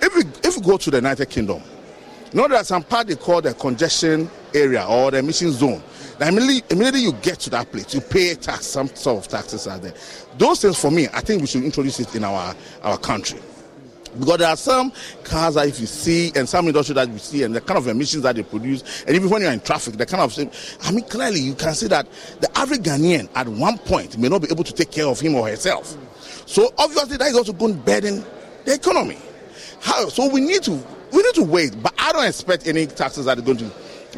if 0.00 0.14
we, 0.14 0.22
if 0.48 0.56
we 0.56 0.62
go 0.62 0.76
to 0.76 0.90
the 0.90 0.98
United 0.98 1.28
Kingdom, 1.30 1.62
you 2.32 2.40
know 2.40 2.48
there's 2.48 2.68
some 2.68 2.82
part 2.82 3.06
they 3.06 3.16
call 3.16 3.40
the 3.40 3.54
congestion 3.54 4.30
area 4.54 4.84
or 4.86 5.10
the 5.10 5.18
emission 5.18 5.50
zone. 5.50 5.82
Now, 6.20 6.28
immediately, 6.28 6.62
immediately 6.70 7.00
you 7.02 7.12
get 7.12 7.38
to 7.40 7.50
that 7.50 7.70
place, 7.70 7.94
you 7.94 8.00
pay 8.00 8.34
tax, 8.34 8.66
some 8.66 8.88
sort 8.88 9.24
of 9.24 9.28
taxes 9.28 9.68
are 9.68 9.78
there. 9.78 9.94
Those 10.36 10.60
things, 10.60 10.80
for 10.80 10.90
me, 10.90 11.06
I 11.14 11.20
think 11.20 11.40
we 11.40 11.46
should 11.46 11.62
introduce 11.62 12.00
it 12.00 12.14
in 12.16 12.24
our, 12.24 12.56
our 12.82 12.98
country. 12.98 13.38
Because 14.18 14.38
there 14.38 14.48
are 14.48 14.56
some 14.56 14.92
cars 15.24 15.54
that 15.54 15.68
if 15.68 15.80
you 15.80 15.86
see, 15.86 16.32
and 16.34 16.48
some 16.48 16.66
industry 16.66 16.94
that 16.94 17.08
you 17.08 17.18
see, 17.18 17.42
and 17.42 17.54
the 17.54 17.60
kind 17.60 17.78
of 17.78 17.86
emissions 17.86 18.22
that 18.22 18.36
they 18.36 18.42
produce, 18.42 19.04
and 19.04 19.14
even 19.14 19.30
when 19.30 19.42
you're 19.42 19.52
in 19.52 19.60
traffic, 19.60 19.94
the 19.96 20.06
kind 20.06 20.22
of, 20.22 20.38
I 20.82 20.90
mean, 20.90 21.04
clearly 21.04 21.40
you 21.40 21.54
can 21.54 21.74
see 21.74 21.88
that 21.88 22.06
the 22.40 22.58
average 22.58 22.80
Ghanaian 22.80 23.28
at 23.34 23.48
one 23.48 23.78
point 23.78 24.18
may 24.18 24.28
not 24.28 24.42
be 24.42 24.48
able 24.50 24.64
to 24.64 24.72
take 24.72 24.90
care 24.90 25.06
of 25.06 25.20
him 25.20 25.34
or 25.34 25.48
herself. 25.48 25.96
So 26.46 26.72
obviously 26.78 27.18
that 27.18 27.28
is 27.28 27.36
also 27.36 27.52
going 27.52 27.74
to 27.74 27.80
burden 27.80 28.24
the 28.64 28.74
economy. 28.74 29.18
How? 29.80 30.08
So 30.08 30.28
we 30.28 30.40
need 30.40 30.62
to 30.64 30.72
we 31.12 31.22
need 31.22 31.34
to 31.34 31.44
wait, 31.44 31.80
but 31.82 31.94
I 31.98 32.12
don't 32.12 32.26
expect 32.26 32.66
any 32.66 32.86
taxes 32.86 33.26
that 33.26 33.38
are 33.38 33.42
going 33.42 33.58
to 33.58 33.70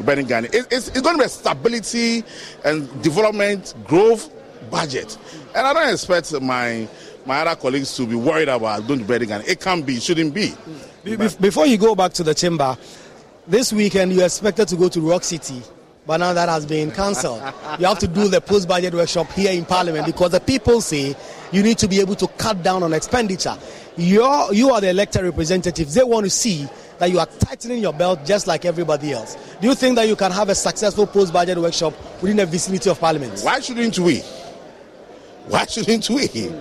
burden 0.03 0.25
Ghana. 0.25 0.47
It, 0.47 0.67
it's, 0.71 0.87
it's 0.89 1.01
going 1.01 1.15
to 1.15 1.19
be 1.19 1.25
a 1.25 1.29
stability 1.29 2.23
and 2.65 3.01
development 3.01 3.73
growth 3.85 4.31
budget, 4.69 5.17
and 5.55 5.67
I 5.67 5.73
don't 5.73 5.93
expect 5.93 6.39
my 6.41 6.87
my 7.25 7.41
other 7.41 7.59
colleagues 7.59 7.95
to 7.97 8.05
be 8.05 8.15
worried 8.15 8.49
about 8.49 8.87
going 8.87 8.99
to 8.99 9.05
bed 9.05 9.21
again. 9.21 9.43
It 9.47 9.59
can't 9.59 9.85
be, 9.85 9.95
it 9.95 10.03
shouldn't 10.03 10.33
be. 10.33 10.53
Before 11.03 11.65
you 11.65 11.77
go 11.77 11.95
back 11.95 12.13
to 12.13 12.23
the 12.23 12.33
chamber, 12.33 12.77
this 13.47 13.73
weekend 13.73 14.13
you 14.13 14.23
expected 14.23 14.67
to 14.69 14.75
go 14.75 14.89
to 14.89 15.01
Rock 15.01 15.23
City, 15.23 15.61
but 16.05 16.17
now 16.17 16.33
that 16.33 16.49
has 16.49 16.65
been 16.65 16.91
cancelled. 16.91 17.41
you 17.79 17.85
have 17.85 17.99
to 17.99 18.07
do 18.07 18.27
the 18.27 18.41
post 18.41 18.67
budget 18.67 18.93
workshop 18.93 19.31
here 19.31 19.51
in 19.51 19.65
Parliament 19.65 20.05
because 20.05 20.31
the 20.31 20.39
people 20.39 20.81
say 20.81 21.15
you 21.51 21.63
need 21.63 21.77
to 21.77 21.87
be 21.87 21.99
able 21.99 22.15
to 22.15 22.27
cut 22.27 22.63
down 22.63 22.83
on 22.83 22.93
expenditure. 22.93 23.55
You're, 23.97 24.53
you 24.53 24.69
are 24.71 24.81
the 24.81 24.89
elected 24.89 25.23
representatives. 25.23 25.93
They 25.93 26.03
want 26.03 26.25
to 26.25 26.29
see 26.29 26.67
that 26.99 27.11
you 27.11 27.19
are 27.19 27.25
tightening 27.25 27.81
your 27.81 27.93
belt 27.93 28.25
just 28.25 28.47
like 28.47 28.63
everybody 28.65 29.11
else. 29.11 29.35
Do 29.59 29.67
you 29.67 29.75
think 29.75 29.95
that 29.95 30.07
you 30.07 30.15
can 30.15 30.31
have 30.31 30.49
a 30.49 30.55
successful 30.55 31.07
post 31.07 31.33
budget 31.33 31.57
workshop 31.57 31.93
within 32.21 32.37
the 32.37 32.45
vicinity 32.45 32.89
of 32.89 32.99
Parliament? 32.99 33.41
Why 33.41 33.59
shouldn't 33.59 33.97
we? 33.99 34.21
Why 35.47 35.65
shouldn't 35.65 36.09
we? 36.09 36.51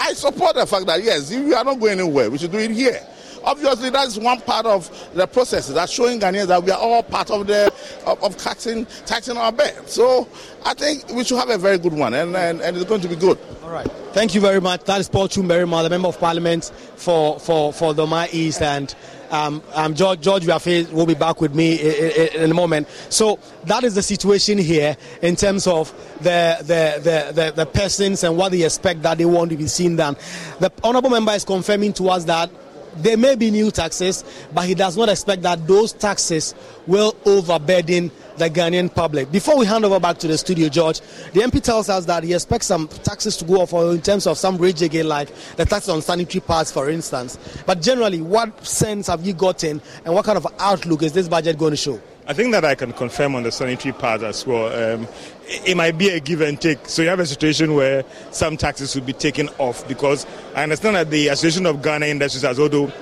I 0.00 0.12
support 0.14 0.54
the 0.54 0.66
fact 0.66 0.86
that 0.86 1.02
yes, 1.02 1.30
if 1.30 1.44
we 1.44 1.54
are 1.54 1.64
not 1.64 1.80
going 1.80 2.00
anywhere, 2.00 2.30
we 2.30 2.38
should 2.38 2.52
do 2.52 2.58
it 2.58 2.70
here. 2.70 3.00
Obviously, 3.44 3.90
that's 3.90 4.18
one 4.18 4.40
part 4.40 4.66
of 4.66 4.90
the 5.14 5.26
process 5.26 5.68
that's 5.68 5.92
showing 5.92 6.20
Ghanaians 6.20 6.48
that 6.48 6.62
we 6.62 6.70
are 6.70 6.78
all 6.78 7.02
part 7.02 7.30
of 7.30 7.46
the 7.46 7.72
of, 8.04 8.22
of 8.22 8.36
taxing 8.36 8.84
taxing 9.06 9.36
our 9.36 9.52
bed. 9.52 9.88
So 9.88 10.28
I 10.64 10.74
think 10.74 11.08
we 11.10 11.24
should 11.24 11.38
have 11.38 11.48
a 11.48 11.58
very 11.58 11.78
good 11.78 11.92
one, 11.92 12.14
and, 12.14 12.36
and, 12.36 12.60
and 12.60 12.76
it's 12.76 12.84
going 12.84 13.00
to 13.00 13.08
be 13.08 13.16
good. 13.16 13.38
All 13.62 13.70
right. 13.70 13.86
Thank 14.12 14.34
you 14.34 14.40
very 14.40 14.60
much. 14.60 14.84
That 14.84 15.00
is 15.00 15.08
Paul 15.08 15.28
Twum-Barimah, 15.28 15.82
the 15.82 15.90
member 15.90 16.08
of 16.08 16.18
Parliament 16.18 16.72
for 16.96 17.38
for 17.38 17.72
for 17.72 17.94
the 17.94 18.04
Dormaa 18.06 18.28
East, 18.32 18.60
and 18.60 18.94
um, 19.30 19.62
um, 19.74 19.94
George, 19.94 20.20
George 20.20 20.46
will 20.46 21.06
be 21.06 21.14
back 21.14 21.40
with 21.40 21.54
me 21.54 21.76
in, 21.80 22.10
in, 22.10 22.42
in, 22.44 22.50
a 22.50 22.54
moment. 22.54 22.88
So 23.10 23.38
that 23.64 23.84
is 23.84 23.94
the 23.94 24.02
situation 24.02 24.58
here 24.58 24.96
in 25.22 25.36
terms 25.36 25.66
of 25.66 25.92
the, 26.18 26.56
the, 26.60 27.00
the, 27.02 27.32
the, 27.32 27.52
the 27.52 27.66
persons 27.66 28.24
and 28.24 28.36
what 28.36 28.52
they 28.52 28.62
expect 28.64 29.02
that 29.02 29.18
they 29.18 29.24
want 29.24 29.50
to 29.50 29.56
be 29.56 29.66
seen 29.66 29.96
done. 29.96 30.16
The 30.60 30.72
honourable 30.82 31.10
member 31.10 31.32
is 31.32 31.44
confirming 31.44 31.92
to 31.94 32.08
us 32.08 32.24
that 32.24 32.50
there 32.96 33.16
may 33.16 33.36
be 33.36 33.50
new 33.50 33.70
taxes, 33.70 34.24
but 34.52 34.66
he 34.66 34.74
does 34.74 34.96
not 34.96 35.08
expect 35.08 35.42
that 35.42 35.66
those 35.66 35.92
taxes 35.92 36.54
will 36.86 37.16
overburden 37.24 38.10
the 38.38 38.48
Ghanaian 38.48 38.94
public. 38.94 39.30
Before 39.30 39.56
we 39.56 39.66
hand 39.66 39.84
over 39.84 40.00
back 40.00 40.18
to 40.18 40.28
the 40.28 40.38
studio, 40.38 40.68
George, 40.68 41.00
the 41.32 41.40
MP 41.40 41.62
tells 41.62 41.88
us 41.88 42.04
that 42.06 42.24
he 42.24 42.34
expects 42.34 42.66
some 42.66 42.88
taxes 42.88 43.36
to 43.38 43.44
go 43.44 43.60
off 43.60 43.72
in 43.72 44.00
terms 44.00 44.26
of 44.26 44.38
some 44.38 44.56
rage 44.56 44.82
again, 44.82 45.08
like 45.08 45.28
the 45.56 45.64
tax 45.64 45.88
on 45.88 46.02
sanitary 46.02 46.40
pads, 46.40 46.72
for 46.72 46.88
instance. 46.88 47.38
But 47.66 47.82
generally, 47.82 48.20
what 48.20 48.66
sense 48.66 49.08
have 49.08 49.26
you 49.26 49.34
gotten 49.34 49.80
and 50.04 50.14
what 50.14 50.24
kind 50.24 50.38
of 50.38 50.46
outlook 50.58 51.02
is 51.02 51.12
this 51.12 51.28
budget 51.28 51.58
going 51.58 51.72
to 51.72 51.76
show? 51.76 52.00
I 52.26 52.34
think 52.34 52.52
that 52.52 52.62
I 52.62 52.74
can 52.74 52.92
confirm 52.92 53.34
on 53.36 53.42
the 53.42 53.50
sanitary 53.50 53.94
part 53.94 54.22
as 54.22 54.46
well. 54.46 54.66
Um, 54.66 55.08
it, 55.46 55.70
it, 55.70 55.76
might 55.78 55.96
be 55.96 56.10
a 56.10 56.20
give 56.20 56.42
and 56.42 56.60
take. 56.60 56.86
So 56.86 57.00
you 57.00 57.08
have 57.08 57.20
a 57.20 57.26
situation 57.26 57.74
where 57.74 58.04
some 58.32 58.58
taxes 58.58 58.94
will 58.94 59.04
be 59.04 59.14
taken 59.14 59.48
off 59.56 59.88
because 59.88 60.26
I 60.54 60.64
understand 60.64 60.96
that 60.96 61.10
the 61.10 61.28
Association 61.28 61.64
of 61.64 61.80
Ghana 61.80 62.04
Industries 62.04 62.42
has 62.42 62.58
also 62.58 62.92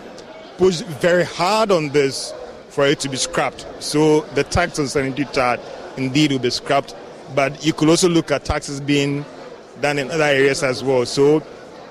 pushed 0.58 0.84
very 0.84 1.24
hard 1.24 1.72
on 1.72 1.88
this 1.88 2.32
for 2.76 2.86
it 2.86 3.00
to 3.00 3.08
be 3.08 3.16
scrapped. 3.16 3.66
So 3.82 4.20
the 4.34 4.44
tax 4.44 4.78
on 4.78 4.86
sanitary 4.86 5.26
tar 5.32 5.58
indeed 5.96 6.30
will 6.30 6.38
be 6.38 6.50
scrapped, 6.50 6.94
but 7.34 7.64
you 7.64 7.72
could 7.72 7.88
also 7.88 8.06
look 8.06 8.30
at 8.30 8.44
taxes 8.44 8.82
being 8.82 9.24
done 9.80 9.98
in 9.98 10.10
other 10.10 10.24
areas 10.24 10.62
as 10.62 10.84
well. 10.84 11.06
So 11.06 11.42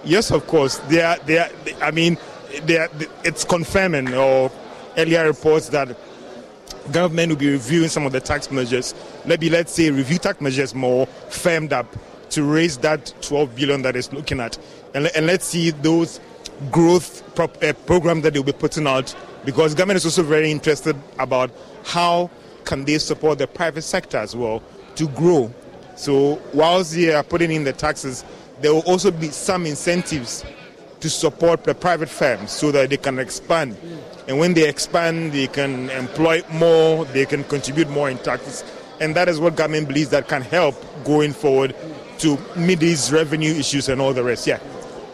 yes, 0.03 0.29
of 0.29 0.45
course, 0.45 0.77
they 0.89 1.01
are. 1.01 1.17
They 1.25 1.39
are. 1.39 1.49
I 1.81 1.89
mean, 1.89 2.19
they 2.65 2.77
are, 2.77 2.89
it's 3.23 3.43
confirming 3.43 4.13
or 4.13 4.51
earlier 4.95 5.25
reports 5.25 5.69
that 5.69 5.97
government 6.91 7.29
will 7.31 7.39
be 7.39 7.49
reviewing 7.49 7.89
some 7.89 8.05
of 8.05 8.11
the 8.11 8.19
tax 8.21 8.51
measures. 8.51 8.93
Maybe 9.25 9.49
let's 9.49 9.73
say 9.73 9.89
review 9.89 10.19
tax 10.19 10.39
measures 10.39 10.75
more 10.75 11.07
firmed 11.07 11.73
up 11.73 11.87
to 12.29 12.43
raise 12.43 12.77
that 12.79 13.11
12 13.21 13.55
billion 13.55 13.81
that 13.81 13.95
is 13.95 14.13
looking 14.13 14.39
at, 14.39 14.59
and, 14.93 15.07
and 15.15 15.25
let's 15.25 15.45
see 15.45 15.71
those 15.71 16.19
growth 16.69 17.23
prop, 17.33 17.57
uh, 17.63 17.73
program 17.87 18.21
that 18.21 18.33
they'll 18.33 18.43
be 18.43 18.51
putting 18.51 18.85
out 18.85 19.15
because 19.45 19.73
government 19.73 19.97
is 19.97 20.05
also 20.05 20.23
very 20.23 20.51
interested 20.51 20.95
about 21.19 21.51
how 21.85 22.29
can 22.63 22.83
they 22.83 22.97
support 22.97 23.37
the 23.37 23.47
private 23.47 23.83
sector 23.83 24.17
as 24.17 24.35
well 24.35 24.61
to 24.95 25.07
grow. 25.09 25.53
So 25.95 26.41
whilst 26.53 26.93
they 26.93 27.13
are 27.13 27.23
putting 27.23 27.51
in 27.51 27.63
the 27.63 27.73
taxes, 27.73 28.25
there 28.61 28.73
will 28.73 28.81
also 28.81 29.11
be 29.11 29.29
some 29.29 29.65
incentives 29.65 30.43
to 30.99 31.09
support 31.09 31.63
the 31.63 31.75
private 31.75 32.09
firms 32.09 32.51
so 32.51 32.71
that 32.71 32.89
they 32.89 32.97
can 32.97 33.19
expand. 33.19 33.77
And 34.27 34.39
when 34.39 34.53
they 34.53 34.67
expand, 34.67 35.33
they 35.33 35.47
can 35.47 35.89
employ 35.91 36.41
more, 36.51 37.05
they 37.05 37.25
can 37.25 37.43
contribute 37.43 37.89
more 37.89 38.09
in 38.09 38.17
taxes. 38.17 38.63
And 38.99 39.15
that 39.15 39.29
is 39.29 39.39
what 39.39 39.55
government 39.55 39.87
believes 39.87 40.09
that 40.09 40.27
can 40.27 40.41
help 40.41 40.75
going 41.03 41.33
forward 41.33 41.75
to 42.19 42.37
meet 42.55 42.79
these 42.79 43.11
revenue 43.11 43.53
issues 43.53 43.89
and 43.89 44.01
all 44.01 44.13
the 44.13 44.23
rest. 44.23 44.47
Yeah. 44.47 44.59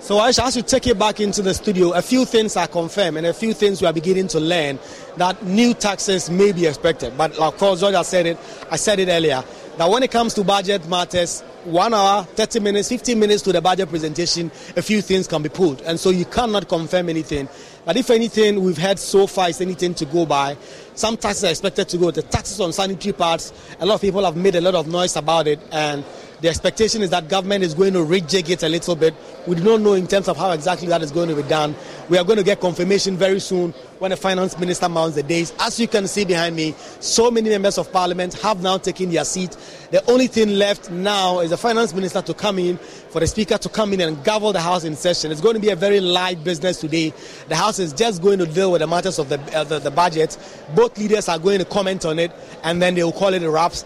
So 0.02 0.16
Aisha, 0.16 0.48
as 0.48 0.58
you 0.58 0.64
take 0.64 0.88
it 0.88 0.98
back 0.98 1.20
into 1.20 1.44
the 1.44 1.54
studio, 1.54 1.92
a 1.92 2.02
few 2.02 2.26
things 2.26 2.58
are 2.58 2.68
confirmed 2.68 3.18
and 3.18 3.28
a 3.28 3.34
few 3.36 3.54
things 3.54 3.82
we 3.82 3.88
are 3.88 3.94
beginning 3.94 4.28
to 4.30 4.40
learn 4.40 4.80
that 5.18 5.44
new 5.46 5.76
taxes 5.76 6.28
may 6.28 6.52
be 6.52 6.66
expected. 6.66 7.16
But 7.16 7.38
of 7.38 7.56
course, 7.58 7.82
George 7.82 8.04
said 8.04 8.26
it, 8.26 8.40
I 8.72 8.78
said 8.78 8.98
it 8.98 9.10
earlier, 9.10 9.44
that 9.78 9.88
when 9.88 10.02
it 10.02 10.10
comes 10.10 10.34
to 10.34 10.44
budget 10.44 10.88
matters, 10.90 11.42
one 11.66 11.94
hour, 11.94 12.24
30 12.24 12.62
minutes, 12.62 12.90
15 12.90 13.20
minutes 13.20 13.44
to 13.44 13.52
the 13.52 13.62
budget 13.62 13.90
presentation, 13.90 14.50
a 14.76 14.82
few 14.82 15.04
things 15.04 15.28
can 15.28 15.44
be 15.44 15.50
pulled. 15.50 15.82
And 15.84 16.00
so 16.00 16.10
you 16.10 16.26
cannot 16.26 16.68
confirm 16.68 17.08
anything. 17.08 17.48
But 17.84 17.98
if 17.98 18.10
anything 18.10 18.64
we've 18.64 18.78
heard 18.78 19.00
so 19.00 19.26
far 19.26 19.50
is 19.50 19.60
anything 19.60 19.94
to 19.96 20.06
go 20.06 20.26
by, 20.26 20.56
some 20.94 21.18
taxes 21.18 21.46
are 21.46 21.50
expected 21.50 21.90
to 21.90 21.98
go. 21.98 22.12
The 22.12 22.22
taxes 22.22 22.60
on 22.60 22.74
sanitary 22.74 23.14
parts, 23.14 23.54
a 23.80 23.86
lot 23.86 23.96
of 23.96 24.02
people 24.02 24.24
have 24.24 24.36
made 24.36 24.56
a 24.56 24.62
lot 24.62 24.76
of 24.76 24.88
noise 24.88 25.16
about 25.16 25.48
it. 25.48 25.60
And 25.72 26.06
the 26.42 26.50
expectation 26.50 27.02
is 27.02 27.10
that 27.10 27.28
government 27.28 27.64
is 27.64 27.74
going 27.74 27.94
to 27.94 28.00
rejig 28.00 28.50
it 28.50 28.64
a 28.64 28.70
little 28.70 28.96
bit. 28.96 29.16
We 29.48 29.56
do 29.56 29.64
not 29.64 29.82
know 29.82 29.94
in 29.94 30.08
terms 30.08 30.28
of 30.28 30.38
how 30.38 30.52
exactly 30.52 30.88
that 30.90 31.02
is 31.02 31.12
going 31.12 31.30
to 31.30 31.36
be 31.36 31.44
done. 31.44 31.76
We 32.10 32.18
are 32.18 32.24
going 32.24 32.38
to 32.38 32.44
get 32.44 32.60
confirmation 32.60 33.18
very 33.18 33.40
soon 33.40 33.74
when 34.02 34.10
the 34.10 34.18
finance 34.18 34.58
minister 34.58 34.90
mounts 34.90 35.16
the 35.16 35.22
days. 35.22 35.54
As 35.60 35.80
you 35.80 35.88
can 35.88 36.08
see 36.08 36.26
behind 36.26 36.56
me, 36.56 36.74
so 37.00 37.30
many 37.30 37.50
members 37.50 37.78
of 37.78 37.92
parliament 37.92 38.34
have 38.42 38.60
now 38.64 38.80
taken 38.80 39.12
their 39.12 39.24
seat. 39.24 39.56
The 39.92 40.04
only 40.10 40.26
thing 40.26 40.58
left 40.58 40.90
now 40.90 41.40
is 41.40 41.52
the 41.52 41.58
finance 41.58 41.94
minister 41.94 42.20
to 42.24 42.34
come 42.34 42.58
in, 42.58 42.78
for 42.80 43.20
the 43.20 43.28
speaker 43.28 43.60
to 43.60 43.70
come 43.70 43.94
in 43.94 44.02
and 44.02 44.24
gavel 44.24 44.54
the 44.54 44.60
house 44.60 44.86
in 44.86 44.96
session. 44.96 45.32
It's 45.32 45.40
going 45.40 45.54
to 45.54 45.62
be 45.62 45.70
a 45.70 45.76
very 45.76 46.00
light 46.00 46.44
business 46.44 46.80
today. 46.80 47.14
The 47.48 47.56
house 47.56 47.78
is 47.78 47.94
just 47.94 48.24
going 48.24 48.40
to 48.40 48.48
deal 48.48 48.72
with 48.72 48.82
the 48.82 48.88
matters 48.88 49.20
of 49.20 49.30
the, 49.30 49.40
uh, 49.56 49.66
the, 49.66 49.78
the 49.78 49.92
budget. 49.92 50.36
Both 50.74 50.98
leaders 50.98 51.30
are 51.30 51.38
going 51.38 51.60
to 51.60 51.66
comment 51.66 52.04
on 52.04 52.18
it, 52.18 52.32
and 52.64 52.82
then 52.82 52.96
they 52.96 53.04
will 53.04 53.12
call 53.12 53.36
it 53.36 53.44
a 53.44 53.52
wraps. 53.52 53.86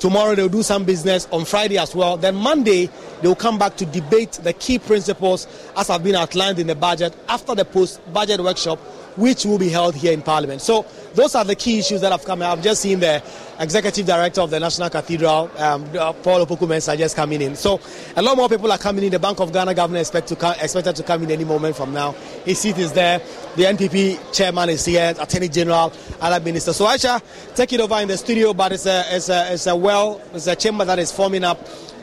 Tomorrow 0.00 0.34
they'll 0.34 0.48
do 0.48 0.64
some 0.64 0.82
business 0.82 1.28
on 1.30 1.44
Friday 1.44 1.78
as 1.78 1.94
well. 1.94 2.16
Then 2.16 2.34
Monday 2.34 2.90
they'll 3.20 3.36
come 3.36 3.60
back 3.60 3.76
to 3.76 3.86
debate 3.86 4.32
the 4.42 4.52
key 4.52 4.80
principles 4.80 5.46
as 5.76 5.86
have 5.86 6.02
been 6.02 6.16
outlined 6.16 6.58
in 6.58 6.66
the 6.66 6.74
budget 6.74 7.14
after 7.28 7.54
the 7.54 7.64
post 7.64 8.00
budget 8.12 8.40
workshop 8.40 8.80
which 9.16 9.44
will 9.44 9.58
be 9.58 9.68
held 9.68 9.94
here 9.94 10.12
in 10.12 10.22
Parliament. 10.22 10.60
So 10.60 10.86
those 11.14 11.34
are 11.34 11.44
the 11.44 11.54
key 11.54 11.78
issues 11.78 12.00
that 12.00 12.12
have 12.12 12.24
come. 12.24 12.42
I've 12.42 12.62
just 12.62 12.82
seen 12.82 13.00
the 13.00 13.22
executive 13.58 14.06
director 14.06 14.40
of 14.40 14.50
the 14.50 14.58
National 14.58 14.88
Cathedral, 14.90 15.50
um, 15.58 15.84
Paul 16.22 16.44
Opoku-Mensah, 16.46 16.96
just 16.96 17.14
coming 17.14 17.42
in. 17.42 17.54
So 17.56 17.80
a 18.16 18.22
lot 18.22 18.36
more 18.36 18.48
people 18.48 18.70
are 18.72 18.78
coming 18.78 19.04
in. 19.04 19.12
The 19.12 19.18
Bank 19.18 19.40
of 19.40 19.52
Ghana 19.52 19.74
governor 19.74 20.00
expect 20.00 20.28
to 20.28 20.36
come, 20.36 20.54
expected 20.60 20.96
to 20.96 21.02
come 21.02 21.22
in 21.22 21.30
any 21.30 21.44
moment 21.44 21.76
from 21.76 21.92
now. 21.92 22.12
His 22.44 22.58
seat 22.58 22.78
is 22.78 22.92
there. 22.92 23.20
The 23.56 23.64
NPP 23.64 24.32
chairman 24.32 24.70
is 24.70 24.84
here, 24.84 25.14
Attorney 25.18 25.48
General, 25.48 25.92
other 26.20 26.42
ministers. 26.42 26.76
So 26.76 26.86
Aisha, 26.86 27.20
take 27.54 27.72
it 27.72 27.80
over 27.80 27.98
in 28.00 28.08
the 28.08 28.16
studio, 28.16 28.54
but 28.54 28.72
it's 28.72 28.86
a, 28.86 29.04
it's 29.10 29.28
a, 29.28 29.52
it's 29.52 29.66
a 29.66 29.76
well, 29.76 30.20
it's 30.32 30.46
a 30.46 30.56
chamber 30.56 30.84
that 30.84 30.98
is 30.98 31.12
forming 31.12 31.44
up. 31.44 31.58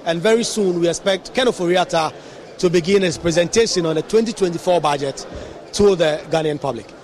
And 0.06 0.22
very 0.22 0.44
soon 0.44 0.80
we 0.80 0.88
expect 0.88 1.34
Ken 1.34 1.48
Ofori-Atta 1.48 2.14
to 2.60 2.70
begin 2.70 3.02
his 3.02 3.18
presentation 3.18 3.86
on 3.86 3.96
the 3.96 4.02
2024 4.02 4.82
budget 4.82 5.26
to 5.74 5.96
the 5.96 6.22
Ghanaian 6.30 6.60
public. 6.60 6.99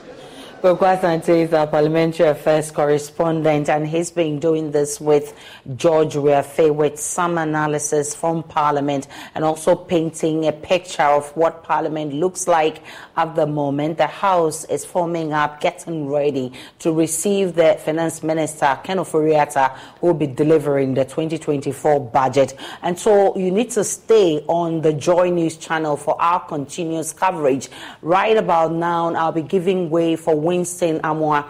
Kwaku 0.65 0.99
Asante 0.99 1.43
is 1.43 1.53
our 1.53 1.61
uh, 1.61 1.67
parliamentary 1.67 2.27
affairs 2.27 2.71
correspondent, 2.71 3.69
and 3.69 3.87
he's 3.87 4.09
been 4.09 4.39
doing 4.39 4.71
this 4.71 4.99
with 4.99 5.37
George 5.75 6.15
Wiafe 6.15 6.73
with 6.73 6.99
some 6.99 7.37
analysis 7.37 8.15
from 8.15 8.41
Parliament 8.41 9.07
and 9.35 9.45
also 9.45 9.75
painting 9.75 10.47
a 10.47 10.51
picture 10.51 11.03
of 11.03 11.29
what 11.37 11.63
Parliament 11.63 12.15
looks 12.15 12.47
like 12.47 12.81
at 13.15 13.35
the 13.35 13.45
moment. 13.45 13.99
The 13.99 14.07
House 14.07 14.65
is 14.65 14.83
forming 14.83 15.33
up, 15.33 15.61
getting 15.61 16.09
ready 16.09 16.51
to 16.79 16.91
receive 16.91 17.53
the 17.53 17.79
Finance 17.85 18.23
Minister, 18.23 18.79
Ken 18.83 18.97
Ofori-Atta, 18.97 19.71
who 20.01 20.07
will 20.07 20.13
be 20.15 20.25
delivering 20.25 20.95
the 20.95 21.05
2024 21.05 21.99
budget. 22.09 22.55
And 22.81 22.97
so 22.97 23.37
you 23.37 23.51
need 23.51 23.69
to 23.69 23.83
stay 23.83 24.43
on 24.47 24.81
the 24.81 24.93
Joy 24.93 25.29
News 25.29 25.57
channel 25.57 25.95
for 25.95 26.19
our 26.19 26.39
continuous 26.39 27.13
coverage. 27.13 27.69
Right 28.01 28.35
about 28.35 28.71
now, 28.71 29.13
I'll 29.13 29.31
be 29.31 29.43
giving 29.43 29.91
way 29.91 30.15
for 30.15 30.35
Winston 30.55 30.99
Amoah 31.01 31.45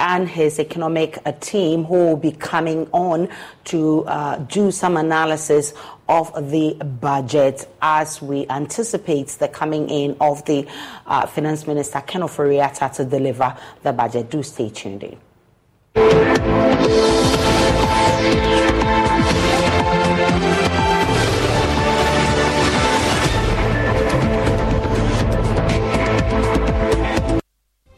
and 0.00 0.28
his 0.28 0.58
economic 0.58 1.18
uh, 1.24 1.32
team 1.40 1.84
who 1.84 1.94
will 1.94 2.16
be 2.16 2.32
coming 2.32 2.88
on 2.92 3.28
to 3.64 4.04
uh, 4.04 4.36
do 4.38 4.70
some 4.70 4.96
analysis 4.96 5.74
of 6.08 6.32
the 6.50 6.74
budget 7.00 7.68
as 7.82 8.22
we 8.22 8.46
anticipate 8.48 9.28
the 9.28 9.48
coming 9.48 9.88
in 9.90 10.16
of 10.20 10.44
the 10.46 10.66
uh, 11.06 11.26
finance 11.26 11.66
minister 11.66 12.00
Ken 12.06 12.22
Ofori-Atta 12.22 12.94
to 12.96 13.04
deliver 13.04 13.56
the 13.82 13.92
budget. 13.92 14.30
Do 14.30 14.42
stay 14.42 14.70
tuned 14.70 15.02
in. 15.04 16.65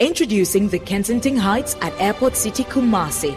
Introducing 0.00 0.68
the 0.68 0.78
Kensington 0.78 1.36
Heights 1.36 1.74
at 1.80 1.92
Airport 2.00 2.36
City 2.36 2.62
Kumasi, 2.62 3.36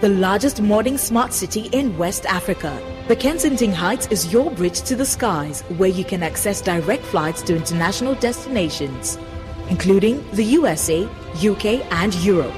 the 0.00 0.08
largest 0.08 0.62
modern 0.62 0.98
smart 0.98 1.32
city 1.32 1.62
in 1.72 1.98
West 1.98 2.26
Africa. 2.26 2.80
The 3.08 3.16
Kensington 3.16 3.72
Heights 3.72 4.06
is 4.06 4.32
your 4.32 4.52
bridge 4.52 4.82
to 4.82 4.94
the 4.94 5.04
skies 5.04 5.62
where 5.78 5.88
you 5.88 6.04
can 6.04 6.22
access 6.22 6.60
direct 6.60 7.02
flights 7.02 7.42
to 7.42 7.56
international 7.56 8.14
destinations, 8.14 9.18
including 9.68 10.24
the 10.30 10.44
USA, 10.44 11.08
UK, 11.44 11.84
and 11.90 12.14
Europe. 12.24 12.54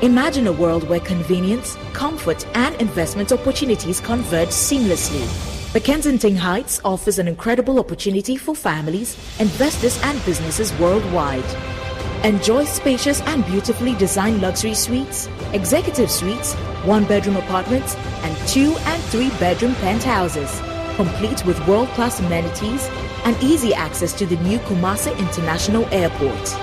Imagine 0.00 0.46
a 0.46 0.52
world 0.52 0.88
where 0.88 1.00
convenience, 1.00 1.76
comfort, 1.92 2.46
and 2.56 2.74
investment 2.80 3.32
opportunities 3.32 4.00
converge 4.00 4.48
seamlessly. 4.48 5.72
The 5.74 5.80
Kensington 5.80 6.36
Heights 6.36 6.80
offers 6.86 7.18
an 7.18 7.28
incredible 7.28 7.78
opportunity 7.78 8.36
for 8.36 8.54
families, 8.54 9.14
investors, 9.38 10.00
and 10.04 10.24
businesses 10.24 10.72
worldwide. 10.78 11.75
Enjoy 12.24 12.64
spacious 12.64 13.20
and 13.22 13.44
beautifully 13.46 13.94
designed 13.94 14.42
luxury 14.42 14.74
suites, 14.74 15.28
executive 15.52 16.10
suites, 16.10 16.54
one 16.84 17.04
bedroom 17.04 17.36
apartments, 17.36 17.94
and 17.94 18.36
two 18.48 18.74
and 18.78 19.02
three 19.04 19.30
bedroom 19.38 19.76
penthouses, 19.76 20.60
complete 20.96 21.46
with 21.46 21.64
world 21.68 21.88
class 21.90 22.18
amenities 22.20 22.88
and 23.24 23.36
easy 23.42 23.72
access 23.74 24.12
to 24.14 24.26
the 24.26 24.36
new 24.38 24.58
Kumasi 24.60 25.16
International 25.18 25.84
Airport. 25.92 26.56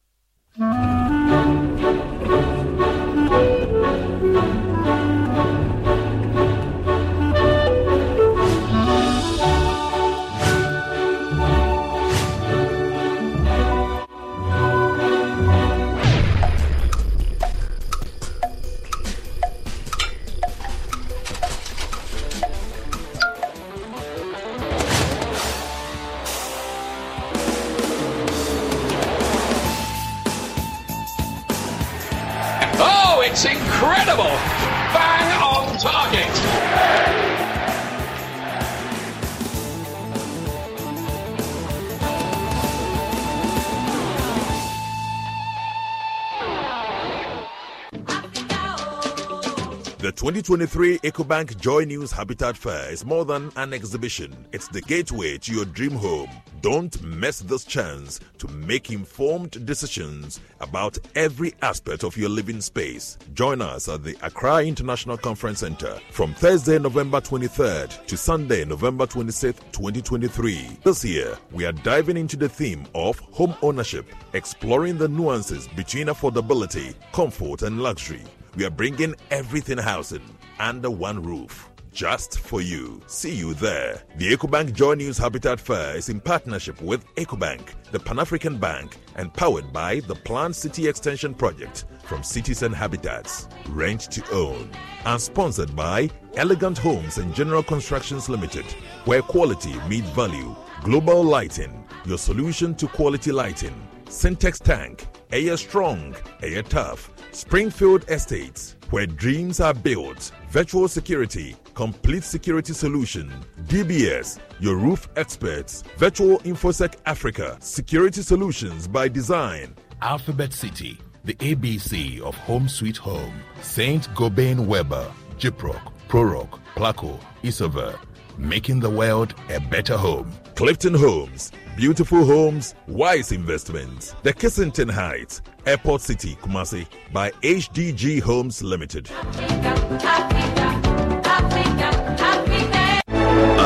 2023 50.38 50.98
EcoBank 51.10 51.60
Joy 51.60 51.82
News 51.84 52.12
Habitat 52.12 52.56
Fair 52.56 52.92
is 52.92 53.04
more 53.04 53.24
than 53.24 53.50
an 53.56 53.72
exhibition. 53.72 54.32
It's 54.52 54.68
the 54.68 54.80
gateway 54.82 55.36
to 55.38 55.52
your 55.52 55.64
dream 55.64 55.90
home. 55.90 56.30
Don't 56.60 57.02
miss 57.02 57.40
this 57.40 57.64
chance 57.64 58.20
to 58.38 58.46
make 58.46 58.92
informed 58.92 59.66
decisions 59.66 60.38
about 60.60 60.96
every 61.16 61.54
aspect 61.62 62.04
of 62.04 62.16
your 62.16 62.28
living 62.28 62.60
space. 62.60 63.18
Join 63.34 63.60
us 63.60 63.88
at 63.88 64.04
the 64.04 64.16
Accra 64.22 64.64
International 64.64 65.16
Conference 65.16 65.58
Center 65.58 65.98
from 66.12 66.34
Thursday, 66.34 66.78
November 66.78 67.20
23rd 67.20 68.06
to 68.06 68.16
Sunday, 68.16 68.64
November 68.64 69.08
26th, 69.08 69.72
2023. 69.72 70.78
This 70.84 71.04
year, 71.04 71.36
we 71.50 71.66
are 71.66 71.72
diving 71.72 72.16
into 72.16 72.36
the 72.36 72.48
theme 72.48 72.86
of 72.94 73.18
home 73.18 73.56
ownership, 73.60 74.06
exploring 74.34 74.98
the 74.98 75.08
nuances 75.08 75.66
between 75.66 76.06
affordability, 76.06 76.94
comfort, 77.12 77.62
and 77.62 77.82
luxury. 77.82 78.22
We 78.58 78.64
are 78.64 78.70
bringing 78.70 79.14
everything 79.30 79.78
housing 79.78 80.36
under 80.58 80.90
one 80.90 81.22
roof. 81.22 81.70
Just 81.92 82.40
for 82.40 82.60
you. 82.60 83.00
See 83.06 83.32
you 83.32 83.54
there. 83.54 84.02
The 84.16 84.32
EcoBank 84.36 84.72
Joy 84.72 84.94
News 84.94 85.16
Habitat 85.16 85.60
Fair 85.60 85.96
is 85.96 86.08
in 86.08 86.18
partnership 86.18 86.82
with 86.82 87.06
EcoBank, 87.14 87.74
the 87.92 88.00
Pan 88.00 88.18
African 88.18 88.58
Bank, 88.58 88.96
and 89.14 89.32
powered 89.32 89.72
by 89.72 90.00
the 90.00 90.16
Planned 90.16 90.56
City 90.56 90.88
Extension 90.88 91.34
Project 91.34 91.84
from 92.02 92.24
Cities 92.24 92.64
and 92.64 92.74
Habitats. 92.74 93.46
Rent 93.68 94.00
to 94.10 94.28
own. 94.32 94.68
And 95.04 95.20
sponsored 95.20 95.76
by 95.76 96.10
Elegant 96.34 96.78
Homes 96.78 97.18
and 97.18 97.32
General 97.32 97.62
Constructions 97.62 98.28
Limited, 98.28 98.66
where 99.04 99.22
quality 99.22 99.78
meets 99.88 100.10
value. 100.10 100.56
Global 100.82 101.22
Lighting, 101.22 101.86
your 102.04 102.18
solution 102.18 102.74
to 102.74 102.88
quality 102.88 103.30
lighting. 103.30 103.86
Syntex 104.06 104.60
Tank, 104.60 105.06
Air 105.30 105.56
Strong, 105.56 106.16
Air 106.42 106.64
Tough. 106.64 107.12
Springfield 107.38 108.04
Estates, 108.10 108.74
where 108.90 109.06
dreams 109.06 109.60
are 109.60 109.72
built. 109.72 110.32
Virtual 110.50 110.88
security, 110.88 111.54
complete 111.72 112.24
security 112.24 112.72
solution. 112.72 113.32
DBS, 113.68 114.40
your 114.58 114.74
roof 114.74 115.08
experts. 115.14 115.84
Virtual 115.98 116.40
InfoSec 116.40 116.96
Africa, 117.06 117.56
security 117.60 118.22
solutions 118.22 118.88
by 118.88 119.06
design. 119.06 119.76
Alphabet 120.02 120.52
City, 120.52 120.98
the 121.24 121.34
ABC 121.34 122.20
of 122.22 122.34
Home 122.38 122.68
Sweet 122.68 122.96
Home. 122.96 123.40
Saint 123.62 124.12
Gobain 124.16 124.66
Weber, 124.66 125.08
Gyproc, 125.38 125.92
Proroc, 126.08 126.58
Placo, 126.74 127.20
Isover. 127.44 127.96
Making 128.38 128.78
the 128.78 128.88
world 128.88 129.34
a 129.52 129.58
better 129.58 129.96
home. 129.96 130.30
Clifton 130.54 130.94
Homes, 130.94 131.50
beautiful 131.76 132.24
homes, 132.24 132.76
wise 132.86 133.32
investments. 133.32 134.14
The 134.22 134.32
Kensington 134.32 134.88
Heights, 134.88 135.42
Airport 135.66 136.02
City, 136.02 136.36
Kumasi, 136.36 136.86
by 137.12 137.32
HDG 137.42 138.22
Homes 138.22 138.62
Limited. 138.62 139.10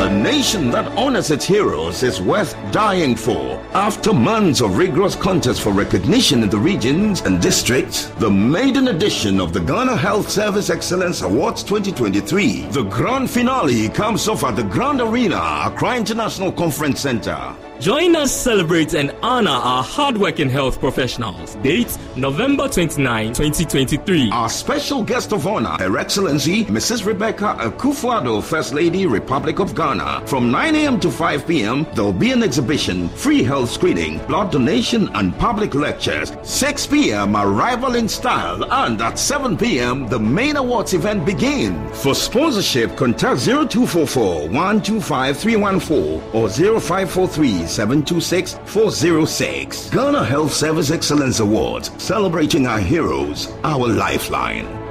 A 0.03 0.09
nation 0.09 0.69
that 0.71 0.85
honors 0.97 1.31
its 1.31 1.45
heroes 1.45 2.03
is 2.03 2.19
worth 2.19 2.57
dying 2.73 3.15
for. 3.15 3.57
After 3.73 4.11
months 4.11 4.59
of 4.59 4.77
rigorous 4.77 5.15
contests 5.15 5.59
for 5.59 5.71
recognition 5.71 6.43
in 6.43 6.49
the 6.49 6.57
regions 6.57 7.21
and 7.21 7.41
districts, 7.41 8.07
the 8.19 8.29
maiden 8.29 8.89
edition 8.89 9.39
of 9.39 9.53
the 9.53 9.61
Ghana 9.61 9.95
Health 9.95 10.29
Service 10.29 10.69
Excellence 10.69 11.21
Awards 11.21 11.63
2023, 11.63 12.63
the 12.63 12.83
grand 12.83 13.29
finale 13.29 13.87
comes 13.87 14.27
off 14.27 14.43
at 14.43 14.57
the 14.57 14.63
Grand 14.63 14.99
Arena, 14.99 15.61
Accra 15.67 15.95
International 15.95 16.51
Conference 16.51 16.99
Center. 16.99 17.55
Join 17.79 18.15
us 18.15 18.31
celebrate 18.31 18.93
and 18.93 19.13
honor 19.21 19.49
our 19.49 19.83
hardworking 19.83 20.49
health 20.49 20.79
professionals. 20.79 21.55
Date 21.55 21.97
November 22.15 22.69
29, 22.69 23.33
2023. 23.33 24.31
Our 24.31 24.47
special 24.47 25.03
guest 25.03 25.33
of 25.33 25.45
honor, 25.47 25.75
Her 25.79 25.97
Excellency 25.97 26.65
Mrs. 26.65 27.05
Rebecca 27.05 27.57
Akufo-Addo, 27.59 28.41
First 28.41 28.73
Lady, 28.73 29.05
Republic 29.05 29.59
of 29.59 29.75
Ghana. 29.75 30.23
From 30.27 30.51
9 30.51 30.75
a.m. 30.75 30.99
to 31.01 31.11
5 31.11 31.47
p.m., 31.47 31.85
there 31.93 32.05
will 32.05 32.13
be 32.13 32.31
an 32.31 32.43
exhibition, 32.43 33.09
free 33.09 33.43
health 33.43 33.71
screening, 33.71 34.19
blood 34.27 34.51
donation, 34.51 35.09
and 35.15 35.37
public 35.37 35.73
lectures. 35.73 36.31
6 36.43 36.87
p.m., 36.87 37.35
arrival 37.35 37.95
in 37.95 38.07
style, 38.07 38.63
and 38.71 39.01
at 39.01 39.19
7 39.19 39.57
p.m., 39.57 40.07
the 40.07 40.19
main 40.19 40.55
awards 40.55 40.93
event 40.93 41.25
begins. 41.25 42.01
For 42.01 42.15
sponsorship, 42.15 42.95
contact 42.95 43.41
0244 43.41 44.47
125 44.49 45.37
314 45.37 46.21
or 46.33 46.49
0543 46.49 47.62
726 47.67 48.53
406. 48.65 49.89
Ghana 49.89 50.25
Health 50.25 50.53
Service 50.53 50.91
Excellence 50.91 51.39
Awards, 51.39 51.91
celebrating 52.01 52.67
our 52.67 52.79
heroes, 52.79 53.51
our 53.63 53.87
lifeline. 53.87 54.82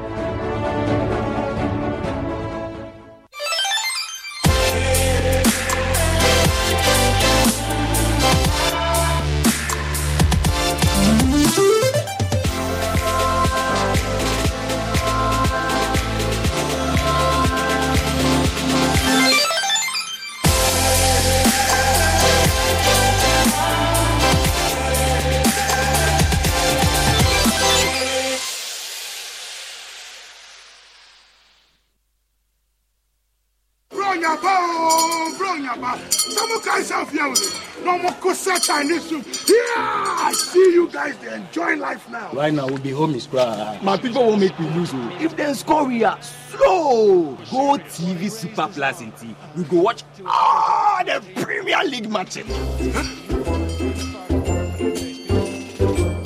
Chinese 38.73 39.03
soup. 39.07 39.27
Yeah, 39.49 39.55
I 39.77 40.33
see 40.35 40.73
you 40.73 40.89
guys. 40.89 41.15
They 41.19 41.35
enjoying 41.35 41.81
life 41.81 42.09
now. 42.09 42.33
Right 42.33 42.55
now, 42.55 42.67
we'll 42.67 42.79
be 42.79 42.91
home 42.91 43.15
is 43.15 43.27
cry. 43.27 43.79
My 43.83 43.99
people 43.99 44.25
won't 44.27 44.41
make 44.41 44.59
me 44.59 44.67
lose. 44.71 44.93
oh. 44.95 45.19
If 45.21 45.37
they 45.37 45.53
score, 45.53 45.85
we 45.87 46.03
are 46.05 46.19
slow. 46.23 47.37
Go 47.51 47.77
TV 47.93 48.31
Super 48.31 48.69
Plus 48.69 49.03
in 49.03 49.13
T. 49.13 49.37
We 49.55 49.65
go 49.65 49.83
watch 49.83 50.05
all 50.25 51.05
the 51.05 51.23
Premier 51.43 51.85
League 51.85 52.09
matches. 52.09 52.47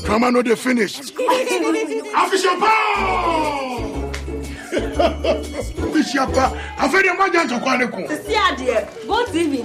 Come 0.04 0.22
on, 0.22 0.34
no, 0.34 0.42
they 0.42 0.54
finished. 0.54 1.00
Official 1.00 2.56
pow! 2.60 4.12
Official 4.76 6.26
pow. 6.28 6.54
I've 6.78 6.92
heard 6.92 7.04
your 7.06 7.18
man 7.18 7.48
to 7.48 7.58
call 7.58 7.78
the 7.78 7.86
sisi 7.86 8.34
adeɛ 8.34 9.06
go 9.08 9.24
tv 9.26 9.64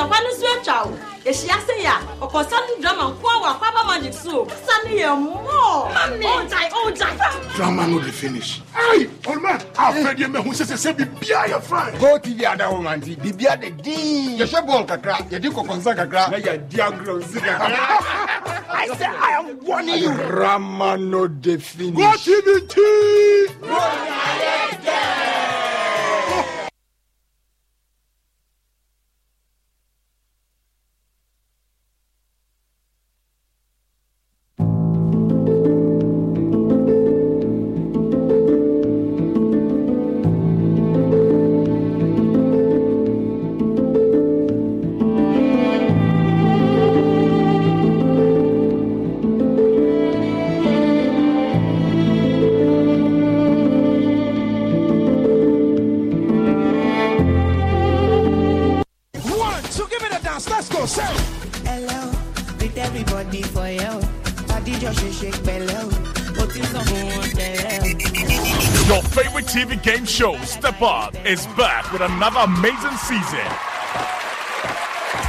ntɔkwa 0.00 0.18
no 0.22 0.30
so 0.32 0.46
atwa 0.46 0.86
wo 0.86 0.98
ehyia 1.24 1.56
se 1.66 1.74
yɛ 1.84 1.92
a 1.92 2.24
ɔkɔsa 2.24 2.56
no 2.66 2.80
drama 2.80 3.04
nko 3.12 3.28
a 3.28 3.40
wɔ 3.40 3.48
akwaba 3.54 3.86
magic 3.86 4.12
so 4.14 4.46
sa 4.66 4.72
no 4.84 4.90
yɛ 4.90 5.10
mmɔɔ 5.12 5.92
ɔgyae 6.24 6.70
ɔgyae 6.70 7.56
Drama 7.56 7.86
no, 7.86 7.98
they 7.98 8.10
finish. 8.10 8.62
Hey, 8.74 9.06
old 9.26 9.42
man, 9.42 9.60
I've 9.76 9.94
heard 10.02 10.18
your 10.18 10.28
man 10.30 10.42
who 10.44 10.54
says, 10.54 10.80
say, 10.80 10.92
be 10.92 11.04
beer 11.04 11.46
your 11.48 11.60
friend. 11.60 11.98
Go 12.00 12.18
TV 12.18 12.44
ada 12.50 12.70
wo 12.70 12.80
man 12.80 13.00
ti 13.02 13.16
bibia 13.16 13.60
de 13.60 13.70
din. 13.70 14.38
Yɛhwɛ 14.38 14.66
bɔɔl 14.66 14.86
kakra, 14.88 15.16
yɛde 15.28 15.50
kɔkɔnsa 15.52 15.94
kakra, 15.96 16.30
na 16.30 16.38
yɛdi 16.38 16.76
agorɔ 16.78 17.20
nsi 17.20 17.38
kakra. 17.40 17.76
I 18.72 18.86
say 18.96 19.04
I 19.04 19.30
am 19.38 19.60
warning 19.66 19.98
you. 19.98 20.14
Drama 20.14 20.96
no 20.96 21.26
dey 21.26 21.58
finish. 21.58 21.94
Go 21.96 22.12
TV 22.12 22.68
tea. 22.68 23.46
One, 23.68 25.19
is 71.30 71.46
back 71.54 71.92
with 71.92 72.02
another 72.02 72.40
amazing 72.40 72.96
season. 72.96 73.69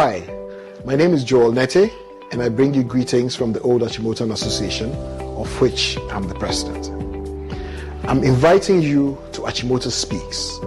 Hi, 0.01 0.23
my 0.85 0.95
name 0.95 1.13
is 1.13 1.25
Joel 1.25 1.51
Nete, 1.51 1.91
and 2.31 2.41
I 2.41 2.49
bring 2.51 2.73
you 2.73 2.85
greetings 2.85 3.35
from 3.35 3.53
the 3.53 3.61
Old 3.63 3.83
Achimotan 3.83 4.31
Association, 4.31 4.93
of 4.95 5.61
which 5.61 5.99
I'm 6.13 6.29
the 6.29 6.37
president. 6.37 6.87
I'm 8.05 8.23
inviting 8.23 8.81
you 8.81 9.19
to 9.33 9.41
Achimota 9.41 9.91
Speaks, 9.91 10.61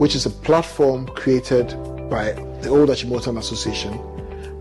which 0.00 0.14
is 0.14 0.24
a 0.24 0.30
platform 0.30 1.06
created 1.08 1.68
by 2.08 2.32
the 2.62 2.70
Old 2.70 2.88
Achimotan 2.88 3.36
Association, 3.36 3.92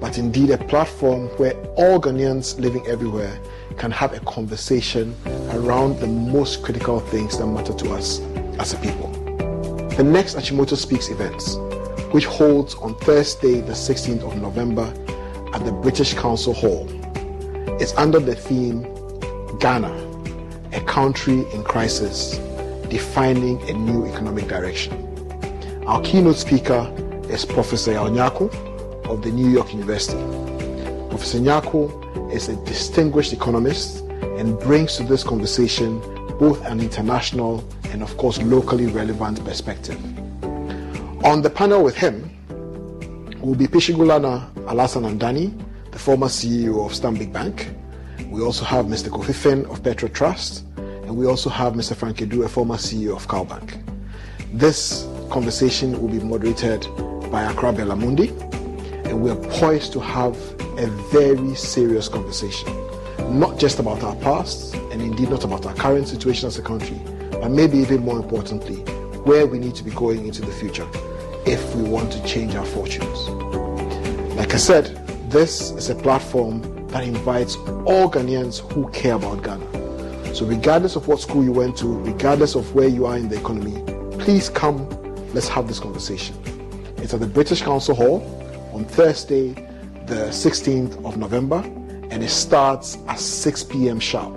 but 0.02 0.18
indeed 0.18 0.50
a 0.50 0.58
platform 0.58 1.28
where 1.38 1.54
all 1.78 1.98
Ghanaians 1.98 2.60
living 2.60 2.86
everywhere 2.86 3.40
can 3.78 3.92
have 3.92 4.12
a 4.12 4.20
conversation 4.26 5.16
around 5.52 6.02
the 6.02 6.08
most 6.08 6.64
critical 6.64 7.00
things 7.00 7.38
that 7.38 7.48
matter 7.48 7.74
to 7.76 7.94
us 7.94 8.20
as 8.60 8.74
a 8.74 8.78
people. 8.80 9.10
The 9.96 10.04
next 10.04 10.36
Achimota 10.36 10.76
Speaks 10.76 11.08
events 11.08 11.56
which 12.12 12.26
holds 12.26 12.76
on 12.76 12.95
Thursday, 12.95 13.62
the 13.62 13.74
16th 13.74 14.24
of 14.24 14.41
November 14.41 14.93
at 15.53 15.66
the 15.66 15.72
British 15.72 16.14
Council 16.14 16.53
Hall. 16.53 16.88
It's 17.80 17.95
under 17.95 18.20
the 18.20 18.36
theme 18.36 18.84
Ghana, 19.60 19.91
a 20.74 20.82
country 20.82 21.45
in 21.51 21.64
crisis, 21.64 22.38
defining 22.89 23.62
a 23.70 23.74
new 23.74 24.05
economic 24.05 24.47
direction. 24.47 25.03
Our 25.86 26.01
keynote 26.01 26.38
speaker 26.38 26.93
is 27.30 27.45
Professor 27.45 27.93
Onyako 27.93 28.53
of 29.05 29.22
the 29.22 29.32
New 29.32 29.49
York 29.49 29.74
University. 29.74 30.22
Professor 31.10 31.39
Nyako 31.39 32.32
is 32.32 32.49
a 32.49 32.55
distinguished 32.66 33.34
economist 33.34 34.01
and 34.38 34.60
brings 34.60 34.97
to 34.97 35.03
this 35.03 35.24
conversation 35.24 35.99
both 36.38 36.64
an 36.66 36.80
international 36.80 37.64
and, 37.86 38.03
of 38.03 38.16
course, 38.18 38.41
locally 38.41 38.86
relevant 38.88 39.43
perspective. 39.43 39.99
On 41.24 41.41
the 41.41 41.49
panel 41.49 41.84
with 41.84 41.95
him 41.97 42.30
will 43.41 43.55
be 43.55 43.65
Pishigulana 43.68 44.53
Alhassan 44.65 45.03
Andani, 45.03 45.51
the 45.91 45.97
former 45.97 46.28
CEO 46.28 46.86
of 46.86 46.91
Stanbic 46.93 47.34
Bank. 47.34 47.70
We 48.30 48.41
also 48.43 48.63
have 48.65 48.86
Mr. 48.86 49.09
Kofi 49.09 49.34
Finn 49.34 49.65
of 49.65 49.84
Petro 49.84 50.09
Trust, 50.09 50.63
and 50.78 51.18
we 51.18 51.26
also 51.26 51.49
have 51.49 51.74
Mr. 51.74 51.95
Frank 51.95 52.18
Edu, 52.18 52.45
a 52.45 52.47
former 52.47 52.76
CEO 52.76 53.15
of 53.15 53.28
Calbank. 53.28 53.84
This 54.53 55.07
conversation 55.32 55.99
will 55.99 56.07
be 56.07 56.20
moderated 56.20 56.88
by 57.32 57.43
Accra 57.43 57.74
Belamundi, 57.74 58.30
and 59.05 59.22
we 59.22 59.32
are 59.32 59.59
poised 59.59 59.93
to 59.93 59.99
have 59.99 60.36
a 60.78 60.86
very 61.11 61.55
serious 61.55 62.07
conversation, 62.07 62.70
not 63.39 63.57
just 63.57 63.80
about 63.80 64.03
our 64.03 64.15
past, 64.18 64.76
and 64.91 65.01
indeed 65.01 65.30
not 65.30 65.43
about 65.43 65.65
our 65.65 65.74
current 65.74 66.07
situation 66.07 66.47
as 66.47 66.59
a 66.59 66.61
country, 66.61 67.01
but 67.32 67.49
maybe 67.49 67.80
even 67.80 68.05
more 68.05 68.18
importantly, 68.18 68.84
where 69.28 69.46
we 69.46 69.60
need 69.60 69.76
to 69.76 69.84
be 69.84 69.92
going 69.92 70.26
into 70.26 70.42
the 70.42 70.54
future 70.54 70.88
if 71.46 71.76
we 71.76 71.84
want 71.84 72.10
to 72.14 72.24
change 72.26 72.56
our 72.56 72.66
fortunes. 72.66 73.28
Like 74.38 74.54
I 74.54 74.58
said, 74.58 74.86
this 75.30 75.72
is 75.72 75.90
a 75.90 75.96
platform 75.96 76.88
that 76.88 77.04
invites 77.04 77.58
all 77.86 78.10
Ghanaians 78.10 78.60
who 78.72 78.90
care 78.92 79.16
about 79.16 79.44
Ghana. 79.44 80.34
So, 80.34 80.46
regardless 80.46 80.96
of 80.96 81.10
what 81.10 81.20
school 81.20 81.44
you 81.44 81.52
went 81.52 81.78
to, 81.80 81.88
regardless 81.88 82.56
of 82.56 82.74
where 82.74 82.88
you 82.88 83.06
are 83.06 83.18
in 83.18 83.28
the 83.28 83.38
economy, 83.38 83.84
please 84.18 84.48
come, 84.48 84.88
let's 85.34 85.50
have 85.50 85.68
this 85.68 85.82
conversation. 85.82 86.36
It's 86.98 87.14
at 87.14 87.20
the 87.20 87.28
British 87.28 87.62
Council 87.62 87.96
Hall 87.96 88.22
on 88.74 88.86
Thursday, 88.86 89.50
the 90.06 90.30
16th 90.30 91.04
of 91.06 91.18
November, 91.18 91.58
and 92.12 92.24
it 92.24 92.30
starts 92.30 92.98
at 93.10 93.20
6 93.20 93.64
p.m. 93.66 94.00
sharp. 94.00 94.34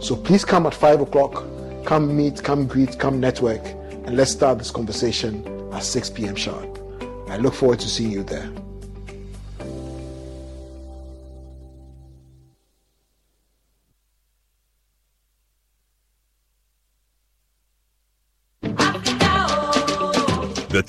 So, 0.00 0.14
please 0.14 0.44
come 0.44 0.66
at 0.66 0.74
5 0.74 1.00
o'clock, 1.00 1.44
come 1.84 2.16
meet, 2.16 2.44
come 2.44 2.68
greet, 2.68 2.96
come 3.00 3.18
network, 3.18 3.79
and 4.10 4.16
let's 4.16 4.32
start 4.32 4.58
this 4.58 4.72
conversation 4.72 5.46
at 5.72 5.84
6 5.84 6.10
p.m. 6.10 6.34
sharp. 6.34 6.80
I 7.28 7.36
look 7.36 7.54
forward 7.54 7.78
to 7.78 7.88
seeing 7.88 8.10
you 8.10 8.24
there. 8.24 8.50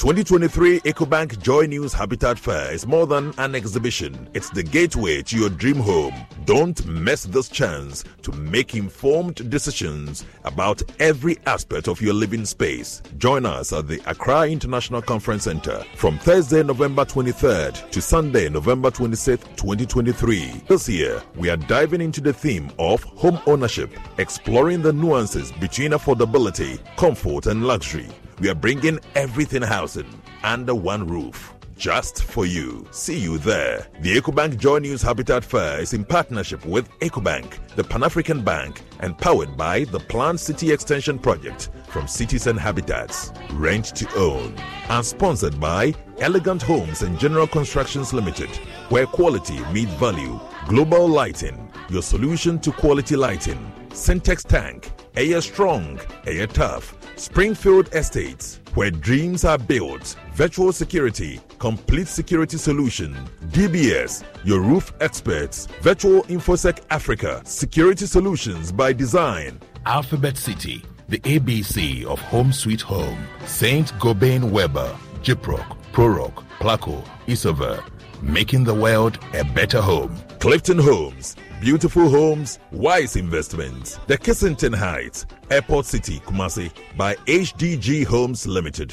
2023 0.02 0.80
EcoBank 0.80 1.40
Joy 1.44 1.68
News 1.68 1.94
Habitat 1.94 2.40
Fair 2.40 2.74
is 2.74 2.88
more 2.88 3.06
than 3.06 3.36
an 3.38 3.54
exhibition. 3.54 4.28
It's 4.34 4.50
the 4.50 4.64
gateway 4.64 5.22
to 5.22 5.38
your 5.38 5.50
dream 5.50 5.76
home. 5.76 6.16
Don't 6.46 6.84
miss 6.88 7.26
this 7.26 7.48
chance 7.48 8.04
to 8.24 8.32
make 8.32 8.74
informed 8.74 9.48
decisions 9.52 10.26
about 10.44 10.82
every 11.00 11.38
aspect 11.46 11.88
of 11.88 12.02
your 12.02 12.16
living 12.16 12.46
space. 12.46 13.04
Join 13.20 13.46
us 13.46 13.74
at 13.74 13.88
the 13.88 14.02
Accra 14.08 14.50
International 14.50 15.04
Conference 15.04 15.44
Center 15.44 15.84
from 15.96 16.18
Thursday, 16.18 16.64
November 16.64 17.06
23rd 17.06 17.92
to 17.92 18.02
Sunday, 18.02 18.50
November 18.50 18.90
26th, 18.90 19.56
2023. 19.56 20.64
This 20.68 20.90
year, 20.90 21.22
we 21.36 21.48
are 21.52 21.58
diving 21.58 22.02
into 22.02 22.22
the 22.22 22.34
theme 22.34 22.72
of 22.80 23.04
home 23.04 23.40
ownership, 23.46 23.92
exploring 24.18 24.82
the 24.82 24.94
nuances 24.94 25.52
between 25.52 25.92
affordability, 25.92 26.80
comfort, 26.98 27.46
and 27.46 27.68
luxury. 27.68 28.10
We 28.42 28.50
are 28.50 28.56
bringing 28.56 29.00
everything 29.14 29.62
housing 29.62 30.20
under 30.44 30.74
one 30.74 31.06
roof. 31.06 31.54
Just 31.78 32.24
for 32.24 32.48
you. 32.48 32.88
See 32.90 33.20
you 33.20 33.38
there. 33.38 33.88
The 34.00 34.18
EcoBank 34.18 34.58
Joy 34.58 34.80
News 34.80 35.04
Habitat 35.04 35.46
Fair 35.46 35.80
is 35.80 35.94
in 35.94 36.04
partnership 36.04 36.66
with 36.66 36.90
EcoBank, 37.02 37.76
the 37.76 37.84
Pan 37.84 38.02
African 38.02 38.44
Bank, 38.44 38.82
and 39.00 39.16
powered 39.16 39.56
by 39.56 39.84
the 39.84 40.00
Planned 40.00 40.40
City 40.40 40.72
Extension 40.72 41.20
Project 41.20 41.70
from 41.88 42.08
Cities 42.08 42.48
and 42.48 42.60
Habitats. 42.60 43.32
Rent 43.54 43.96
to 43.96 44.12
own. 44.16 44.56
And 44.90 45.06
sponsored 45.06 45.60
by 45.60 45.94
Elegant 46.18 46.64
Homes 46.64 47.04
and 47.04 47.20
General 47.20 47.46
Constructions 47.46 48.12
Limited, 48.12 48.50
where 48.90 49.06
quality 49.06 49.64
meets 49.66 49.94
value. 49.94 50.40
Global 50.68 51.08
Lighting, 51.08 51.72
your 51.90 52.02
solution 52.02 52.58
to 52.62 52.72
quality 52.72 53.16
lighting. 53.16 53.72
Syntex 53.90 54.44
Tank, 54.44 54.90
Air 55.16 55.42
Strong, 55.42 56.00
Air 56.26 56.48
Tough. 56.48 56.98
Springfield 57.22 57.88
Estates, 57.94 58.62
where 58.74 58.90
dreams 58.90 59.46
are 59.46 59.60
built. 59.60 60.16
Virtual 60.34 60.74
security, 60.74 61.40
complete 61.60 62.08
security 62.08 62.58
solution. 62.58 63.16
DBS, 63.50 64.24
your 64.44 64.60
roof 64.60 64.92
experts. 65.02 65.68
Virtual 65.82 66.24
InfoSec 66.24 66.80
Africa, 66.90 67.40
security 67.46 68.08
solutions 68.08 68.72
by 68.72 68.92
design. 68.92 69.60
Alphabet 69.86 70.36
City, 70.36 70.84
the 71.10 71.20
ABC 71.20 72.06
of 72.06 72.20
Home 72.22 72.52
Sweet 72.52 72.82
Home. 72.82 73.24
Saint 73.46 73.94
Gobain 74.00 74.50
Weber, 74.50 74.98
Gyproc, 75.22 75.78
Proroc, 75.94 76.34
Placo, 76.60 77.06
Isover. 77.28 77.84
Making 78.24 78.64
the 78.64 78.74
world 78.74 79.20
a 79.36 79.44
better 79.44 79.80
home. 79.80 80.16
Clifton 80.40 80.80
Homes, 80.80 81.36
beautiful 81.62 82.10
homes, 82.10 82.58
wise 82.72 83.16
investments. 83.16 84.00
The 84.08 84.18
Kensington 84.18 84.74
Heights, 84.74 85.28
Airport 85.52 85.86
City, 85.86 86.20
Kumasi, 86.22 86.72
by 86.98 87.14
HDG 87.28 88.04
Homes 88.06 88.48
Limited. 88.48 88.90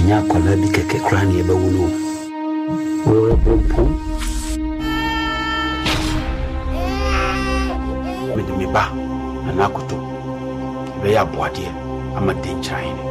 ɛnyɛ 0.00 0.14
akwadaa 0.22 0.56
bi 0.62 0.68
kɛkɛ 0.74 0.98
koraa 1.06 1.24
ne 1.28 1.34
yɛbɛwo 1.40 1.66
no 1.74 1.82
wɔrebɔ 3.04 3.52
mpo 3.62 3.82
mede 8.36 8.52
me 8.58 8.66
ba 8.74 8.84
nana 9.44 9.64
akoto 9.68 9.96
ɛbɛyɛ 10.96 11.18
aboadeɛ 11.24 11.68
ama 12.16 12.32
denkyerɛn 12.42 12.94
ne 12.96 13.02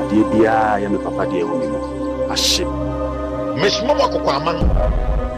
adeɛ 0.00 0.22
biara 0.32 0.80
yɛ 0.82 0.88
me 0.92 0.98
papa 1.04 1.22
deɛ 1.30 1.44
wɔ 1.48 1.54
me 1.60 1.66
mu 1.72 2.03
ahye 2.32 2.64
mesoma 3.60 3.92
mo 3.94 4.02
akokɔ 4.04 4.30
aman 4.36 4.58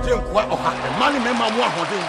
gye 0.04 0.14
nkoa 0.16 0.42
ɔha 0.54 0.70
ɛma 0.86 1.06
ne 1.12 1.18
mɛma 1.24 1.46
mo 1.54 1.60
ahoɔden 1.68 2.04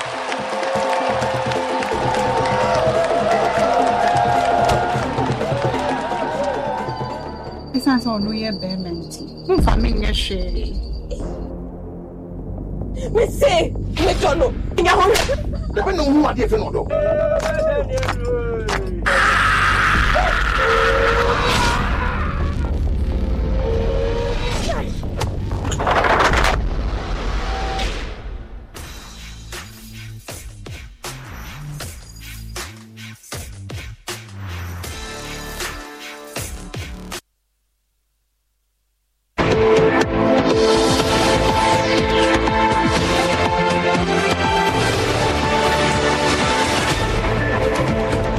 ɛsiane 7.75 8.01
sɛ 8.03 8.09
ɔno 8.17 8.32
yɛ 8.41 8.49
bɛrima 8.61 8.89
nti 8.99 9.21
momfa 9.47 9.71
menyɛ 9.82 10.11
hwee 10.21 10.73
mese 13.13 13.51
metɔ 14.05 14.30
no 14.39 14.47
nya 14.84 14.91
ho 14.99 15.05
wo 15.73 16.03
hu 16.13 16.19
adeɛ 16.30 16.45
fɛ 16.51 16.57
no 16.59 16.65
ɔdɔ 16.69 16.82